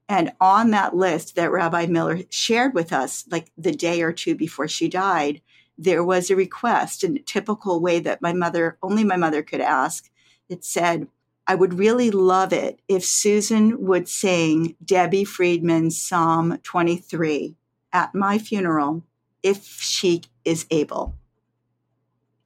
And 0.08 0.30
on 0.40 0.70
that 0.70 0.94
list 0.94 1.34
that 1.34 1.50
Rabbi 1.50 1.86
Miller 1.86 2.20
shared 2.30 2.72
with 2.72 2.92
us, 2.92 3.24
like 3.28 3.50
the 3.58 3.72
day 3.72 4.02
or 4.02 4.12
two 4.12 4.36
before 4.36 4.68
she 4.68 4.86
died, 4.86 5.40
there 5.76 6.04
was 6.04 6.30
a 6.30 6.36
request 6.36 7.02
in 7.02 7.16
a 7.16 7.20
typical 7.20 7.80
way 7.80 7.98
that 7.98 8.22
my 8.22 8.32
mother, 8.32 8.78
only 8.84 9.02
my 9.02 9.16
mother 9.16 9.42
could 9.42 9.60
ask. 9.60 10.08
It 10.48 10.64
said, 10.64 11.08
I 11.44 11.56
would 11.56 11.74
really 11.74 12.12
love 12.12 12.52
it 12.52 12.78
if 12.86 13.04
Susan 13.04 13.84
would 13.84 14.08
sing 14.08 14.76
Debbie 14.84 15.24
Friedman's 15.24 16.00
Psalm 16.00 16.58
23 16.62 17.56
at 17.92 18.14
my 18.14 18.38
funeral 18.38 19.02
if 19.42 19.80
she 19.80 20.22
is 20.44 20.66
able. 20.70 21.16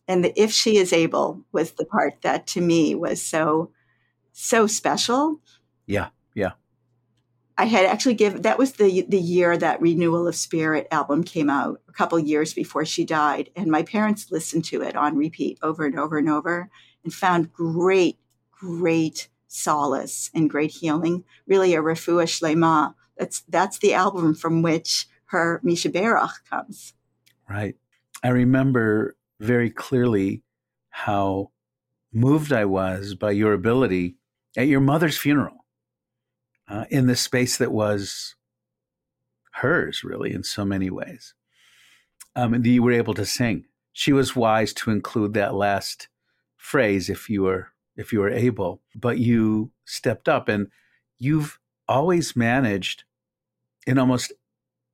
And 0.09 0.25
the 0.25 0.41
if 0.41 0.53
she 0.53 0.77
is 0.77 0.93
able 0.93 1.45
was 1.53 1.73
the 1.73 1.85
part 1.85 2.23
that 2.23 2.47
to 2.49 2.61
me 2.61 2.95
was 2.95 3.21
so, 3.21 3.71
so 4.33 4.67
special. 4.67 5.41
Yeah, 5.87 6.09
yeah. 6.35 6.53
I 7.59 7.65
had 7.65 7.87
actually 7.87 8.15
given 8.15 8.43
that 8.43 8.59
was 8.59 8.73
the 8.73 9.07
the 9.09 9.21
year 9.21 9.57
that 9.57 9.81
Renewal 9.81 10.29
of 10.29 10.37
Spirit 10.37 10.87
album 10.91 11.25
came 11.25 11.49
out, 11.49 11.81
a 11.89 11.93
couple 11.93 12.19
years 12.19 12.53
before 12.53 12.85
she 12.85 13.05
died, 13.05 13.51
and 13.57 13.71
my 13.71 13.83
parents 13.83 14.31
listened 14.31 14.65
to 14.67 14.83
it 14.83 14.95
on 14.95 15.17
repeat 15.17 15.59
over 15.63 15.87
and 15.87 15.99
over 15.99 16.19
and 16.19 16.29
over, 16.29 16.69
and 17.03 17.15
found 17.15 17.53
great 17.53 18.19
great 18.51 19.29
solace 19.49 20.31
and 20.35 20.51
great 20.51 20.71
healing. 20.71 21.25
Really, 21.47 21.75
a 21.75 21.81
refuah 21.81 22.25
shlema. 22.25 22.95
That's 23.17 23.41
that's 23.49 23.79
the 23.79 23.95
album 23.95 24.35
from 24.35 24.61
which 24.61 25.07
her 25.27 25.61
Mi 25.63 25.75
Shebeirach 25.75 26.45
comes. 26.49 26.93
Right. 27.49 27.77
I 28.23 28.29
remember 28.29 29.16
very 29.41 29.71
clearly 29.71 30.43
how 30.91 31.51
moved 32.13 32.53
I 32.53 32.65
was 32.65 33.15
by 33.15 33.33
your 33.33 33.53
ability 33.53 34.17
at 34.57 34.69
your 34.69 34.81
mother's 34.81 35.19
funeral 35.19 35.67
uh, 36.69 36.85
in 36.91 37.07
the 37.07 37.17
space 37.17 37.59
that 37.59 37.73
was 37.73 38.35
hers, 39.53 40.03
really, 40.03 40.33
in 40.33 40.43
so 40.43 40.65
many 40.65 40.91
ways. 40.91 41.35
Um, 42.35 42.55
and 42.55 42.67
you 42.67 42.83
were 42.83 42.93
able 42.93 43.15
to 43.15 43.27
sing. 43.27 43.67
She 43.93 44.13
was 44.13 44.37
wise 44.37 44.73
to 44.75 44.91
include 44.91 45.35
that 45.35 45.55
last 45.55 46.09
phrase, 46.57 47.09
if 47.09 47.31
you 47.31 47.43
were 47.43 47.69
if 47.97 48.13
you 48.13 48.21
were 48.21 48.31
able, 48.31 48.83
but 48.95 49.19
you 49.19 49.71
stepped 49.87 50.29
up 50.29 50.51
and 50.51 50.69
you've 51.19 51.59
always 51.89 52.37
managed 52.37 53.05
in 53.87 53.99
almost 53.99 54.35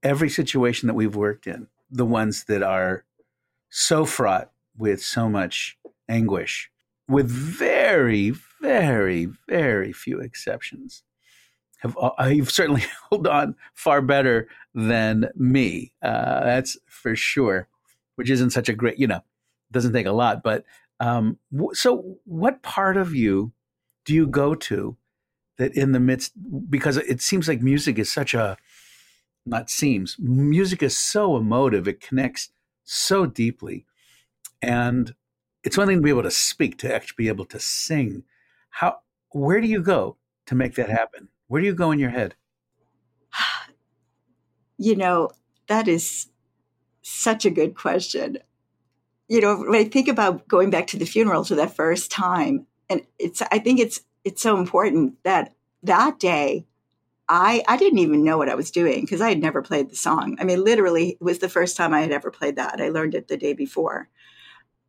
every 0.05 0.29
situation 0.29 0.87
that 0.87 0.95
we've 0.95 1.17
worked 1.17 1.49
in, 1.49 1.67
the 1.91 2.05
ones 2.05 2.45
that 2.45 2.63
are 2.63 3.05
so 3.75 4.05
fraught 4.05 4.51
with 4.77 5.03
so 5.03 5.29
much 5.31 5.79
anguish, 6.09 6.71
with 7.09 7.29
very, 7.29 8.35
very, 8.61 9.27
very 9.49 9.93
few 9.93 10.21
exceptions. 10.21 11.03
Have 11.79 11.97
you've 12.31 12.51
certainly 12.51 12.85
held 13.11 13.27
on 13.27 13.57
far 13.75 14.03
better 14.03 14.49
than 14.75 15.31
me. 15.35 15.93
Uh, 16.03 16.45
that's 16.45 16.77
for 16.87 17.17
sure. 17.17 17.67
Which 18.17 18.29
isn't 18.29 18.51
such 18.51 18.69
a 18.69 18.75
great, 18.75 18.99
you 18.99 19.07
know, 19.07 19.23
doesn't 19.73 19.95
take 19.95 20.07
a 20.07 20.13
lot, 20.13 20.43
but 20.43 20.65
um, 21.01 21.39
so, 21.73 22.19
what 22.25 22.63
part 22.63 22.99
of 22.99 23.15
you 23.15 23.53
do 24.05 24.15
you 24.15 24.27
go 24.27 24.55
to 24.55 24.97
that 25.57 25.75
in 25.75 25.93
the 25.93 25.99
midst, 25.99 26.33
because 26.71 26.99
it 26.99 27.23
seems 27.23 27.49
like 27.49 27.63
music 27.63 27.99
is 27.99 28.13
such 28.13 28.35
a, 28.35 28.57
not 29.47 29.71
seems, 29.71 30.17
music 30.21 30.83
is 30.83 30.97
so 30.97 31.37
emotive, 31.37 31.89
it 31.89 32.01
connects 32.01 32.51
so 32.85 33.27
deeply. 33.27 33.87
And 34.61 35.15
it's 35.65 35.77
one 35.77 35.87
thing 35.87 35.99
to 35.99 36.03
be 36.03 36.11
able 36.11 36.23
to 36.23 36.31
speak, 36.31 36.79
to 36.79 36.95
actually 36.95 37.25
be 37.25 37.29
able 37.29 37.47
to 37.47 37.61
sing. 37.61 38.25
How, 38.71 38.99
where 39.31 39.61
do 39.61 39.67
you 39.67 39.83
go 39.83 40.17
to 40.47 40.55
make 40.55 40.75
that 40.75 40.89
happen? 40.89 41.29
Where 41.49 41.61
do 41.61 41.67
you 41.67 41.75
go 41.75 41.91
in 41.93 41.99
your 41.99 42.11
head? 42.11 42.35
You 44.79 44.97
know, 44.97 45.31
that 45.69 45.87
is 45.87 46.27
such 47.03 47.45
a 47.45 47.51
good 47.51 47.77
question 47.77 48.39
you 49.33 49.41
know, 49.41 49.57
when 49.57 49.75
I 49.75 49.85
think 49.85 50.09
about 50.09 50.47
going 50.47 50.69
back 50.69 50.89
to 50.89 50.99
the 50.99 51.07
funeral 51.07 51.43
to 51.47 51.55
that 51.55 51.75
first 51.75 52.11
time, 52.11 52.67
and 52.91 53.01
it's, 53.19 53.41
I 53.51 53.61
think 53.61 53.81
it's, 53.81 54.03
it's 54.25 54.43
so 54.43 54.59
important 54.59 55.15
that 55.23 55.55
that 55.85 56.21
day 56.21 56.67
I, 57.35 57.65
I 57.67 57.79
didn't 57.79 58.01
even 58.01 58.25
know 58.25 58.37
what 58.37 58.51
I 58.51 58.55
was 58.55 58.71
doing 58.71 59.01
because 59.01 59.23
I 59.23 59.31
had 59.31 59.41
never 59.41 59.63
played 59.63 59.89
the 59.89 59.97
song. 59.97 60.37
I 60.39 60.45
mean, 60.45 60.63
literally, 60.63 61.13
it 61.13 61.23
was 61.23 61.39
the 61.39 61.49
first 61.49 61.79
time 61.79 61.95
I 61.95 62.03
had 62.03 62.13
ever 62.13 62.31
played 62.31 62.57
that. 62.57 62.79
I 62.79 62.91
learned 62.91 63.15
it 63.15 63.27
the 63.27 63.39
day 63.39 63.55
before. 63.55 64.11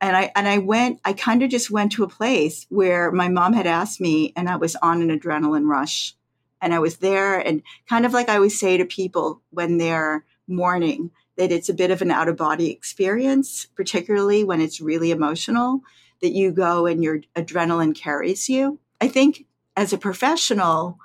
And 0.01 0.17
I 0.17 0.29
and 0.35 0.45
I 0.45 0.57
went, 0.57 0.99
I 1.05 1.13
kind 1.13 1.41
of 1.41 1.49
just 1.49 1.71
went 1.71 1.93
to 1.93 2.03
a 2.03 2.09
place 2.09 2.65
where 2.67 3.13
my 3.13 3.29
mom 3.29 3.53
had 3.53 3.65
asked 3.65 4.01
me, 4.01 4.33
and 4.35 4.49
I 4.49 4.57
was 4.57 4.75
on 4.75 5.01
an 5.01 5.17
adrenaline 5.17 5.69
rush. 5.69 6.15
And 6.61 6.73
I 6.73 6.79
was 6.79 6.97
there, 6.97 7.39
and 7.39 7.63
kind 7.87 8.05
of 8.05 8.11
like 8.11 8.27
I 8.27 8.35
always 8.35 8.59
say 8.59 8.75
to 8.75 8.85
people 8.85 9.41
when 9.51 9.77
they're 9.77 10.25
mourning, 10.45 11.11
that 11.37 11.53
it's 11.53 11.69
a 11.69 11.73
bit 11.73 11.91
of 11.91 12.01
an 12.01 12.11
out 12.11 12.27
of 12.27 12.35
body 12.35 12.71
experience, 12.71 13.67
particularly 13.73 14.43
when 14.43 14.59
it's 14.59 14.81
really 14.81 15.11
emotional, 15.11 15.79
that 16.21 16.33
you 16.33 16.51
go 16.51 16.87
and 16.87 17.01
your 17.01 17.21
adrenaline 17.37 17.95
carries 17.95 18.49
you. 18.49 18.79
I 18.99 19.07
think 19.07 19.45
as 19.77 19.93
a 19.93 19.97
professional, 19.97 20.99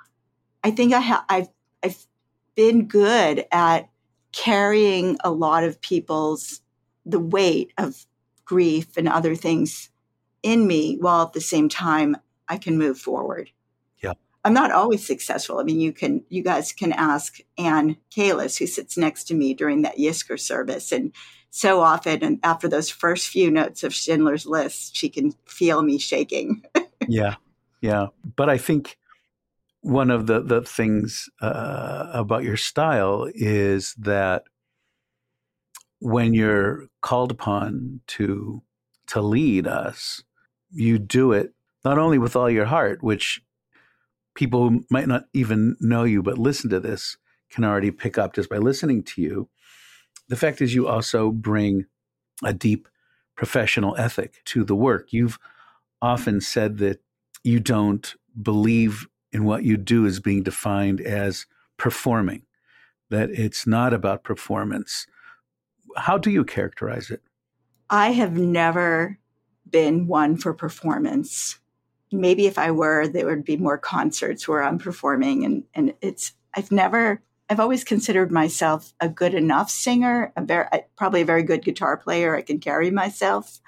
I 0.63 0.71
think 0.71 0.93
I 0.93 0.99
have 0.99 1.25
I've 1.29 1.49
I've 1.83 2.05
been 2.55 2.87
good 2.87 3.45
at 3.51 3.89
carrying 4.31 5.17
a 5.23 5.31
lot 5.31 5.63
of 5.63 5.81
people's 5.81 6.61
the 7.05 7.19
weight 7.19 7.73
of 7.77 8.05
grief 8.45 8.97
and 8.97 9.07
other 9.07 9.35
things 9.35 9.89
in 10.43 10.67
me 10.67 10.97
while 10.99 11.23
at 11.25 11.33
the 11.33 11.41
same 11.41 11.69
time 11.69 12.17
I 12.47 12.57
can 12.57 12.77
move 12.77 12.99
forward. 12.99 13.51
Yeah. 14.01 14.13
I'm 14.43 14.53
not 14.53 14.71
always 14.71 15.05
successful. 15.05 15.59
I 15.59 15.63
mean, 15.63 15.79
you 15.79 15.91
can 15.91 16.23
you 16.29 16.43
guys 16.43 16.71
can 16.71 16.91
ask 16.93 17.39
Ann 17.57 17.97
Kalis, 18.15 18.57
who 18.57 18.67
sits 18.67 18.97
next 18.97 19.25
to 19.25 19.33
me 19.33 19.53
during 19.53 19.81
that 19.83 19.97
Yizkor 19.97 20.39
service. 20.39 20.91
And 20.91 21.13
so 21.49 21.81
often 21.81 22.23
and 22.23 22.39
after 22.43 22.67
those 22.67 22.89
first 22.89 23.27
few 23.27 23.49
notes 23.49 23.83
of 23.83 23.93
Schindler's 23.93 24.45
List, 24.45 24.95
she 24.95 25.09
can 25.09 25.33
feel 25.45 25.81
me 25.81 25.97
shaking. 25.97 26.63
yeah. 27.07 27.35
Yeah. 27.81 28.07
But 28.35 28.49
I 28.49 28.57
think 28.57 28.97
one 29.81 30.11
of 30.11 30.27
the 30.27 30.41
the 30.41 30.61
things 30.61 31.29
uh, 31.41 32.09
about 32.13 32.43
your 32.43 32.57
style 32.57 33.27
is 33.33 33.93
that 33.95 34.43
when 35.99 36.33
you're 36.33 36.87
called 37.01 37.31
upon 37.31 38.01
to 38.07 38.61
to 39.07 39.21
lead 39.21 39.67
us, 39.67 40.23
you 40.71 40.99
do 40.99 41.31
it 41.31 41.53
not 41.85 41.97
only 41.97 42.17
with 42.17 42.35
all 42.35 42.49
your 42.49 42.65
heart, 42.65 43.01
which 43.01 43.41
people 44.35 44.69
who 44.69 44.85
might 44.89 45.07
not 45.07 45.25
even 45.33 45.75
know 45.79 46.03
you 46.03 46.21
but 46.21 46.37
listen 46.37 46.69
to 46.69 46.79
this 46.79 47.17
can 47.49 47.63
already 47.63 47.91
pick 47.91 48.17
up 48.17 48.33
just 48.35 48.49
by 48.49 48.57
listening 48.57 49.03
to 49.03 49.21
you. 49.21 49.49
The 50.27 50.35
fact 50.35 50.61
is, 50.61 50.75
you 50.75 50.87
also 50.87 51.31
bring 51.31 51.85
a 52.43 52.53
deep 52.53 52.87
professional 53.35 53.95
ethic 53.97 54.41
to 54.45 54.63
the 54.63 54.75
work. 54.75 55.11
You've 55.11 55.39
often 56.01 56.39
said 56.41 56.77
that 56.77 57.01
you 57.43 57.59
don't 57.59 58.13
believe 58.41 59.07
in 59.31 59.43
what 59.43 59.63
you 59.63 59.77
do 59.77 60.05
is 60.05 60.19
being 60.19 60.43
defined 60.43 61.01
as 61.01 61.45
performing, 61.77 62.43
that 63.09 63.29
it's 63.29 63.65
not 63.67 63.93
about 63.93 64.23
performance. 64.23 65.07
How 65.95 66.17
do 66.17 66.29
you 66.29 66.43
characterize 66.43 67.09
it? 67.09 67.21
I 67.89 68.11
have 68.11 68.37
never 68.37 69.17
been 69.69 70.07
one 70.07 70.37
for 70.37 70.53
performance. 70.53 71.59
Maybe 72.11 72.47
if 72.47 72.57
I 72.57 72.71
were, 72.71 73.07
there 73.07 73.25
would 73.25 73.43
be 73.43 73.57
more 73.57 73.77
concerts 73.77 74.47
where 74.47 74.63
I'm 74.63 74.79
performing 74.79 75.45
and, 75.45 75.63
and 75.73 75.93
it's 76.01 76.33
I've 76.55 76.71
never 76.71 77.21
I've 77.49 77.59
always 77.59 77.83
considered 77.83 78.31
myself 78.31 78.93
a 78.99 79.09
good 79.09 79.33
enough 79.33 79.71
singer, 79.71 80.31
a 80.35 80.43
very 80.43 80.67
probably 80.95 81.21
a 81.21 81.25
very 81.25 81.43
good 81.43 81.63
guitar 81.63 81.97
player. 81.97 82.35
I 82.35 82.41
can 82.41 82.59
carry 82.59 82.91
myself 82.91 83.59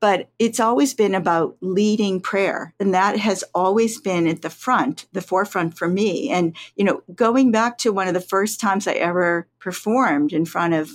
but 0.00 0.30
it's 0.38 0.58
always 0.58 0.94
been 0.94 1.14
about 1.14 1.56
leading 1.60 2.20
prayer 2.20 2.74
and 2.80 2.94
that 2.94 3.18
has 3.18 3.44
always 3.54 4.00
been 4.00 4.26
at 4.26 4.42
the 4.42 4.50
front 4.50 5.06
the 5.12 5.20
forefront 5.20 5.76
for 5.76 5.86
me 5.86 6.30
and 6.30 6.56
you 6.74 6.84
know 6.84 7.02
going 7.14 7.52
back 7.52 7.78
to 7.78 7.92
one 7.92 8.08
of 8.08 8.14
the 8.14 8.20
first 8.20 8.58
times 8.58 8.88
i 8.88 8.92
ever 8.92 9.46
performed 9.58 10.32
in 10.32 10.44
front 10.44 10.74
of 10.74 10.90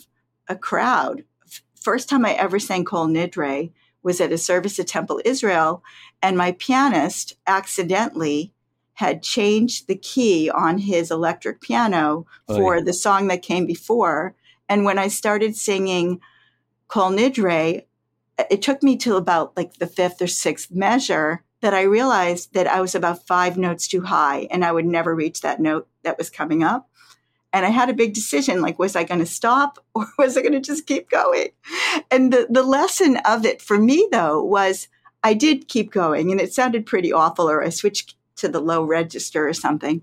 a 0.50 0.56
crowd 0.56 1.24
first 1.76 2.10
time 2.10 2.26
i 2.26 2.34
ever 2.34 2.60
sang 2.60 2.84
kol 2.84 3.08
nidre 3.08 3.72
was 4.04 4.20
at 4.20 4.34
a 4.34 4.38
service 4.38 4.80
at 4.80 4.88
temple 4.88 5.22
israel 5.24 5.84
and 6.22 6.38
my 6.38 6.52
pianist 6.54 7.38
accidentally 7.48 8.52
had 8.94 9.22
changed 9.22 9.88
the 9.88 9.96
key 9.96 10.50
on 10.50 10.78
his 10.78 11.12
electric 11.12 11.60
piano 11.60 12.26
oh, 12.48 12.56
for 12.56 12.78
yeah. 12.78 12.84
the 12.84 12.94
song 12.94 13.28
that 13.28 13.42
came 13.42 13.66
before 13.66 14.36
and 14.68 14.84
when 14.84 14.98
i 14.98 15.08
started 15.08 15.56
singing 15.56 16.20
kol 16.88 17.12
nidre 17.12 17.84
it 18.50 18.62
took 18.62 18.84
me 18.84 18.98
to 18.98 19.16
about 19.16 19.56
like 19.56 19.76
the 19.76 19.88
fifth 19.88 20.22
or 20.22 20.28
sixth 20.28 20.72
measure 20.72 21.44
that 21.62 21.74
I 21.74 21.84
realized 21.84 22.54
that 22.54 22.68
I 22.68 22.82
was 22.82 22.96
about 22.96 23.26
five 23.26 23.58
notes 23.58 23.88
too 23.88 24.02
high 24.02 24.48
and 24.52 24.64
I 24.64 24.72
would 24.72 24.86
never 24.86 25.16
reach 25.16 25.42
that 25.42 25.60
note 25.60 25.88
that 26.04 26.18
was 26.18 26.30
coming 26.30 26.64
up. 26.64 26.90
And 27.54 27.66
I 27.66 27.70
had 27.70 27.90
a 27.90 27.94
big 27.94 28.14
decision 28.14 28.62
like, 28.62 28.78
was 28.78 28.96
I 28.96 29.06
going 29.06 29.22
to 29.22 29.26
stop 29.26 29.80
or 29.96 30.06
was 30.18 30.38
I 30.38 30.42
going 30.42 30.54
to 30.54 30.60
just 30.60 30.86
keep 30.86 31.10
going? 31.10 31.50
And 32.12 32.32
the, 32.32 32.48
the 32.50 32.64
lesson 32.64 33.18
of 33.26 33.46
it 33.46 33.62
for 33.62 33.78
me, 33.80 34.08
though, 34.12 34.44
was 34.44 34.90
I 35.24 35.34
did 35.34 35.68
keep 35.68 35.92
going 35.92 36.32
and 36.32 36.42
it 36.42 36.54
sounded 36.54 36.86
pretty 36.86 37.12
awful, 37.12 37.50
or 37.50 37.64
I 37.64 37.70
switched 37.70 38.16
to 38.38 38.48
the 38.48 38.60
low 38.60 38.84
register 38.84 39.48
or 39.48 39.54
something. 39.54 40.02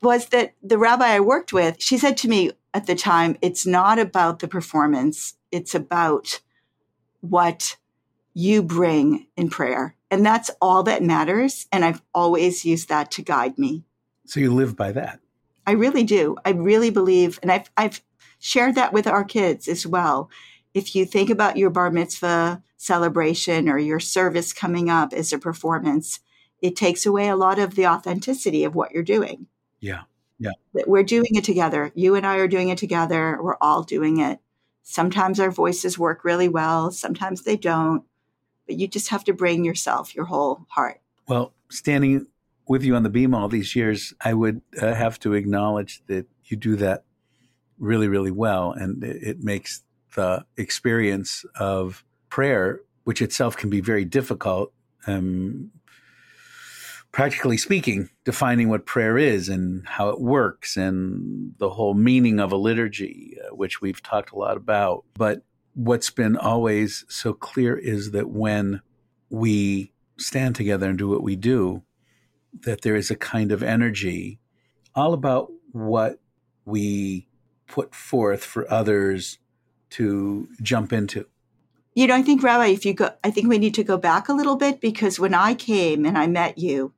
Was 0.00 0.28
that 0.28 0.54
the 0.62 0.78
rabbi 0.78 1.08
I 1.08 1.20
worked 1.20 1.52
with? 1.52 1.76
She 1.78 1.98
said 1.98 2.16
to 2.18 2.28
me 2.28 2.52
at 2.72 2.86
the 2.86 2.94
time, 2.94 3.36
it's 3.42 3.66
not 3.66 3.98
about 3.98 4.38
the 4.38 4.48
performance, 4.48 5.34
it's 5.50 5.74
about 5.74 6.40
what 7.20 7.76
you 8.34 8.62
bring 8.62 9.26
in 9.36 9.50
prayer. 9.50 9.96
And 10.10 10.24
that's 10.24 10.50
all 10.60 10.82
that 10.84 11.02
matters. 11.02 11.66
And 11.72 11.84
I've 11.84 12.02
always 12.14 12.64
used 12.64 12.88
that 12.88 13.10
to 13.12 13.22
guide 13.22 13.58
me. 13.58 13.84
So 14.26 14.40
you 14.40 14.54
live 14.54 14.76
by 14.76 14.92
that? 14.92 15.20
I 15.66 15.72
really 15.72 16.04
do. 16.04 16.36
I 16.44 16.50
really 16.50 16.90
believe, 16.90 17.38
and 17.42 17.52
I've, 17.52 17.70
I've 17.76 18.00
shared 18.38 18.74
that 18.76 18.92
with 18.92 19.06
our 19.06 19.24
kids 19.24 19.68
as 19.68 19.86
well. 19.86 20.30
If 20.72 20.94
you 20.94 21.04
think 21.04 21.30
about 21.30 21.56
your 21.56 21.70
bar 21.70 21.90
mitzvah 21.90 22.62
celebration 22.76 23.68
or 23.68 23.78
your 23.78 24.00
service 24.00 24.52
coming 24.52 24.88
up 24.88 25.12
as 25.12 25.32
a 25.32 25.38
performance, 25.38 26.20
it 26.62 26.76
takes 26.76 27.04
away 27.04 27.28
a 27.28 27.36
lot 27.36 27.58
of 27.58 27.74
the 27.74 27.86
authenticity 27.86 28.64
of 28.64 28.74
what 28.74 28.92
you're 28.92 29.02
doing. 29.02 29.46
Yeah. 29.80 30.02
Yeah. 30.38 30.52
We're 30.86 31.02
doing 31.02 31.34
it 31.34 31.44
together. 31.44 31.90
You 31.94 32.14
and 32.14 32.26
I 32.26 32.36
are 32.36 32.48
doing 32.48 32.68
it 32.68 32.78
together. 32.78 33.38
We're 33.42 33.56
all 33.60 33.82
doing 33.82 34.20
it. 34.20 34.38
Sometimes 34.90 35.38
our 35.38 35.50
voices 35.50 35.98
work 35.98 36.24
really 36.24 36.48
well, 36.48 36.90
sometimes 36.90 37.42
they 37.42 37.58
don't, 37.58 38.04
but 38.66 38.76
you 38.76 38.88
just 38.88 39.10
have 39.10 39.22
to 39.24 39.34
bring 39.34 39.62
yourself, 39.62 40.14
your 40.14 40.24
whole 40.24 40.64
heart. 40.70 41.02
Well, 41.28 41.52
standing 41.68 42.26
with 42.66 42.82
you 42.82 42.96
on 42.96 43.02
the 43.02 43.10
bima 43.10 43.36
all 43.36 43.48
these 43.48 43.76
years, 43.76 44.14
I 44.18 44.32
would 44.32 44.62
uh, 44.80 44.94
have 44.94 45.20
to 45.20 45.34
acknowledge 45.34 46.00
that 46.06 46.26
you 46.46 46.56
do 46.56 46.74
that 46.76 47.04
really, 47.78 48.08
really 48.08 48.30
well. 48.30 48.72
And 48.72 49.04
it, 49.04 49.44
makes 49.44 49.82
the 50.16 50.46
experience 50.56 51.44
of 51.60 52.02
prayer, 52.30 52.80
which 53.04 53.20
itself 53.20 53.58
can 53.58 53.68
be 53.68 53.82
very 53.82 54.06
difficult, 54.06 54.72
um, 55.06 55.70
practically 57.18 57.56
speaking, 57.56 58.08
defining 58.24 58.68
what 58.68 58.86
prayer 58.86 59.18
is 59.18 59.48
and 59.48 59.84
how 59.88 60.08
it 60.08 60.20
works 60.20 60.76
and 60.76 61.52
the 61.58 61.68
whole 61.68 61.92
meaning 61.92 62.38
of 62.38 62.52
a 62.52 62.56
liturgy, 62.56 63.36
uh, 63.42 63.52
which 63.56 63.80
we've 63.80 64.00
talked 64.04 64.30
a 64.30 64.36
lot 64.36 64.56
about. 64.56 65.04
But 65.14 65.42
what's 65.74 66.10
been 66.10 66.36
always 66.36 67.04
so 67.08 67.32
clear 67.32 67.76
is 67.76 68.12
that 68.12 68.30
when 68.30 68.82
we 69.30 69.92
stand 70.16 70.54
together 70.54 70.88
and 70.88 70.96
do 70.96 71.08
what 71.08 71.24
we 71.24 71.34
do, 71.34 71.82
that 72.60 72.82
there 72.82 72.94
is 72.94 73.10
a 73.10 73.16
kind 73.16 73.50
of 73.50 73.64
energy 73.64 74.38
all 74.94 75.12
about 75.12 75.50
what 75.72 76.20
we 76.66 77.26
put 77.66 77.96
forth 77.96 78.44
for 78.44 78.72
others 78.72 79.38
to 79.90 80.46
jump 80.62 80.92
into. 80.92 81.26
You 81.96 82.06
know, 82.06 82.14
I 82.14 82.22
think, 82.22 82.44
Rabbi, 82.44 82.66
if 82.66 82.86
you 82.86 82.94
go, 82.94 83.10
I 83.24 83.32
think 83.32 83.48
we 83.48 83.58
need 83.58 83.74
to 83.74 83.82
go 83.82 83.96
back 83.96 84.28
a 84.28 84.32
little 84.32 84.54
bit 84.54 84.80
because 84.80 85.18
when 85.18 85.34
I 85.34 85.54
came 85.54 86.06
and 86.06 86.16
I 86.16 86.28
met 86.28 86.58
you, 86.58 86.94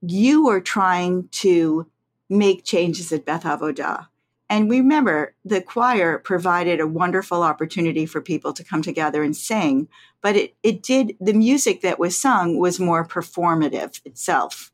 you 0.00 0.44
were 0.44 0.60
trying 0.60 1.28
to 1.28 1.86
make 2.28 2.64
changes 2.64 3.12
at 3.12 3.24
Beth 3.24 3.44
Avodah. 3.44 4.06
And 4.50 4.70
remember, 4.70 5.34
the 5.44 5.60
choir 5.60 6.18
provided 6.18 6.80
a 6.80 6.86
wonderful 6.86 7.42
opportunity 7.42 8.06
for 8.06 8.20
people 8.22 8.52
to 8.54 8.64
come 8.64 8.80
together 8.80 9.22
and 9.22 9.36
sing, 9.36 9.88
but 10.22 10.36
it, 10.36 10.54
it 10.62 10.82
did, 10.82 11.16
the 11.20 11.34
music 11.34 11.82
that 11.82 11.98
was 11.98 12.18
sung 12.18 12.58
was 12.58 12.80
more 12.80 13.06
performative 13.06 14.00
itself. 14.06 14.72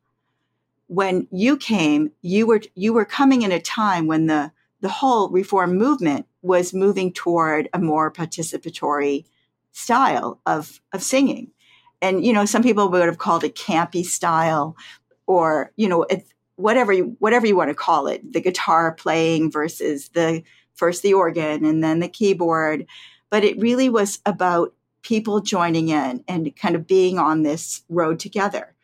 When 0.87 1.27
you 1.33 1.57
came, 1.57 2.13
you 2.23 2.47
were, 2.47 2.61
you 2.75 2.93
were 2.93 3.05
coming 3.05 3.43
in 3.43 3.51
a 3.51 3.61
time 3.61 4.07
when 4.07 4.27
the, 4.27 4.53
the 4.81 4.89
whole 4.89 5.29
reform 5.31 5.77
movement 5.77 6.27
was 6.43 6.75
moving 6.75 7.13
toward 7.13 7.69
a 7.73 7.79
more 7.79 8.13
participatory 8.13 9.25
style 9.73 10.41
of, 10.47 10.81
of 10.93 11.03
singing. 11.03 11.51
And, 12.01 12.25
you 12.25 12.33
know, 12.33 12.45
some 12.45 12.63
people 12.63 12.91
would 12.91 13.07
have 13.07 13.19
called 13.19 13.45
it 13.45 13.57
campy 13.57 14.05
style, 14.05 14.77
or 15.27 15.73
you 15.77 15.89
know 15.89 16.07
whatever 16.57 16.93
you 16.93 17.17
whatever 17.19 17.47
you 17.47 17.57
want 17.57 17.71
to 17.71 17.75
call 17.75 18.07
it 18.07 18.33
the 18.33 18.41
guitar 18.41 18.93
playing 18.93 19.51
versus 19.51 20.09
the 20.11 20.43
first 20.75 21.03
the 21.03 21.15
organ 21.15 21.65
and 21.65 21.83
then 21.83 22.01
the 22.01 22.09
keyboard 22.09 22.87
but 23.31 23.45
it 23.45 23.59
really 23.59 23.89
was 23.89 24.21
about 24.27 24.73
people 25.03 25.41
joining 25.41 25.89
in 25.89 26.25
and 26.29 26.55
kind 26.57 26.75
of 26.75 26.87
being 26.87 27.19
on 27.19 27.43
this 27.43 27.83
road 27.89 28.19
together 28.19 28.75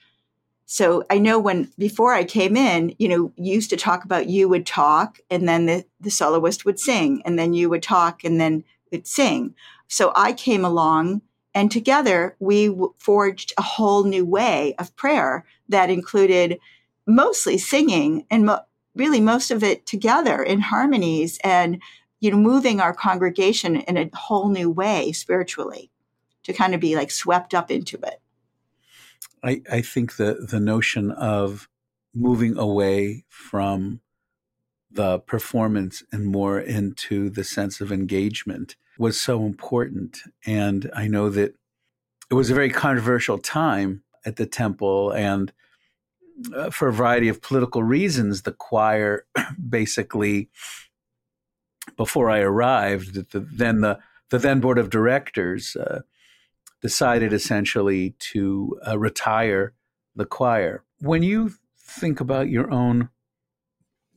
So 0.66 1.02
I 1.10 1.18
know 1.18 1.40
when 1.40 1.72
before 1.78 2.14
I 2.14 2.22
came 2.22 2.56
in, 2.56 2.94
you 2.98 3.08
know, 3.08 3.32
used 3.36 3.70
to 3.70 3.76
talk 3.76 4.04
about 4.04 4.28
you 4.28 4.48
would 4.48 4.66
talk 4.66 5.18
and 5.28 5.48
then 5.48 5.66
the, 5.66 5.84
the 6.00 6.12
soloist 6.12 6.64
would 6.64 6.78
sing 6.78 7.22
and 7.24 7.36
then 7.36 7.54
you 7.54 7.68
would 7.70 7.82
talk 7.82 8.22
and 8.22 8.40
then 8.40 8.62
would 8.92 9.04
sing. 9.04 9.56
So 9.88 10.12
I 10.14 10.32
came 10.32 10.64
along 10.64 11.22
and 11.54 11.70
together 11.70 12.36
we 12.38 12.74
forged 12.98 13.52
a 13.58 13.62
whole 13.62 14.04
new 14.04 14.24
way 14.24 14.74
of 14.78 14.94
prayer 14.96 15.44
that 15.68 15.90
included 15.90 16.58
mostly 17.06 17.58
singing 17.58 18.24
and 18.30 18.46
mo- 18.46 18.60
really 18.94 19.20
most 19.20 19.50
of 19.50 19.62
it 19.62 19.86
together 19.86 20.42
in 20.42 20.60
harmonies 20.60 21.38
and 21.42 21.80
you 22.20 22.30
know 22.30 22.36
moving 22.36 22.80
our 22.80 22.94
congregation 22.94 23.76
in 23.76 23.96
a 23.96 24.10
whole 24.14 24.48
new 24.48 24.70
way 24.70 25.12
spiritually 25.12 25.90
to 26.42 26.52
kind 26.52 26.74
of 26.74 26.80
be 26.80 26.96
like 26.96 27.10
swept 27.10 27.54
up 27.54 27.70
into 27.70 27.96
it. 27.96 28.20
I 29.42 29.62
i 29.70 29.80
think 29.80 30.16
the 30.16 30.46
the 30.48 30.60
notion 30.60 31.10
of 31.10 31.68
moving 32.14 32.58
away 32.58 33.24
from 33.28 34.00
the 34.90 35.20
performance 35.20 36.02
and 36.10 36.26
more 36.26 36.58
into 36.60 37.30
the 37.30 37.44
sense 37.44 37.80
of 37.80 37.92
engagement 37.92 38.74
was 39.00 39.20
so 39.20 39.44
important 39.44 40.18
and 40.46 40.90
i 40.94 41.08
know 41.08 41.28
that 41.28 41.54
it 42.30 42.34
was 42.34 42.50
a 42.50 42.54
very 42.54 42.70
controversial 42.70 43.38
time 43.38 44.02
at 44.24 44.36
the 44.36 44.46
temple 44.46 45.10
and 45.10 45.52
uh, 46.54 46.70
for 46.70 46.88
a 46.88 46.92
variety 46.92 47.28
of 47.28 47.42
political 47.42 47.82
reasons, 47.82 48.42
the 48.42 48.52
choir 48.52 49.26
basically, 49.68 50.48
before 51.96 52.30
I 52.30 52.40
arrived, 52.40 53.30
the, 53.32 53.40
then 53.40 53.80
the, 53.80 53.98
the 54.30 54.38
then 54.38 54.60
board 54.60 54.78
of 54.78 54.90
directors 54.90 55.76
uh, 55.76 56.00
decided 56.80 57.32
essentially 57.32 58.14
to 58.18 58.78
uh, 58.86 58.98
retire 58.98 59.74
the 60.14 60.24
choir. 60.24 60.84
When 61.00 61.22
you 61.22 61.52
think 61.78 62.20
about 62.20 62.48
your 62.48 62.70
own 62.70 63.10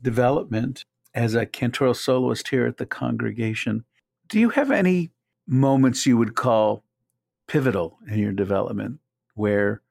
development 0.02 0.86
as 1.14 1.36
a 1.36 1.46
cantoral 1.46 1.96
soloist 1.96 2.50
here 2.50 2.66
at 2.66 2.78
the 2.78 2.86
congregation, 2.86 3.86
do 4.34 4.40
you 4.40 4.50
have 4.50 4.72
any 4.72 5.12
moments 5.46 6.08
you 6.08 6.18
would 6.18 6.34
call 6.34 6.84
pivotal 7.46 8.00
in 8.10 8.18
your 8.18 8.32
development 8.32 9.00
where 9.36 9.84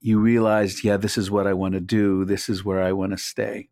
you 0.00 0.20
realized, 0.20 0.84
yeah, 0.84 0.96
this 0.96 1.18
is 1.18 1.28
what 1.28 1.44
I 1.44 1.52
want 1.52 1.74
to 1.74 1.80
do. 1.80 2.24
This 2.24 2.48
is 2.48 2.64
where 2.64 2.80
I 2.80 2.92
want 2.92 3.10
to 3.10 3.18
stay? 3.18 3.70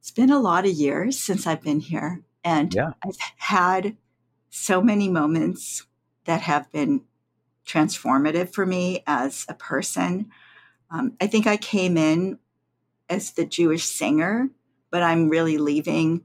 It's 0.00 0.10
been 0.10 0.30
a 0.30 0.38
lot 0.38 0.64
of 0.64 0.70
years 0.70 1.18
since 1.18 1.46
I've 1.46 1.60
been 1.60 1.80
here. 1.80 2.22
And 2.42 2.72
yeah. 2.72 2.92
I've 3.04 3.18
had 3.36 3.98
so 4.48 4.80
many 4.80 5.10
moments 5.10 5.86
that 6.24 6.40
have 6.40 6.72
been 6.72 7.02
transformative 7.66 8.54
for 8.54 8.64
me 8.64 9.02
as 9.06 9.44
a 9.46 9.54
person. 9.54 10.30
Um, 10.90 11.18
I 11.20 11.26
think 11.26 11.46
I 11.46 11.58
came 11.58 11.98
in 11.98 12.38
as 13.10 13.32
the 13.32 13.44
Jewish 13.44 13.84
singer, 13.84 14.48
but 14.90 15.02
I'm 15.02 15.28
really 15.28 15.58
leaving 15.58 16.24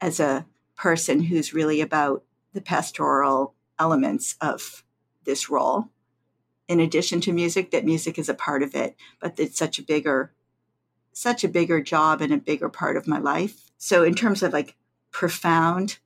as 0.00 0.20
a 0.20 0.46
person 0.76 1.22
who's 1.22 1.54
really 1.54 1.80
about 1.80 2.22
the 2.52 2.60
pastoral 2.60 3.54
elements 3.78 4.36
of 4.40 4.84
this 5.24 5.50
role 5.50 5.88
in 6.68 6.80
addition 6.80 7.20
to 7.20 7.32
music 7.32 7.70
that 7.70 7.84
music 7.84 8.18
is 8.18 8.28
a 8.28 8.34
part 8.34 8.62
of 8.62 8.74
it 8.74 8.96
but 9.20 9.38
it's 9.38 9.58
such 9.58 9.78
a 9.78 9.82
bigger 9.82 10.32
such 11.16 11.44
a 11.44 11.48
bigger 11.48 11.80
job 11.80 12.20
and 12.20 12.30
a 12.30 12.36
bigger 12.36 12.68
part 12.68 12.94
of 12.94 13.08
my 13.08 13.18
life. 13.18 13.70
So 13.78 14.04
in 14.04 14.14
terms 14.14 14.42
of 14.42 14.52
like 14.52 14.76
profound 15.10 15.98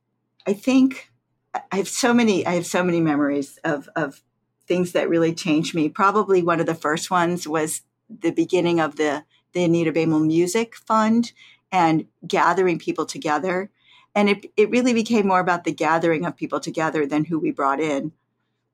i 0.46 0.52
think 0.52 1.10
i 1.52 1.76
have 1.76 1.88
so 1.88 2.14
many 2.14 2.46
i 2.46 2.52
have 2.52 2.64
so 2.64 2.84
many 2.84 3.00
memories 3.00 3.58
of 3.64 3.88
of 3.96 4.22
things 4.68 4.92
that 4.92 5.08
really 5.08 5.34
changed 5.34 5.74
me. 5.74 5.88
Probably 5.88 6.44
one 6.44 6.60
of 6.60 6.66
the 6.66 6.76
first 6.76 7.10
ones 7.10 7.48
was 7.48 7.82
the 8.08 8.30
beginning 8.30 8.78
of 8.78 8.94
the 8.94 9.24
the 9.52 9.64
anita 9.64 9.90
bamel 9.90 10.24
music 10.24 10.76
fund 10.76 11.32
and 11.72 12.06
gathering 12.24 12.78
people 12.78 13.04
together 13.04 13.68
and 14.14 14.28
it, 14.28 14.52
it 14.56 14.70
really 14.70 14.92
became 14.92 15.26
more 15.26 15.40
about 15.40 15.64
the 15.64 15.72
gathering 15.72 16.24
of 16.24 16.36
people 16.36 16.60
together 16.60 17.06
than 17.06 17.24
who 17.24 17.38
we 17.38 17.50
brought 17.50 17.80
in. 17.80 18.12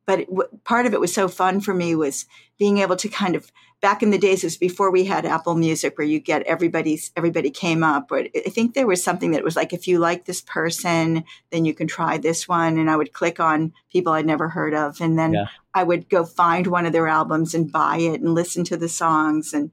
But 0.06 0.20
it, 0.20 0.28
part 0.64 0.86
of 0.86 0.94
it 0.94 1.00
was 1.00 1.12
so 1.12 1.28
fun 1.28 1.60
for 1.60 1.74
me 1.74 1.94
was 1.94 2.26
being 2.58 2.78
able 2.78 2.96
to 2.96 3.08
kind 3.08 3.34
of 3.34 3.50
back 3.82 4.02
in 4.02 4.10
the 4.10 4.18
days 4.18 4.42
it 4.42 4.46
was 4.46 4.56
before 4.56 4.90
we 4.90 5.04
had 5.04 5.26
apple 5.26 5.54
music 5.54 5.98
where 5.98 6.06
you 6.06 6.18
get 6.18 6.42
everybody's 6.44 7.12
everybody 7.14 7.50
came 7.50 7.84
up 7.84 8.08
but 8.08 8.26
i 8.34 8.48
think 8.48 8.72
there 8.72 8.86
was 8.86 9.04
something 9.04 9.32
that 9.32 9.44
was 9.44 9.54
like 9.54 9.74
if 9.74 9.86
you 9.86 9.98
like 9.98 10.24
this 10.24 10.40
person 10.40 11.22
then 11.50 11.66
you 11.66 11.74
can 11.74 11.86
try 11.86 12.16
this 12.16 12.48
one. 12.48 12.78
And 12.78 12.90
i 12.90 12.96
would 12.96 13.12
click 13.12 13.38
on 13.38 13.74
people 13.92 14.14
i'd 14.14 14.24
never 14.24 14.48
heard 14.48 14.72
of 14.72 15.00
and 15.02 15.18
then 15.18 15.34
yeah. 15.34 15.46
i 15.74 15.82
would 15.82 16.08
go 16.08 16.24
find 16.24 16.66
one 16.66 16.86
of 16.86 16.94
their 16.94 17.06
albums 17.06 17.54
and 17.54 17.70
buy 17.70 17.98
it 17.98 18.20
and 18.22 18.34
listen 18.34 18.64
to 18.64 18.78
the 18.78 18.88
songs. 18.88 19.52
And 19.52 19.70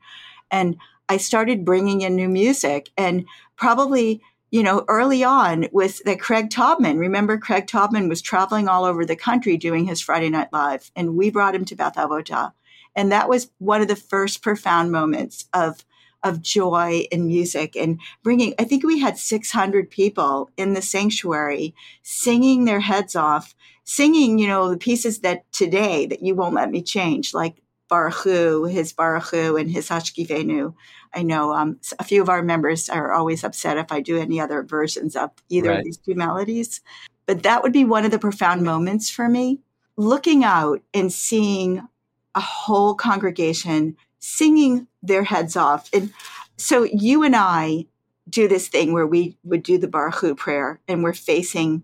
and 0.51 0.75
i 1.07 1.15
started 1.15 1.63
bringing 1.63 2.01
in 2.01 2.15
new 2.15 2.27
music. 2.27 2.89
And 2.97 3.25
probably 3.55 4.21
you 4.53 4.61
know, 4.61 4.85
early 4.87 5.23
on 5.23 5.65
with 5.71 6.03
that 6.03 6.19
Craig 6.19 6.51
Taubman. 6.51 6.99
Remember, 6.99 7.39
Craig 7.39 7.65
Taubman 7.65 8.07
was 8.07 8.21
traveling 8.21 8.67
all 8.67 8.85
over 8.85 9.03
the 9.03 9.15
country 9.15 9.57
doing 9.57 9.85
his 9.85 9.99
Friday 9.99 10.29
Night 10.29 10.53
Live, 10.53 10.91
and 10.95 11.17
we 11.17 11.31
brought 11.31 11.55
him 11.55 11.65
to 11.65 11.75
Beth 11.75 11.95
Avodah. 11.95 12.53
And 12.95 13.11
that 13.11 13.27
was 13.27 13.49
one 13.57 13.81
of 13.81 13.87
the 13.87 13.95
first 13.95 14.43
profound 14.43 14.91
moments 14.91 15.49
of 15.53 15.83
of 16.21 16.41
joy 16.41 17.05
in 17.11 17.27
music 17.27 17.75
and 17.75 17.99
bringing 18.23 18.53
i 18.57 18.63
think 18.63 18.85
we 18.85 18.97
had 18.97 19.17
600 19.17 19.89
people 19.89 20.49
in 20.55 20.73
the 20.73 20.81
sanctuary 20.81 21.75
singing 22.01 22.63
their 22.63 22.79
heads 22.79 23.13
off 23.13 23.53
singing 23.83 24.39
you 24.39 24.47
know 24.47 24.69
the 24.69 24.77
pieces 24.77 25.19
that 25.19 25.43
today 25.51 26.05
that 26.05 26.23
you 26.23 26.33
won't 26.33 26.55
let 26.55 26.71
me 26.71 26.81
change 26.81 27.33
like 27.33 27.57
Baruchu, 27.93 28.71
his 28.71 28.91
Baruchu 28.91 29.59
and 29.59 29.69
his 29.69 29.87
Hashkivenu. 29.87 30.73
I 31.13 31.21
know 31.21 31.53
um, 31.53 31.79
a 31.99 32.03
few 32.03 32.23
of 32.23 32.29
our 32.29 32.41
members 32.41 32.89
are 32.89 33.13
always 33.13 33.43
upset 33.43 33.77
if 33.77 33.91
I 33.91 33.99
do 33.99 34.17
any 34.17 34.39
other 34.39 34.63
versions 34.63 35.15
of 35.15 35.29
either 35.49 35.69
right. 35.69 35.77
of 35.77 35.85
these 35.85 35.97
two 35.97 36.15
melodies. 36.15 36.81
But 37.27 37.43
that 37.43 37.61
would 37.61 37.71
be 37.71 37.85
one 37.85 38.03
of 38.03 38.09
the 38.09 38.17
profound 38.17 38.63
moments 38.63 39.11
for 39.11 39.29
me. 39.29 39.59
Looking 39.95 40.43
out 40.43 40.81
and 40.95 41.13
seeing 41.13 41.87
a 42.33 42.41
whole 42.41 42.95
congregation 42.95 43.95
singing 44.17 44.87
their 45.03 45.23
heads 45.23 45.55
off. 45.55 45.87
And 45.93 46.11
so 46.57 46.83
you 46.83 47.21
and 47.21 47.35
I 47.35 47.85
do 48.27 48.47
this 48.47 48.69
thing 48.69 48.91
where 48.91 49.05
we 49.05 49.37
would 49.43 49.61
do 49.61 49.77
the 49.77 49.87
Baruchu 49.87 50.35
prayer 50.35 50.79
and 50.87 51.03
we're 51.03 51.13
facing 51.13 51.83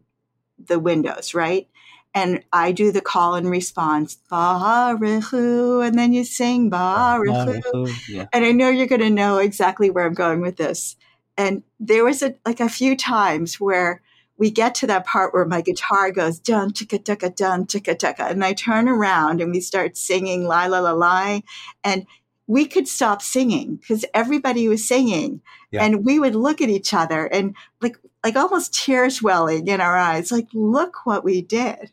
the 0.57 0.79
windows, 0.79 1.35
right? 1.35 1.67
And 2.13 2.43
I 2.51 2.71
do 2.71 2.91
the 2.91 3.01
call 3.01 3.35
and 3.35 3.49
response, 3.49 4.17
Baruchu, 4.31 5.85
and 5.85 5.97
then 5.97 6.11
you 6.11 6.23
sing 6.23 6.71
Baruchu. 6.71 7.91
Yeah. 8.07 8.27
And 8.33 8.43
I 8.45 8.51
know 8.51 8.69
you're 8.69 8.87
going 8.87 9.01
to 9.01 9.09
know 9.09 9.37
exactly 9.37 9.89
where 9.89 10.05
I'm 10.05 10.13
going 10.13 10.41
with 10.41 10.57
this. 10.57 10.95
And 11.37 11.63
there 11.79 12.03
was 12.03 12.23
a, 12.23 12.35
like 12.45 12.59
a 12.59 12.69
few 12.69 12.97
times 12.97 13.59
where 13.59 14.01
we 14.37 14.49
get 14.49 14.73
to 14.75 14.87
that 14.87 15.05
part 15.05 15.33
where 15.33 15.45
my 15.45 15.61
guitar 15.61 16.11
goes 16.11 16.39
dun 16.39 16.71
chicka 16.71 17.03
chicka 17.03 17.35
dun 17.35 17.65
chicka 17.65 17.95
chicka, 17.95 18.29
and 18.29 18.43
I 18.43 18.53
turn 18.53 18.87
around 18.87 19.41
and 19.41 19.51
we 19.51 19.59
start 19.59 19.97
singing 19.97 20.45
la 20.45 20.65
la 20.65 20.79
la 20.79 20.93
la, 20.93 21.41
and 21.83 22.07
we 22.47 22.65
could 22.65 22.87
stop 22.87 23.21
singing 23.21 23.75
because 23.75 24.05
everybody 24.13 24.67
was 24.67 24.87
singing, 24.87 25.41
yeah. 25.71 25.83
and 25.83 26.05
we 26.05 26.19
would 26.19 26.35
look 26.35 26.61
at 26.61 26.69
each 26.69 26.93
other 26.93 27.25
and 27.27 27.55
like 27.81 27.97
like 28.23 28.37
almost 28.37 28.73
tears 28.73 29.21
welling 29.21 29.67
in 29.67 29.81
our 29.81 29.97
eyes, 29.97 30.31
like 30.31 30.47
look 30.53 31.05
what 31.05 31.23
we 31.23 31.41
did 31.41 31.91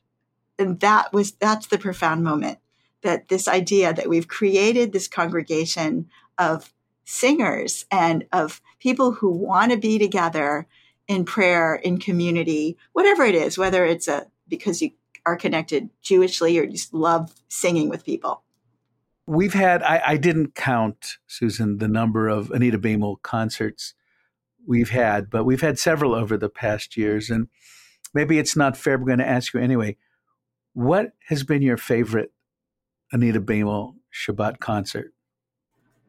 and 0.59 0.81
that 0.81 1.13
was 1.13 1.33
that's 1.33 1.67
the 1.67 1.79
profound 1.79 2.25
moment 2.25 2.59
that 3.03 3.29
this 3.29 3.47
idea 3.47 3.93
that 3.93 4.09
we've 4.09 4.29
created 4.29 4.93
this 4.93 5.09
congregation 5.09 6.09
of 6.39 6.73
singers 7.05 7.87
and 7.91 8.27
of 8.33 8.61
people 8.81 9.13
who 9.13 9.31
want 9.31 9.71
to 9.71 9.79
be 9.79 9.99
together 9.99 10.67
in 11.07 11.25
prayer 11.25 11.75
in 11.75 11.99
community 11.99 12.77
whatever 12.93 13.25
it 13.25 13.35
is 13.35 13.57
whether 13.57 13.85
it's 13.85 14.09
a 14.09 14.27
because 14.49 14.83
you 14.83 14.91
are 15.25 15.37
connected 15.37 15.91
jewishly 16.03 16.57
or 16.57 16.67
just 16.67 16.95
love 16.95 17.35
singing 17.49 17.89
with 17.89 18.05
people. 18.05 18.43
We've 19.27 19.55
had 19.55 19.83
I, 19.83 20.01
I 20.07 20.17
didn't 20.17 20.55
count 20.55 21.19
susan 21.27 21.79
the 21.79 21.89
number 21.89 22.29
of 22.29 22.51
anita 22.53 22.79
bamel 22.79 23.21
concerts 23.23 23.95
we've 24.67 24.91
had 24.91 25.31
but 25.31 25.45
we've 25.45 25.61
had 25.61 25.79
several 25.79 26.15
over 26.15 26.37
the 26.37 26.49
past 26.49 26.97
years 26.97 27.29
and 27.29 27.49
maybe 28.15 28.39
it's 28.39 28.57
not 28.57 28.77
fair 28.77 28.99
we're 28.99 29.07
going 29.07 29.19
to 29.19 29.29
ask 29.29 29.53
you 29.53 29.61
anyway 29.61 29.97
what 30.77 31.13
has 31.29 31.43
been 31.43 31.63
your 31.63 31.79
favorite 31.79 32.33
Anita 33.11 33.41
Bamel 33.41 33.95
Shabbat 34.13 34.59
concert? 34.59 35.15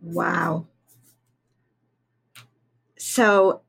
Wow. 0.01 0.67
So 2.97 3.61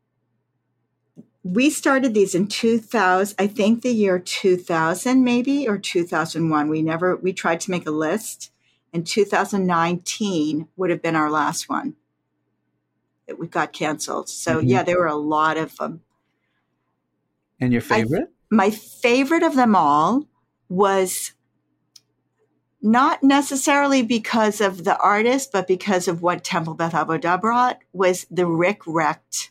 we 1.44 1.70
started 1.70 2.14
these 2.14 2.34
in 2.34 2.48
2000, 2.48 3.36
I 3.38 3.46
think 3.46 3.82
the 3.82 3.92
year 3.92 4.18
2000 4.18 5.22
maybe 5.22 5.68
or 5.68 5.78
2001. 5.78 6.68
We 6.68 6.82
never, 6.82 7.14
we 7.14 7.32
tried 7.32 7.60
to 7.60 7.70
make 7.70 7.86
a 7.86 7.92
list 7.92 8.50
and 8.92 9.06
2019 9.06 10.66
would 10.76 10.90
have 10.90 11.00
been 11.00 11.14
our 11.14 11.30
last 11.30 11.68
one. 11.68 11.94
It 13.28 13.38
we 13.38 13.46
got 13.46 13.72
canceled. 13.72 14.28
So 14.28 14.56
mm-hmm. 14.56 14.66
yeah, 14.66 14.82
there 14.82 14.98
were 14.98 15.06
a 15.06 15.14
lot 15.14 15.58
of 15.58 15.76
them. 15.76 16.00
And 17.60 17.72
your 17.72 17.82
favorite? 17.82 18.30
I, 18.50 18.54
my 18.54 18.70
favorite 18.70 19.44
of 19.44 19.54
them 19.54 19.76
all 19.76 20.26
was 20.68 21.32
not 22.80 23.22
necessarily 23.22 24.02
because 24.02 24.60
of 24.60 24.84
the 24.84 24.96
artist, 24.98 25.50
but 25.52 25.66
because 25.66 26.08
of 26.08 26.22
what 26.22 26.44
Temple 26.44 26.74
Beth 26.74 26.92
Avodah 26.92 27.40
brought 27.40 27.80
was 27.92 28.26
the 28.30 28.46
Rick 28.46 28.82
Recht 28.86 29.50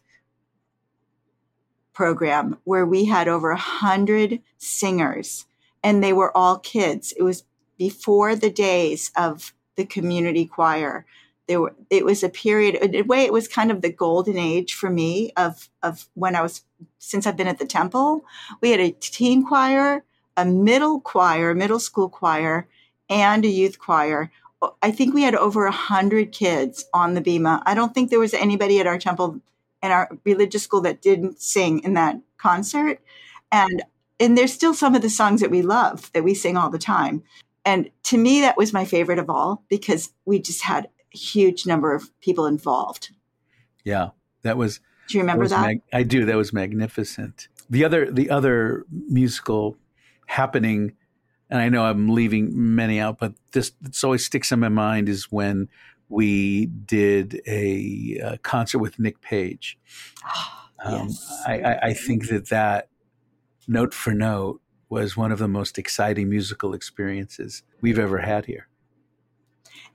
program 1.94 2.58
where 2.64 2.86
we 2.86 3.06
had 3.06 3.28
over 3.28 3.52
a 3.52 3.58
hundred 3.58 4.42
singers 4.58 5.46
and 5.84 6.04
they 6.04 6.14
were 6.14 6.36
all 6.36 6.60
kids. 6.60 7.14
It 7.18 7.24
was 7.24 7.44
before 7.78 8.36
the 8.36 8.50
days 8.50 9.12
of 9.16 9.54
the 9.76 9.86
community 9.86 10.46
choir. 10.46 11.06
There 11.48 11.62
were, 11.62 11.76
it 11.90 12.06
was 12.06 12.24
a 12.24 12.30
period, 12.30 12.76
in 12.76 12.96
a 12.96 13.02
way, 13.02 13.24
it 13.24 13.34
was 13.34 13.48
kind 13.48 13.72
of 13.72 13.82
the 13.82 13.92
golden 13.92 14.38
age 14.38 14.74
for 14.74 14.90
me 14.90 15.32
of, 15.38 15.70
of 15.82 16.08
when 16.14 16.36
I 16.36 16.42
was, 16.42 16.64
since 17.00 17.26
I've 17.26 17.38
been 17.38 17.48
at 17.48 17.60
the 17.60 17.66
temple. 17.66 18.26
We 18.62 18.72
had 18.72 18.80
a 18.80 18.92
teen 18.92 19.46
choir, 19.46 20.04
a 20.38 20.46
middle 20.46 21.02
choir, 21.02 21.54
middle 21.54 21.80
school 21.80 22.08
choir, 22.08 22.68
and 23.10 23.44
a 23.44 23.50
youth 23.50 23.80
choir. 23.80 24.32
I 24.82 24.92
think 24.92 25.14
we 25.14 25.24
had 25.24 25.36
over 25.36 25.66
a 25.66 25.72
hundred 25.72 26.32
kids 26.32 26.86
on 26.94 27.14
the 27.14 27.22
bima. 27.22 27.62
I 27.66 27.74
don't 27.74 27.94
think 27.94 28.10
there 28.10 28.20
was 28.20 28.34
anybody 28.34 28.80
at 28.80 28.88
our 28.88 28.98
temple 28.98 29.42
in 29.84 29.92
our 29.92 30.10
religious 30.24 30.64
school 30.64 30.82
that 30.82 31.02
didn't 31.02 31.42
sing 31.42 31.80
in 31.84 31.94
that 31.94 32.20
concert. 32.38 33.00
And 33.52 33.84
and 34.20 34.38
there's 34.38 34.54
still 34.54 34.74
some 34.74 34.96
of 34.96 35.02
the 35.02 35.10
songs 35.10 35.42
that 35.42 35.52
we 35.52 35.62
love 35.62 36.12
that 36.14 36.24
we 36.24 36.34
sing 36.34 36.58
all 36.58 36.70
the 36.70 36.80
time. 36.80 37.24
And 37.66 37.90
to 38.04 38.18
me, 38.18 38.42
that 38.42 38.58
was 38.58 38.74
my 38.74 38.86
favorite 38.86 39.20
of 39.20 39.30
all 39.30 39.64
because 39.70 40.12
we 40.26 40.40
just 40.40 40.64
had 40.64 40.86
a 41.14 41.18
huge 41.18 41.66
number 41.66 41.94
of 41.94 42.10
people 42.22 42.46
involved. 42.46 43.12
Yeah, 43.84 44.10
that 44.42 44.58
was. 44.58 44.80
Do 45.08 45.18
you 45.18 45.22
remember 45.22 45.48
that? 45.48 45.62
that? 45.62 45.68
Mag- 45.68 45.82
I 45.94 46.04
do. 46.04 46.26
That 46.26 46.36
was 46.36 46.52
magnificent. 46.52 47.48
The 47.70 47.86
other, 47.86 48.10
the 48.10 48.30
other 48.30 48.86
musical 48.90 49.78
happening 50.28 50.94
and 51.50 51.62
I 51.62 51.70
know 51.70 51.86
I'm 51.86 52.10
leaving 52.10 52.76
many 52.76 53.00
out, 53.00 53.20
but 53.20 53.34
this, 53.54 53.72
this 53.82 54.04
always 54.04 54.26
sticks 54.26 54.52
in 54.52 54.60
my 54.60 54.70
mind 54.70 55.08
is 55.08 55.32
when 55.32 55.70
we 56.10 56.66
did 56.66 57.42
a, 57.48 58.20
a 58.24 58.38
concert 58.40 58.80
with 58.80 59.00
Nick 59.00 59.22
Page. 59.22 59.78
Um, 60.86 61.08
yes. 61.08 61.42
I, 61.48 61.54
I, 61.60 61.80
I 61.88 61.94
think 61.96 62.28
that 62.28 62.50
that 62.50 62.90
note 63.68 63.96
for 63.96 64.14
note 64.14 64.62
was 64.90 65.18
one 65.18 65.32
of 65.32 65.40
the 65.40 65.48
most 65.48 65.80
exciting 65.80 66.30
musical 66.30 66.76
experiences 66.76 67.64
we've 67.82 67.98
ever 67.98 68.20
had 68.20 68.46
here. 68.46 68.68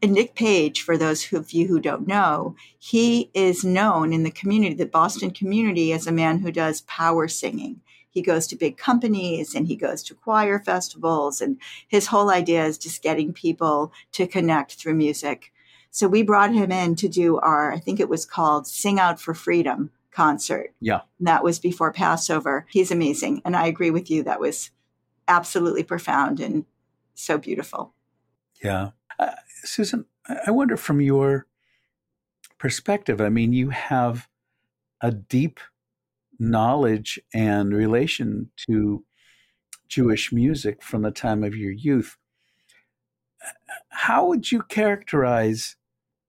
And 0.03 0.13
Nick 0.13 0.35
Page, 0.35 0.83
for 0.83 0.99
those 0.99 1.33
of 1.33 1.53
you 1.53 1.69
who 1.69 1.79
don't 1.79 2.09
know, 2.09 2.57
he 2.81 3.31
is 3.33 3.63
known 3.63 4.13
in 4.13 4.25
the 4.25 4.31
community, 4.33 4.75
the 4.75 4.85
Boston 4.85 5.31
community, 5.31 5.93
as 5.93 6.09
a 6.09 6.13
man 6.13 6.41
who 6.41 6.51
does 6.51 6.81
power 6.81 7.29
singing 7.29 7.81
he 8.13 8.23
goes 8.23 8.47
to 8.47 8.57
big 8.57 8.77
companies 8.77 9.55
and 9.55 9.67
he 9.67 9.75
goes 9.75 10.03
to 10.05 10.15
choir 10.15 10.61
festivals 10.61 11.41
and 11.41 11.59
his 11.89 12.07
whole 12.07 12.31
idea 12.31 12.65
is 12.65 12.79
just 12.79 13.03
getting 13.03 13.33
people 13.33 13.93
to 14.13 14.27
connect 14.27 14.75
through 14.75 14.95
music. 14.95 15.53
So 15.91 16.07
we 16.07 16.23
brought 16.23 16.55
him 16.55 16.71
in 16.71 16.95
to 16.97 17.09
do 17.09 17.39
our 17.39 17.73
i 17.73 17.79
think 17.79 17.99
it 17.99 18.09
was 18.09 18.25
called 18.25 18.67
sing 18.67 19.01
out 19.01 19.21
for 19.21 19.35
freedom 19.35 19.91
concert. 20.11 20.75
Yeah. 20.81 21.01
And 21.19 21.27
that 21.27 21.43
was 21.43 21.59
before 21.59 21.91
passover. 21.91 22.67
He's 22.69 22.91
amazing 22.91 23.43
and 23.45 23.57
i 23.57 23.67
agree 23.67 23.91
with 23.91 24.11
you. 24.11 24.23
That 24.23 24.41
was 24.41 24.71
absolutely 25.27 25.83
profound 25.83 26.39
and 26.39 26.67
so 27.15 27.39
beautiful. 27.39 27.95
Yeah. 28.63 28.91
Uh, 29.19 29.33
susan 29.65 30.05
i 30.47 30.51
wonder 30.51 30.77
from 30.77 31.01
your 31.01 31.47
perspective 32.59 33.21
i 33.21 33.29
mean 33.29 33.53
you 33.53 33.71
have 33.71 34.29
a 35.01 35.11
deep 35.11 35.61
knowledge 36.39 37.21
and 37.35 37.75
relation 37.75 38.51
to 38.69 39.05
Jewish 39.89 40.33
music 40.33 40.83
from 40.83 41.03
the 41.03 41.11
time 41.11 41.45
of 41.45 41.55
your 41.55 41.73
youth. 41.73 42.17
How 43.89 44.27
would 44.27 44.51
you 44.51 44.63
characterize 44.63 45.77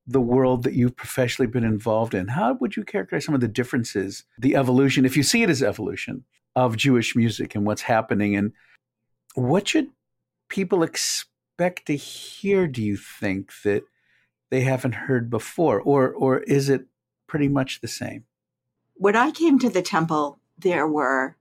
the 0.06 0.22
world 0.22 0.64
that 0.64 0.74
you've 0.74 0.98
professionally 0.98 1.50
been 1.50 1.64
involved 1.64 2.14
in? 2.14 2.28
How 2.28 2.54
would 2.60 2.76
you 2.76 2.84
characterize 2.84 3.26
some 3.26 3.36
of 3.36 3.42
the 3.42 3.48
differences, 3.48 4.26
the 4.38 4.56
evolution, 4.56 5.06
if 5.06 5.16
you 5.16 5.24
see 5.24 5.44
it 5.44 5.50
as 5.50 5.64
evolution, 5.64 6.26
of 6.56 6.78
Jewish 6.78 7.16
music 7.16 7.56
and 7.56 7.66
what's 7.66 7.84
happening? 7.84 8.36
And 8.36 8.52
what 9.36 9.68
should 9.68 9.88
people 10.50 10.84
expect 10.84 11.86
to 11.88 11.96
hear, 11.96 12.68
do 12.68 12.84
you 12.84 12.98
think, 12.98 13.52
that 13.64 13.84
they 14.52 14.62
haven't 14.62 14.96
heard 14.96 15.30
before? 15.30 15.80
Or, 15.80 16.12
or 16.12 16.40
is 16.40 16.70
it 16.70 16.86
pretty 17.28 17.48
much 17.48 17.82
the 17.82 17.88
same? 17.88 18.26
When 18.96 19.16
I 19.16 19.32
came 19.32 19.60
to 19.60 19.70
the 19.70 19.82
temple, 19.82 20.40
there 20.58 20.88
were 20.88 21.36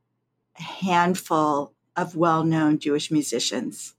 a 0.58 0.62
handful 0.62 1.72
of 1.96 2.16
well 2.16 2.44
known 2.44 2.78
Jewish 2.78 3.10
musicians. 3.10 3.94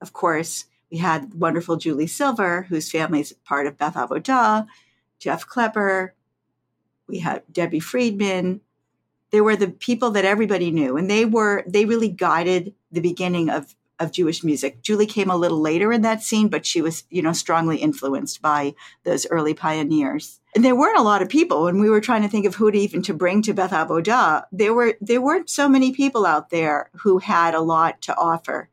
Of 0.00 0.12
course, 0.12 0.66
we 0.90 0.98
had 0.98 1.34
wonderful 1.34 1.76
Julie 1.76 2.06
Silver, 2.06 2.62
whose 2.62 2.90
family 2.90 3.20
is 3.20 3.34
part 3.44 3.66
of 3.66 3.78
Beth 3.78 3.94
Avodah, 3.94 4.66
Jeff 5.18 5.46
Klepper, 5.46 6.14
we 7.06 7.18
had 7.18 7.42
Debbie 7.52 7.80
Friedman. 7.80 8.60
There 9.30 9.44
were 9.44 9.56
the 9.56 9.68
people 9.68 10.10
that 10.12 10.24
everybody 10.24 10.70
knew, 10.70 10.96
and 10.96 11.10
they 11.10 11.24
were 11.24 11.64
they 11.66 11.84
really 11.84 12.08
guided 12.08 12.74
the 12.90 13.00
beginning 13.00 13.50
of 13.50 13.74
of 14.00 14.12
Jewish 14.12 14.42
music. 14.42 14.82
Julie 14.82 15.06
came 15.06 15.30
a 15.30 15.36
little 15.36 15.60
later 15.60 15.92
in 15.92 16.02
that 16.02 16.22
scene, 16.22 16.48
but 16.48 16.66
she 16.66 16.82
was, 16.82 17.04
you 17.10 17.22
know, 17.22 17.32
strongly 17.32 17.78
influenced 17.78 18.42
by 18.42 18.74
those 19.04 19.26
early 19.30 19.54
pioneers. 19.54 20.40
And 20.54 20.64
there 20.64 20.74
weren't 20.74 20.98
a 20.98 21.02
lot 21.02 21.22
of 21.22 21.28
people 21.28 21.64
when 21.64 21.80
we 21.80 21.90
were 21.90 22.00
trying 22.00 22.22
to 22.22 22.28
think 22.28 22.46
of 22.46 22.54
who 22.54 22.70
to 22.70 22.78
even 22.78 23.02
to 23.02 23.14
bring 23.14 23.42
to 23.42 23.54
Beth 23.54 23.72
Avodah. 23.72 24.44
There 24.52 24.74
were 24.74 24.94
there 25.00 25.20
weren't 25.20 25.50
so 25.50 25.68
many 25.68 25.92
people 25.92 26.26
out 26.26 26.50
there 26.50 26.90
who 26.94 27.18
had 27.18 27.54
a 27.54 27.60
lot 27.60 28.02
to 28.02 28.16
offer. 28.16 28.68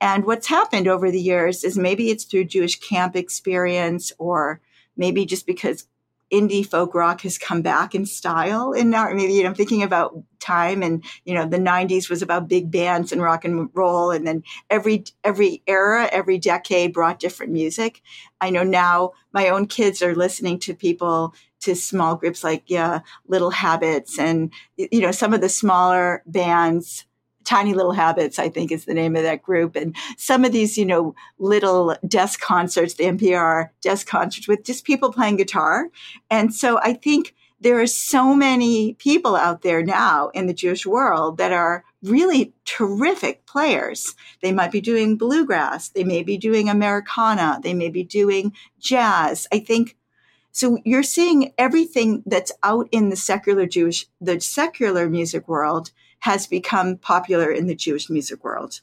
And 0.00 0.24
what's 0.24 0.46
happened 0.46 0.88
over 0.88 1.10
the 1.10 1.20
years 1.20 1.62
is 1.62 1.76
maybe 1.76 2.10
it's 2.10 2.24
through 2.24 2.44
Jewish 2.44 2.80
camp 2.80 3.16
experience 3.16 4.12
or 4.18 4.60
maybe 4.96 5.26
just 5.26 5.46
because 5.46 5.86
indie 6.32 6.66
folk 6.66 6.94
rock 6.94 7.22
has 7.22 7.38
come 7.38 7.62
back 7.62 7.94
in 7.94 8.06
style. 8.06 8.72
And 8.72 8.90
now 8.90 9.12
maybe 9.12 9.34
you 9.34 9.42
know 9.42 9.48
I'm 9.48 9.54
thinking 9.54 9.82
about 9.82 10.14
time 10.38 10.82
and 10.82 11.04
you 11.24 11.34
know 11.34 11.46
the 11.46 11.58
90s 11.58 12.08
was 12.08 12.22
about 12.22 12.48
big 12.48 12.70
bands 12.70 13.12
and 13.12 13.22
rock 13.22 13.44
and 13.44 13.68
roll. 13.74 14.10
And 14.10 14.26
then 14.26 14.42
every 14.68 15.04
every 15.24 15.62
era 15.66 16.08
every 16.12 16.38
decade 16.38 16.92
brought 16.92 17.20
different 17.20 17.52
music. 17.52 18.02
I 18.40 18.50
know 18.50 18.62
now 18.62 19.12
my 19.32 19.48
own 19.48 19.66
kids 19.66 20.02
are 20.02 20.14
listening 20.14 20.58
to 20.60 20.74
people 20.74 21.34
to 21.60 21.74
small 21.74 22.16
groups 22.16 22.42
like 22.42 22.64
yeah 22.66 23.00
little 23.28 23.50
habits 23.50 24.18
and 24.18 24.52
you 24.76 25.00
know 25.00 25.12
some 25.12 25.34
of 25.34 25.40
the 25.40 25.48
smaller 25.48 26.22
bands 26.26 27.04
Tiny 27.50 27.74
Little 27.74 27.90
Habits, 27.90 28.38
I 28.38 28.48
think 28.48 28.70
is 28.70 28.84
the 28.84 28.94
name 28.94 29.16
of 29.16 29.24
that 29.24 29.42
group. 29.42 29.74
And 29.74 29.96
some 30.16 30.44
of 30.44 30.52
these, 30.52 30.78
you 30.78 30.86
know, 30.86 31.16
little 31.40 31.96
desk 32.06 32.38
concerts, 32.38 32.94
the 32.94 33.06
NPR 33.06 33.70
desk 33.80 34.06
concerts 34.06 34.46
with 34.46 34.62
just 34.62 34.84
people 34.84 35.12
playing 35.12 35.34
guitar. 35.34 35.88
And 36.30 36.54
so 36.54 36.78
I 36.80 36.92
think 36.92 37.34
there 37.60 37.80
are 37.80 37.88
so 37.88 38.36
many 38.36 38.94
people 38.94 39.34
out 39.34 39.62
there 39.62 39.82
now 39.82 40.28
in 40.28 40.46
the 40.46 40.54
Jewish 40.54 40.86
world 40.86 41.38
that 41.38 41.50
are 41.50 41.82
really 42.04 42.52
terrific 42.66 43.44
players. 43.46 44.14
They 44.42 44.52
might 44.52 44.70
be 44.70 44.80
doing 44.80 45.16
bluegrass, 45.16 45.88
they 45.88 46.04
may 46.04 46.22
be 46.22 46.38
doing 46.38 46.68
Americana, 46.68 47.58
they 47.64 47.74
may 47.74 47.90
be 47.90 48.04
doing 48.04 48.52
jazz. 48.78 49.48
I 49.52 49.58
think 49.58 49.96
so 50.52 50.78
you're 50.84 51.02
seeing 51.02 51.52
everything 51.58 52.22
that's 52.26 52.52
out 52.62 52.88
in 52.92 53.08
the 53.08 53.16
secular 53.16 53.66
Jewish, 53.66 54.06
the 54.20 54.40
secular 54.40 55.10
music 55.10 55.48
world 55.48 55.90
has 56.20 56.46
become 56.46 56.96
popular 56.96 57.50
in 57.50 57.66
the 57.66 57.74
Jewish 57.74 58.08
music 58.08 58.44
world. 58.44 58.80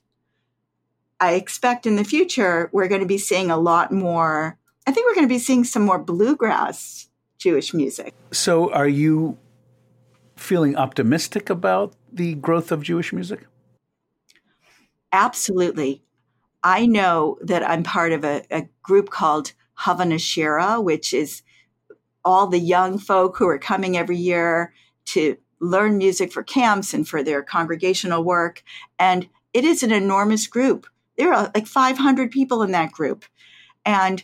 I 1.19 1.33
expect 1.33 1.85
in 1.85 1.95
the 1.95 2.03
future 2.03 2.69
we're 2.71 2.87
going 2.87 3.01
to 3.01 3.07
be 3.07 3.17
seeing 3.17 3.49
a 3.49 3.57
lot 3.57 3.91
more. 3.91 4.57
I 4.85 4.91
think 4.91 5.07
we're 5.07 5.15
going 5.15 5.27
to 5.27 5.33
be 5.33 5.39
seeing 5.39 5.63
some 5.63 5.83
more 5.83 5.99
bluegrass 5.99 7.09
Jewish 7.37 7.73
music. 7.73 8.13
So, 8.31 8.71
are 8.71 8.87
you 8.87 9.37
feeling 10.35 10.75
optimistic 10.75 11.49
about 11.49 11.93
the 12.11 12.35
growth 12.35 12.71
of 12.71 12.83
Jewish 12.83 13.11
music? 13.11 13.47
Absolutely. 15.11 16.03
I 16.63 16.85
know 16.85 17.37
that 17.41 17.67
I'm 17.67 17.83
part 17.83 18.11
of 18.11 18.23
a, 18.23 18.43
a 18.51 18.67
group 18.81 19.09
called 19.09 19.53
Hava 19.75 20.03
Nashira, 20.03 20.83
which 20.83 21.13
is 21.13 21.43
all 22.25 22.47
the 22.47 22.59
young 22.59 22.97
folk 22.97 23.37
who 23.37 23.47
are 23.47 23.57
coming 23.59 23.97
every 23.97 24.17
year 24.17 24.73
to 25.05 25.37
learn 25.59 25.97
music 25.97 26.31
for 26.31 26.43
camps 26.43 26.93
and 26.93 27.07
for 27.07 27.23
their 27.23 27.43
congregational 27.43 28.23
work. 28.23 28.63
And 28.99 29.27
it 29.53 29.63
is 29.63 29.83
an 29.83 29.91
enormous 29.91 30.47
group. 30.47 30.87
There 31.17 31.33
are 31.33 31.51
like 31.55 31.67
500 31.67 32.31
people 32.31 32.61
in 32.61 32.71
that 32.71 32.91
group. 32.91 33.25
And 33.85 34.23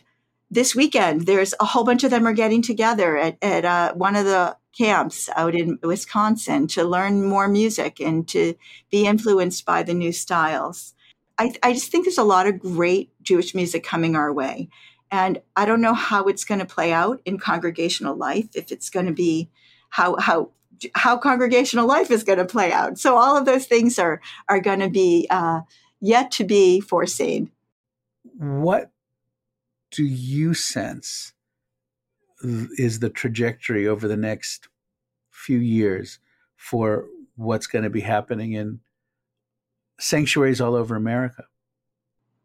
this 0.50 0.74
weekend, 0.74 1.26
there's 1.26 1.54
a 1.58 1.64
whole 1.64 1.84
bunch 1.84 2.04
of 2.04 2.10
them 2.10 2.26
are 2.26 2.32
getting 2.32 2.62
together 2.62 3.16
at, 3.16 3.36
at 3.42 3.64
uh, 3.64 3.94
one 3.94 4.14
of 4.14 4.24
the 4.24 4.56
camps 4.76 5.28
out 5.36 5.54
in 5.54 5.78
Wisconsin 5.82 6.66
to 6.68 6.84
learn 6.84 7.24
more 7.24 7.48
music 7.48 8.00
and 8.00 8.26
to 8.28 8.54
be 8.90 9.06
influenced 9.06 9.64
by 9.64 9.82
the 9.82 9.94
new 9.94 10.12
styles. 10.12 10.94
I, 11.38 11.52
I 11.62 11.72
just 11.72 11.90
think 11.90 12.04
there's 12.04 12.18
a 12.18 12.24
lot 12.24 12.46
of 12.46 12.60
great 12.60 13.10
Jewish 13.22 13.54
music 13.54 13.82
coming 13.84 14.14
our 14.14 14.32
way. 14.32 14.68
And 15.10 15.40
I 15.56 15.64
don't 15.64 15.80
know 15.80 15.94
how 15.94 16.24
it's 16.24 16.44
going 16.44 16.60
to 16.60 16.66
play 16.66 16.92
out 16.92 17.20
in 17.24 17.38
congregational 17.38 18.16
life, 18.16 18.48
if 18.54 18.72
it's 18.72 18.90
going 18.90 19.06
to 19.06 19.12
be 19.12 19.48
how, 19.90 20.16
how 20.18 20.50
how 20.94 21.16
congregational 21.16 21.86
life 21.86 22.10
is 22.10 22.24
going 22.24 22.38
to 22.38 22.44
play 22.44 22.72
out. 22.72 22.98
So 22.98 23.16
all 23.16 23.36
of 23.36 23.44
those 23.44 23.66
things 23.66 23.98
are 23.98 24.20
are 24.48 24.60
going 24.60 24.80
to 24.80 24.90
be 24.90 25.26
uh, 25.30 25.60
yet 26.00 26.30
to 26.32 26.44
be 26.44 26.80
foreseen. 26.80 27.50
what 28.38 28.90
do 29.90 30.04
you 30.04 30.54
sense 30.54 31.32
is 32.42 32.98
the 32.98 33.10
trajectory 33.10 33.86
over 33.86 34.08
the 34.08 34.16
next 34.16 34.68
few 35.30 35.58
years 35.58 36.18
for 36.56 37.06
what's 37.36 37.66
going 37.66 37.84
to 37.84 37.90
be 37.90 38.00
happening 38.00 38.52
in 38.52 38.80
sanctuaries 39.98 40.60
all 40.60 40.74
over 40.74 40.96
America? 40.96 41.44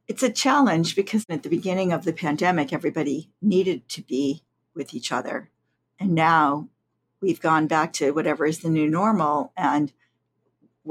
It's 0.07 0.23
a 0.23 0.31
challenge 0.31 0.95
because 0.95 1.25
at 1.29 1.43
the 1.43 1.49
beginning 1.49 1.91
of 1.91 2.03
the 2.03 2.13
pandemic, 2.13 2.73
everybody 2.73 3.29
needed 3.41 3.87
to 3.89 4.01
be 4.01 4.43
with 4.73 4.93
each 4.93 5.11
other. 5.11 5.49
And 5.99 6.15
now 6.15 6.69
we've 7.21 7.41
gone 7.41 7.67
back 7.67 7.93
to 7.93 8.11
whatever 8.11 8.45
is 8.45 8.59
the 8.59 8.69
new 8.69 8.89
normal. 8.89 9.51
And 9.57 9.91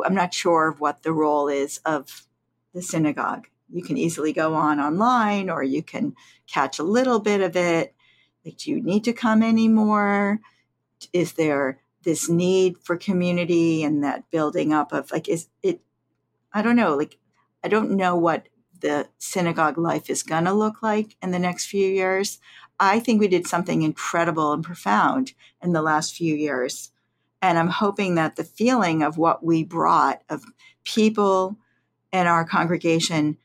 I'm 0.05 0.15
not 0.15 0.35
sure 0.35 0.69
of 0.69 0.81
what 0.81 1.03
the 1.03 1.13
role 1.13 1.49
is 1.49 1.79
of 1.85 2.27
the 2.75 2.83
synagogue. 2.83 3.49
You 3.71 3.83
can 3.83 3.99
easily 3.99 4.33
go 4.33 4.55
on 4.55 4.81
online 4.81 5.51
or 5.51 5.63
you 5.63 5.83
can 5.83 6.15
catch 6.47 6.79
a 6.79 6.85
little 6.85 7.19
bit 7.19 7.41
of 7.41 7.57
it. 7.57 7.95
Like, 8.45 8.57
do 8.59 8.71
you 8.71 8.83
need 8.83 9.05
to 9.05 9.13
come 9.13 9.43
anymore? 9.43 10.41
Is 11.13 11.35
there 11.35 11.81
this 12.03 12.29
need 12.29 12.79
for 12.79 12.97
community 12.97 13.83
and 13.83 14.03
that 14.05 14.31
building 14.31 14.73
up 14.73 14.93
of 14.93 15.11
like, 15.11 15.29
is 15.29 15.49
it, 15.63 15.81
I 16.53 16.63
don't 16.63 16.77
know, 16.77 16.97
like, 16.97 17.19
I 17.63 17.69
don't 17.69 17.91
know 17.91 18.17
what 18.17 18.49
the 18.81 19.09
synagogue 19.19 19.77
life 19.77 20.09
is 20.09 20.23
going 20.23 20.45
to 20.45 20.53
look 20.53 20.83
like 20.83 21.17
in 21.21 21.33
the 21.33 21.39
next 21.39 21.67
few 21.67 21.87
years. 21.87 22.39
I 22.81 23.01
think 23.01 23.21
we 23.21 23.29
did 23.29 23.47
something 23.47 23.83
incredible 23.83 24.53
and 24.53 24.63
profound 24.63 25.33
in 25.63 25.73
the 25.73 25.83
last 25.83 26.15
few 26.15 26.35
years. 26.35 26.91
And 27.43 27.59
I'm 27.59 27.69
hoping 27.69 28.15
that 28.17 28.37
the 28.37 28.45
feeling 28.45 29.03
of 29.03 29.19
what 29.19 29.45
we 29.45 29.65
brought 29.65 30.23
of 30.29 30.45
people 30.85 31.57
in 32.13 32.27
our 32.27 32.45
congregation 32.45 33.37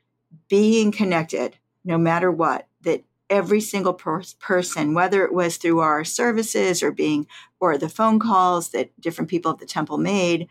being 0.49 0.91
connected, 0.91 1.57
no 1.83 1.97
matter 1.97 2.31
what, 2.31 2.67
that 2.81 3.03
every 3.29 3.61
single 3.61 3.93
per- 3.93 4.23
person, 4.39 4.93
whether 4.93 5.23
it 5.23 5.33
was 5.33 5.57
through 5.57 5.79
our 5.79 6.03
services 6.03 6.81
or 6.83 6.91
being, 6.91 7.27
or 7.59 7.77
the 7.77 7.89
phone 7.89 8.19
calls 8.19 8.69
that 8.69 8.89
different 8.99 9.29
people 9.29 9.51
at 9.51 9.59
the 9.59 9.65
temple 9.65 9.97
made, 9.97 10.47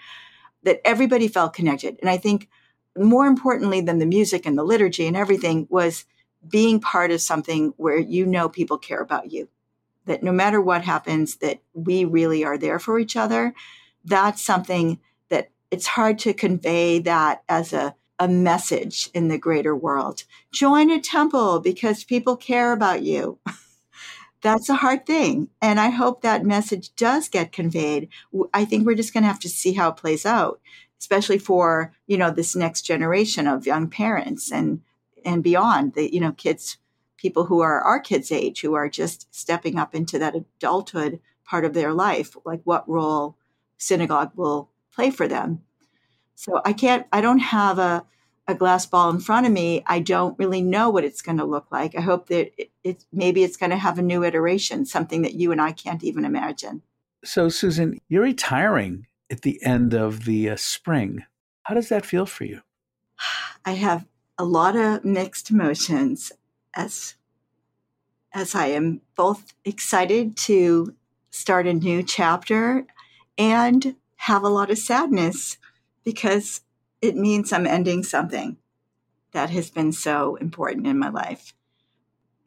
that 0.62 0.80
everybody 0.84 1.28
felt 1.28 1.54
connected. 1.54 1.98
And 2.00 2.10
I 2.10 2.16
think 2.16 2.48
more 2.96 3.26
importantly 3.26 3.80
than 3.80 3.98
the 3.98 4.06
music 4.06 4.46
and 4.46 4.56
the 4.56 4.64
liturgy 4.64 5.06
and 5.06 5.16
everything 5.16 5.66
was 5.70 6.04
being 6.48 6.80
part 6.80 7.10
of 7.10 7.20
something 7.20 7.72
where 7.76 7.98
you 7.98 8.26
know 8.26 8.48
people 8.48 8.78
care 8.78 9.00
about 9.00 9.32
you 9.32 9.48
that 10.04 10.22
no 10.22 10.32
matter 10.32 10.60
what 10.60 10.82
happens 10.82 11.36
that 11.36 11.60
we 11.72 12.04
really 12.04 12.44
are 12.44 12.58
there 12.58 12.78
for 12.78 12.98
each 12.98 13.16
other 13.16 13.54
that's 14.04 14.42
something 14.42 14.98
that 15.28 15.50
it's 15.70 15.86
hard 15.86 16.18
to 16.20 16.34
convey 16.34 16.98
that 17.00 17.42
as 17.48 17.72
a, 17.72 17.94
a 18.18 18.28
message 18.28 19.08
in 19.14 19.28
the 19.28 19.38
greater 19.38 19.74
world. 19.74 20.24
Join 20.52 20.90
a 20.90 21.00
temple 21.00 21.60
because 21.60 22.04
people 22.04 22.36
care 22.36 22.72
about 22.72 23.02
you. 23.02 23.38
That's 24.42 24.68
a 24.68 24.74
hard 24.74 25.06
thing 25.06 25.50
and 25.60 25.78
i 25.78 25.90
hope 25.90 26.22
that 26.22 26.44
message 26.44 26.92
does 26.96 27.28
get 27.28 27.52
conveyed. 27.52 28.08
I 28.52 28.64
think 28.64 28.84
we're 28.84 28.96
just 28.96 29.14
going 29.14 29.22
to 29.22 29.28
have 29.28 29.38
to 29.40 29.48
see 29.48 29.72
how 29.74 29.90
it 29.90 29.96
plays 29.96 30.26
out 30.26 30.60
especially 30.98 31.38
for 31.38 31.92
you 32.06 32.16
know 32.16 32.30
this 32.30 32.54
next 32.54 32.82
generation 32.82 33.46
of 33.46 33.66
young 33.66 33.88
parents 33.88 34.52
and 34.52 34.80
and 35.24 35.42
beyond 35.42 35.94
the 35.94 36.12
you 36.12 36.20
know 36.20 36.32
kids 36.32 36.78
people 37.16 37.44
who 37.44 37.60
are 37.60 37.80
our 37.80 38.00
kids 38.00 38.32
age 38.32 38.60
who 38.60 38.74
are 38.74 38.88
just 38.88 39.32
stepping 39.34 39.78
up 39.78 39.94
into 39.94 40.18
that 40.18 40.34
adulthood 40.34 41.20
part 41.44 41.64
of 41.64 41.72
their 41.72 41.92
life 41.92 42.36
like 42.44 42.60
what 42.64 42.88
role 42.88 43.36
synagogue 43.78 44.32
will 44.34 44.68
play 44.92 45.10
for 45.10 45.28
them. 45.28 45.62
So 46.34 46.60
i 46.64 46.72
can't 46.72 47.06
i 47.12 47.20
don't 47.20 47.38
have 47.38 47.78
a, 47.78 48.04
a 48.48 48.54
glass 48.54 48.86
ball 48.86 49.10
in 49.10 49.20
front 49.20 49.46
of 49.46 49.52
me. 49.52 49.82
I 49.86 50.00
don't 50.00 50.38
really 50.38 50.62
know 50.62 50.90
what 50.90 51.04
it's 51.04 51.22
going 51.22 51.38
to 51.38 51.44
look 51.44 51.70
like. 51.70 51.94
I 51.94 52.00
hope 52.00 52.26
that 52.28 52.52
it, 52.60 52.70
it 52.82 53.04
maybe 53.12 53.44
it's 53.44 53.56
going 53.56 53.70
to 53.70 53.76
have 53.76 53.98
a 53.98 54.02
new 54.02 54.24
iteration 54.24 54.84
something 54.84 55.22
that 55.22 55.34
you 55.34 55.52
and 55.52 55.60
i 55.60 55.72
can't 55.72 56.02
even 56.02 56.24
imagine. 56.24 56.82
So 57.24 57.48
susan 57.48 58.00
you're 58.08 58.24
retiring 58.24 59.06
at 59.30 59.42
the 59.42 59.62
end 59.64 59.94
of 59.94 60.24
the 60.24 60.50
uh, 60.50 60.56
spring. 60.56 61.24
How 61.62 61.74
does 61.74 61.88
that 61.88 62.04
feel 62.04 62.26
for 62.26 62.44
you? 62.44 62.62
I 63.64 63.72
have 63.72 64.06
a 64.42 64.44
lot 64.44 64.74
of 64.74 65.04
mixed 65.04 65.52
emotions 65.52 66.32
as 66.74 67.14
as 68.34 68.56
I 68.56 68.66
am 68.66 69.00
both 69.14 69.54
excited 69.64 70.36
to 70.48 70.96
start 71.30 71.68
a 71.68 71.72
new 71.72 72.02
chapter 72.02 72.84
and 73.38 73.94
have 74.16 74.42
a 74.42 74.48
lot 74.48 74.68
of 74.68 74.78
sadness 74.78 75.58
because 76.02 76.62
it 77.00 77.14
means 77.14 77.52
I'm 77.52 77.68
ending 77.68 78.02
something 78.02 78.56
that 79.30 79.50
has 79.50 79.70
been 79.70 79.92
so 79.92 80.34
important 80.34 80.88
in 80.88 80.98
my 80.98 81.08
life. 81.08 81.54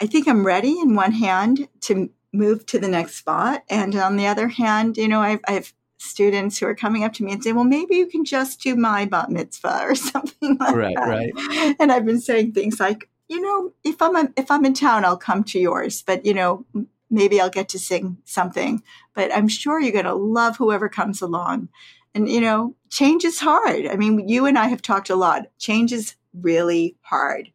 I 0.01 0.05
think 0.05 0.27
I'm 0.27 0.45
ready 0.45 0.77
in 0.77 0.95
one 0.95 1.13
hand 1.13 1.69
to 1.83 2.09
move 2.33 2.65
to 2.65 2.77
the 2.77 2.89
next 2.89 3.15
spot. 3.15 3.63
And 3.69 3.95
on 3.95 4.17
the 4.17 4.27
other 4.27 4.49
hand, 4.49 4.97
you 4.97 5.07
know, 5.07 5.21
I've, 5.21 5.39
I've 5.47 5.73
students 5.97 6.57
who 6.57 6.67
are 6.67 6.75
coming 6.75 7.03
up 7.03 7.13
to 7.13 7.23
me 7.23 7.31
and 7.31 7.43
saying, 7.43 7.55
well, 7.55 7.65
maybe 7.65 7.95
you 7.95 8.07
can 8.07 8.25
just 8.25 8.61
do 8.61 8.75
my 8.75 9.05
bat 9.05 9.29
mitzvah 9.29 9.81
or 9.83 9.95
something 9.95 10.57
like 10.59 10.75
right, 10.75 10.95
that. 10.95 11.07
Right, 11.07 11.75
And 11.79 11.91
I've 11.91 12.05
been 12.05 12.21
saying 12.21 12.53
things 12.53 12.79
like, 12.79 13.09
you 13.27 13.41
know, 13.41 13.73
if 13.83 14.01
I'm 14.01 14.15
a, 14.15 14.29
if 14.37 14.51
I'm 14.51 14.65
in 14.65 14.73
town, 14.73 15.05
I'll 15.05 15.17
come 15.17 15.43
to 15.45 15.59
yours, 15.59 16.03
but 16.03 16.25
you 16.25 16.33
know, 16.33 16.65
maybe 17.09 17.41
I'll 17.41 17.49
get 17.49 17.69
to 17.69 17.79
sing 17.79 18.17
something. 18.23 18.83
But 19.13 19.33
I'm 19.33 19.47
sure 19.47 19.79
you're 19.79 19.91
going 19.91 20.05
to 20.05 20.13
love 20.13 20.57
whoever 20.57 20.89
comes 20.89 21.21
along. 21.21 21.69
And 22.13 22.29
you 22.29 22.39
know, 22.39 22.75
change 22.89 23.25
is 23.25 23.39
hard. 23.39 23.87
I 23.87 23.95
mean, 23.95 24.27
you 24.27 24.45
and 24.45 24.57
I 24.57 24.67
have 24.67 24.81
talked 24.81 25.09
a 25.09 25.15
lot. 25.15 25.47
Change 25.57 25.91
is 25.91 26.15
really 26.33 26.97
hard. 27.01 27.51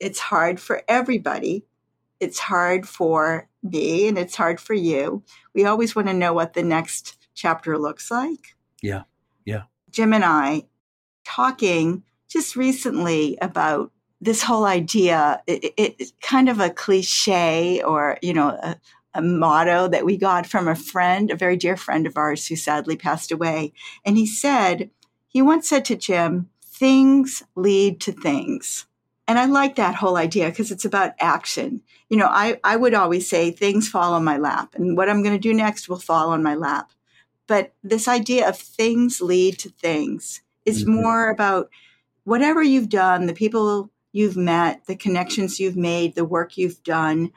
It's 0.00 0.18
hard 0.18 0.60
for 0.60 0.82
everybody. 0.88 1.64
It's 2.18 2.38
hard 2.38 2.88
for 2.88 3.48
me 3.62 4.08
and 4.08 4.18
it's 4.18 4.36
hard 4.36 4.60
for 4.60 4.74
you. 4.74 5.22
We 5.54 5.64
always 5.64 5.94
want 5.94 6.08
to 6.08 6.14
know 6.14 6.32
what 6.32 6.54
the 6.54 6.62
next 6.62 7.16
chapter 7.34 7.78
looks 7.78 8.10
like. 8.10 8.54
Yeah. 8.80 9.02
Yeah. 9.44 9.64
Jim 9.90 10.12
and 10.12 10.24
I 10.24 10.64
talking 11.24 12.02
just 12.28 12.56
recently 12.56 13.36
about 13.40 13.92
this 14.20 14.42
whole 14.42 14.64
idea, 14.64 15.42
it, 15.46 15.74
it's 15.76 16.12
kind 16.22 16.48
of 16.48 16.60
a 16.60 16.70
cliche 16.70 17.82
or, 17.82 18.18
you 18.22 18.32
know, 18.32 18.50
a, 18.50 18.76
a 19.14 19.20
motto 19.20 19.88
that 19.88 20.04
we 20.04 20.16
got 20.16 20.46
from 20.46 20.68
a 20.68 20.76
friend, 20.76 21.30
a 21.30 21.36
very 21.36 21.56
dear 21.56 21.76
friend 21.76 22.06
of 22.06 22.16
ours 22.16 22.46
who 22.46 22.56
sadly 22.56 22.96
passed 22.96 23.32
away. 23.32 23.72
And 24.04 24.16
he 24.16 24.26
said, 24.26 24.90
he 25.28 25.42
once 25.42 25.68
said 25.68 25.84
to 25.86 25.96
Jim, 25.96 26.48
things 26.64 27.42
lead 27.54 28.00
to 28.02 28.12
things. 28.12 28.86
And 29.28 29.38
I 29.38 29.46
like 29.46 29.76
that 29.76 29.96
whole 29.96 30.16
idea 30.16 30.48
because 30.48 30.70
it's 30.70 30.84
about 30.84 31.12
action. 31.20 31.82
You 32.08 32.16
know, 32.16 32.28
I, 32.28 32.60
I 32.64 32.76
would 32.76 32.94
always 32.94 33.28
say 33.28 33.50
things 33.50 33.88
fall 33.88 34.14
on 34.14 34.24
my 34.24 34.36
lap 34.36 34.74
and 34.74 34.96
what 34.96 35.08
I'm 35.08 35.22
going 35.22 35.34
to 35.34 35.40
do 35.40 35.54
next 35.54 35.88
will 35.88 35.98
fall 35.98 36.30
on 36.30 36.42
my 36.42 36.54
lap. 36.54 36.92
But 37.46 37.72
this 37.82 38.08
idea 38.08 38.48
of 38.48 38.56
things 38.56 39.20
lead 39.20 39.58
to 39.60 39.68
things 39.68 40.42
is 40.64 40.84
mm-hmm. 40.84 40.94
more 40.94 41.30
about 41.30 41.70
whatever 42.24 42.62
you've 42.62 42.88
done, 42.88 43.26
the 43.26 43.34
people 43.34 43.90
you've 44.12 44.36
met, 44.36 44.86
the 44.86 44.96
connections 44.96 45.58
you've 45.58 45.76
made, 45.76 46.14
the 46.14 46.24
work 46.24 46.56
you've 46.56 46.82
done, 46.82 47.32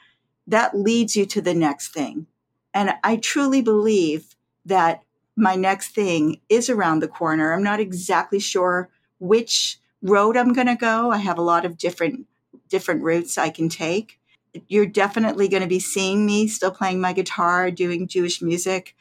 that 0.48 0.78
leads 0.78 1.16
you 1.16 1.26
to 1.26 1.42
the 1.42 1.54
next 1.54 1.94
thing. 1.94 2.28
And 2.74 2.94
I 3.04 3.16
truly 3.18 3.62
believe 3.62 4.36
that 4.66 5.02
my 5.36 5.56
next 5.56 5.90
thing 5.90 6.42
is 6.50 6.70
around 6.70 7.00
the 7.00 7.08
corner. 7.08 7.54
I'm 7.54 7.64
not 7.64 7.80
exactly 7.80 8.40
sure 8.40 8.90
which 9.20 9.80
road 10.02 10.38
I'm 10.38 10.54
going 10.54 10.68
to 10.68 10.76
go. 10.76 11.12
I 11.12 11.18
have 11.18 11.38
a 11.38 11.44
lot 11.44 11.66
of 11.66 11.78
different 11.78 12.28
different 12.70 13.04
routes 13.04 13.38
I 13.38 13.50
can 13.50 13.70
take. 13.70 14.20
You're 14.68 14.86
definitely 14.86 15.48
going 15.48 15.62
to 15.62 15.70
be 15.70 15.80
seeing 15.80 16.26
me 16.26 16.48
still 16.48 16.72
playing 16.72 17.00
my 17.00 17.14
guitar, 17.14 17.70
doing 17.70 18.08
Jewish 18.08 18.42
music 18.42 18.96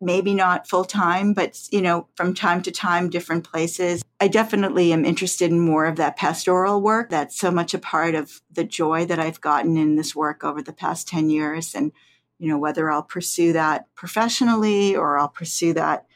maybe 0.00 0.34
not 0.34 0.68
full 0.68 0.84
time, 0.84 1.32
but 1.32 1.58
you 1.70 1.82
know, 1.82 2.06
from 2.14 2.34
time 2.34 2.62
to 2.62 2.70
time, 2.70 3.10
different 3.10 3.44
places. 3.44 4.02
I 4.20 4.28
definitely 4.28 4.92
am 4.92 5.04
interested 5.04 5.50
in 5.50 5.60
more 5.60 5.86
of 5.86 5.96
that 5.96 6.16
pastoral 6.16 6.80
work. 6.80 7.10
That's 7.10 7.38
so 7.38 7.50
much 7.50 7.74
a 7.74 7.78
part 7.78 8.14
of 8.14 8.40
the 8.50 8.64
joy 8.64 9.06
that 9.06 9.18
I've 9.18 9.40
gotten 9.40 9.76
in 9.76 9.96
this 9.96 10.14
work 10.14 10.44
over 10.44 10.62
the 10.62 10.72
past 10.72 11.08
10 11.08 11.30
years. 11.30 11.74
And, 11.74 11.92
you 12.38 12.48
know, 12.48 12.58
whether 12.58 12.90
I'll 12.90 13.02
pursue 13.02 13.52
that 13.52 13.92
professionally 13.94 14.96
or 14.96 15.18
I'll 15.18 15.28
pursue 15.28 15.72
that 15.74 16.06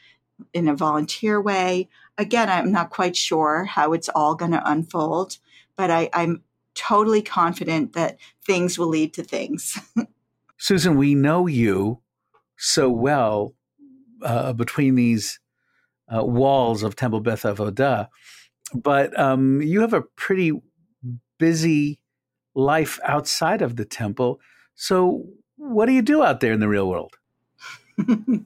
in 0.53 0.67
a 0.67 0.75
volunteer 0.75 1.41
way. 1.41 1.89
Again, 2.17 2.49
I'm 2.49 2.71
not 2.71 2.89
quite 2.89 3.15
sure 3.15 3.65
how 3.65 3.93
it's 3.93 4.09
all 4.09 4.35
going 4.35 4.51
to 4.51 4.69
unfold, 4.69 5.37
but 5.75 5.89
I, 5.89 6.09
I'm 6.13 6.43
totally 6.75 7.21
confident 7.21 7.93
that 7.93 8.17
things 8.45 8.77
will 8.77 8.87
lead 8.87 9.13
to 9.13 9.23
things. 9.23 9.79
Susan, 10.57 10.95
we 10.97 11.15
know 11.15 11.47
you 11.47 11.99
so 12.57 12.89
well 12.89 13.53
uh, 14.23 14.53
between 14.53 14.95
these 14.95 15.39
uh, 16.13 16.23
walls 16.23 16.83
of 16.83 16.95
Temple 16.95 17.19
Beth 17.21 17.43
Avodah. 17.43 18.07
But 18.73 19.17
um, 19.19 19.61
you 19.61 19.81
have 19.81 19.93
a 19.93 20.01
pretty 20.01 20.51
busy 21.37 21.99
life 22.55 22.99
outside 23.03 23.61
of 23.61 23.75
the 23.75 23.85
temple. 23.85 24.39
So, 24.75 25.25
what 25.57 25.85
do 25.85 25.91
you 25.91 26.01
do 26.01 26.23
out 26.23 26.39
there 26.39 26.53
in 26.53 26.59
the 26.59 26.67
real 26.67 26.89
world? 26.89 27.13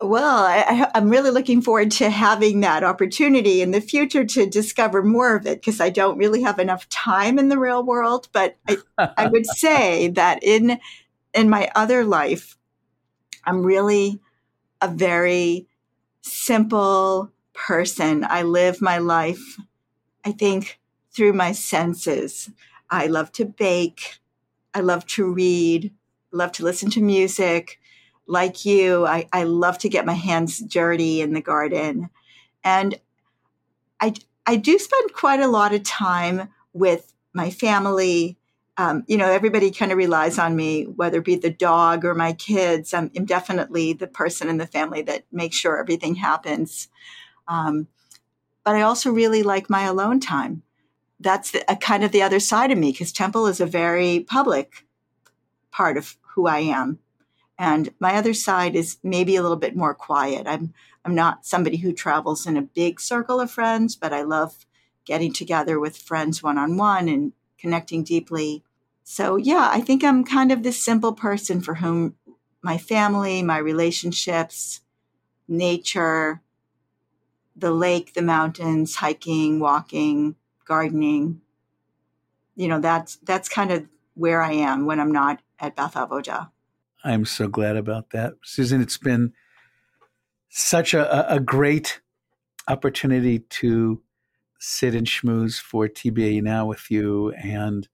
Well, 0.00 0.44
I, 0.44 0.90
am 0.94 1.08
really 1.08 1.30
looking 1.30 1.62
forward 1.62 1.90
to 1.92 2.10
having 2.10 2.60
that 2.60 2.84
opportunity 2.84 3.62
in 3.62 3.70
the 3.70 3.80
future 3.80 4.26
to 4.26 4.44
discover 4.44 5.02
more 5.02 5.36
of 5.36 5.46
it 5.46 5.60
because 5.60 5.80
I 5.80 5.88
don't 5.88 6.18
really 6.18 6.42
have 6.42 6.58
enough 6.58 6.86
time 6.90 7.38
in 7.38 7.48
the 7.48 7.58
real 7.58 7.82
world. 7.82 8.28
But 8.32 8.56
I, 8.68 8.76
I 8.98 9.26
would 9.28 9.46
say 9.56 10.08
that 10.08 10.42
in 10.42 10.78
in 11.32 11.48
my 11.48 11.70
other 11.74 12.04
life, 12.04 12.58
I'm 13.46 13.62
really 13.62 14.20
a 14.82 14.88
very 14.88 15.66
simple 16.20 17.30
person. 17.54 18.24
I 18.28 18.42
live 18.42 18.82
my 18.82 18.98
life, 18.98 19.58
I 20.24 20.32
think, 20.32 20.78
through 21.14 21.32
my 21.32 21.52
senses. 21.52 22.50
I 22.90 23.06
love 23.06 23.32
to 23.32 23.44
bake. 23.44 24.18
I 24.74 24.80
love 24.80 25.06
to 25.06 25.32
read. 25.32 25.92
I 26.32 26.36
love 26.36 26.52
to 26.52 26.64
listen 26.64 26.90
to 26.90 27.00
music 27.00 27.78
like 28.26 28.64
you, 28.64 29.06
I, 29.06 29.28
I 29.32 29.44
love 29.44 29.78
to 29.78 29.88
get 29.88 30.06
my 30.06 30.14
hands 30.14 30.58
dirty 30.58 31.20
in 31.20 31.32
the 31.32 31.40
garden. 31.40 32.10
And 32.64 32.96
I, 34.00 34.14
I 34.46 34.56
do 34.56 34.78
spend 34.78 35.12
quite 35.12 35.40
a 35.40 35.48
lot 35.48 35.72
of 35.72 35.84
time 35.84 36.48
with 36.72 37.12
my 37.32 37.50
family. 37.50 38.36
Um, 38.78 39.04
you 39.06 39.16
know, 39.16 39.30
everybody 39.30 39.70
kind 39.70 39.90
of 39.90 39.98
relies 39.98 40.38
on 40.38 40.54
me, 40.54 40.84
whether 40.84 41.18
it 41.18 41.24
be 41.24 41.36
the 41.36 41.50
dog 41.50 42.04
or 42.04 42.14
my 42.14 42.34
kids. 42.34 42.92
I'm, 42.92 43.10
I'm 43.16 43.24
definitely 43.24 43.94
the 43.94 44.06
person 44.06 44.48
in 44.48 44.58
the 44.58 44.66
family 44.66 45.02
that 45.02 45.24
makes 45.32 45.56
sure 45.56 45.78
everything 45.78 46.16
happens. 46.16 46.88
Um, 47.48 47.88
but 48.64 48.74
I 48.74 48.82
also 48.82 49.10
really 49.10 49.42
like 49.42 49.70
my 49.70 49.82
alone 49.84 50.20
time. 50.20 50.62
That's 51.20 51.52
the, 51.52 51.64
a 51.70 51.76
kind 51.76 52.04
of 52.04 52.12
the 52.12 52.22
other 52.22 52.40
side 52.40 52.70
of 52.70 52.76
me 52.76 52.92
because 52.92 53.12
Temple 53.12 53.46
is 53.46 53.60
a 53.60 53.66
very 53.66 54.20
public 54.20 54.84
part 55.70 55.96
of 55.96 56.16
who 56.34 56.46
I 56.46 56.58
am. 56.58 56.98
And 57.58 57.94
my 57.98 58.16
other 58.16 58.34
side 58.34 58.76
is 58.76 58.98
maybe 59.02 59.36
a 59.36 59.42
little 59.42 59.56
bit 59.56 59.76
more 59.76 59.94
quiet. 59.94 60.46
I'm 60.46 60.74
I'm 61.04 61.14
not 61.14 61.46
somebody 61.46 61.76
who 61.76 61.92
travels 61.92 62.46
in 62.46 62.56
a 62.56 62.62
big 62.62 63.00
circle 63.00 63.40
of 63.40 63.50
friends, 63.50 63.94
but 63.94 64.12
I 64.12 64.22
love 64.22 64.66
getting 65.04 65.32
together 65.32 65.78
with 65.78 65.96
friends 65.96 66.42
one 66.42 66.58
on 66.58 66.76
one 66.76 67.08
and 67.08 67.32
connecting 67.58 68.04
deeply. 68.04 68.62
So 69.04 69.36
yeah, 69.36 69.68
I 69.72 69.80
think 69.80 70.02
I'm 70.02 70.24
kind 70.24 70.52
of 70.52 70.62
this 70.62 70.82
simple 70.82 71.12
person 71.12 71.60
for 71.60 71.74
whom 71.74 72.16
my 72.62 72.78
family, 72.78 73.42
my 73.42 73.58
relationships, 73.58 74.80
nature, 75.48 76.42
the 77.54 77.70
lake, 77.70 78.14
the 78.14 78.22
mountains, 78.22 78.96
hiking, 78.96 79.60
walking, 79.60 80.34
gardening, 80.66 81.40
you 82.56 82.68
know, 82.68 82.80
that's 82.80 83.16
that's 83.16 83.48
kind 83.48 83.70
of 83.70 83.86
where 84.14 84.42
I 84.42 84.52
am 84.52 84.86
when 84.86 84.98
I'm 84.98 85.12
not 85.12 85.40
at 85.60 85.76
Beth 85.76 85.94
Avodah. 85.94 86.50
I'm 87.04 87.26
so 87.26 87.46
glad 87.46 87.76
about 87.76 88.10
that. 88.10 88.34
Susan, 88.42 88.80
it's 88.80 88.98
been 88.98 89.32
such 90.48 90.94
a, 90.94 91.32
a 91.32 91.38
great 91.38 92.00
opportunity 92.66 93.40
to 93.40 94.00
sit 94.58 94.94
and 94.94 95.06
schmooze 95.06 95.60
for 95.60 95.88
TBA 95.88 96.42
now 96.42 96.66
with 96.66 96.90
you. 96.90 97.32
And 97.32 97.88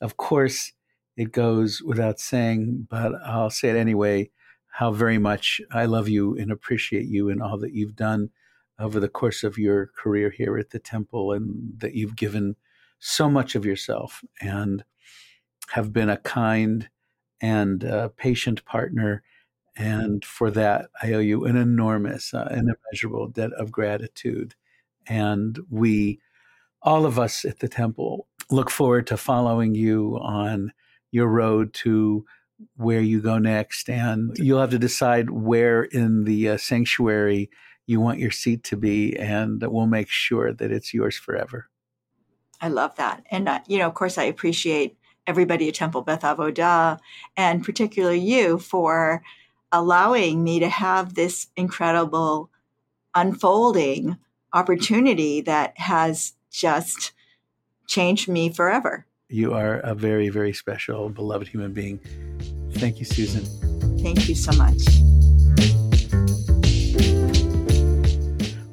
of 0.00 0.16
course, 0.16 0.72
it 1.16 1.32
goes 1.32 1.82
without 1.82 2.18
saying, 2.18 2.86
but 2.88 3.12
I'll 3.24 3.50
say 3.50 3.70
it 3.70 3.76
anyway 3.76 4.30
how 4.72 4.92
very 4.92 5.18
much 5.18 5.60
I 5.72 5.84
love 5.86 6.08
you 6.08 6.36
and 6.36 6.50
appreciate 6.50 7.06
you 7.06 7.28
and 7.28 7.42
all 7.42 7.58
that 7.58 7.74
you've 7.74 7.96
done 7.96 8.30
over 8.78 9.00
the 9.00 9.08
course 9.08 9.44
of 9.44 9.58
your 9.58 9.88
career 9.88 10.30
here 10.30 10.56
at 10.56 10.70
the 10.70 10.78
temple 10.78 11.32
and 11.32 11.74
that 11.78 11.94
you've 11.94 12.16
given 12.16 12.56
so 12.98 13.28
much 13.28 13.54
of 13.54 13.66
yourself 13.66 14.22
and 14.40 14.84
have 15.70 15.92
been 15.92 16.08
a 16.08 16.16
kind 16.16 16.88
and 17.40 17.84
patient 18.16 18.64
partner. 18.64 19.22
And 19.76 20.24
for 20.24 20.50
that, 20.52 20.86
I 21.02 21.12
owe 21.12 21.20
you 21.20 21.44
an 21.44 21.56
enormous 21.56 22.34
uh, 22.34 22.48
and 22.50 22.70
immeasurable 22.70 23.28
debt 23.28 23.52
of 23.54 23.72
gratitude. 23.72 24.54
And 25.06 25.58
we, 25.70 26.20
all 26.82 27.06
of 27.06 27.18
us 27.18 27.44
at 27.44 27.60
the 27.60 27.68
temple, 27.68 28.26
look 28.50 28.70
forward 28.70 29.06
to 29.08 29.16
following 29.16 29.74
you 29.74 30.18
on 30.20 30.72
your 31.10 31.28
road 31.28 31.72
to 31.72 32.24
where 32.76 33.00
you 33.00 33.20
go 33.20 33.38
next. 33.38 33.88
And 33.88 34.36
you'll 34.38 34.60
have 34.60 34.70
to 34.70 34.78
decide 34.78 35.30
where 35.30 35.82
in 35.82 36.24
the 36.24 36.50
uh, 36.50 36.56
sanctuary 36.56 37.50
you 37.86 38.00
want 38.00 38.20
your 38.20 38.30
seat 38.30 38.62
to 38.64 38.76
be, 38.76 39.16
and 39.16 39.60
we'll 39.66 39.86
make 39.86 40.08
sure 40.08 40.52
that 40.52 40.70
it's 40.70 40.94
yours 40.94 41.16
forever. 41.16 41.68
I 42.60 42.68
love 42.68 42.94
that. 42.96 43.24
And, 43.30 43.48
uh, 43.48 43.60
you 43.66 43.78
know, 43.78 43.88
of 43.88 43.94
course, 43.94 44.16
I 44.18 44.24
appreciate 44.24 44.96
everybody 45.26 45.68
at 45.68 45.74
Temple 45.74 46.02
Beth 46.02 46.22
Avodah, 46.22 46.98
and 47.36 47.64
particularly 47.64 48.20
you 48.20 48.58
for 48.58 49.22
allowing 49.72 50.44
me 50.44 50.60
to 50.60 50.68
have 50.68 51.14
this 51.14 51.48
incredible 51.56 52.50
unfolding 53.14 54.18
opportunity 54.52 55.40
that 55.42 55.78
has 55.78 56.34
just 56.50 57.12
changed 57.86 58.28
me 58.28 58.50
forever. 58.50 59.06
You 59.28 59.54
are 59.54 59.76
a 59.78 59.94
very, 59.94 60.28
very 60.28 60.52
special, 60.52 61.08
beloved 61.08 61.48
human 61.48 61.72
being. 61.72 62.00
Thank 62.74 62.98
you, 62.98 63.04
Susan. 63.04 63.44
Thank 63.98 64.28
you 64.28 64.34
so 64.34 64.52
much. 64.52 64.82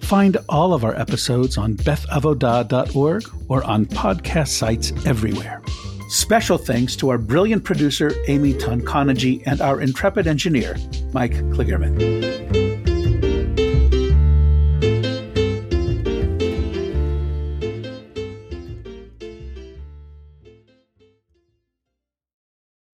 Find 0.07 0.37
all 0.47 0.73
of 0.73 0.85
our 0.85 0.95
episodes 0.95 1.57
on 1.57 1.75
bethavodah.org 1.75 3.23
or 3.49 3.63
on 3.65 3.85
podcast 3.85 4.47
sites 4.47 4.93
everywhere. 5.05 5.61
Special 6.09 6.57
thanks 6.57 6.95
to 6.95 7.09
our 7.09 7.17
brilliant 7.17 7.65
producer, 7.65 8.13
Amy 8.27 8.53
Tonkonogy, 8.53 9.43
and 9.45 9.59
our 9.59 9.81
intrepid 9.81 10.25
engineer, 10.25 10.77
Mike 11.11 11.33
Kligerman. 11.51 12.56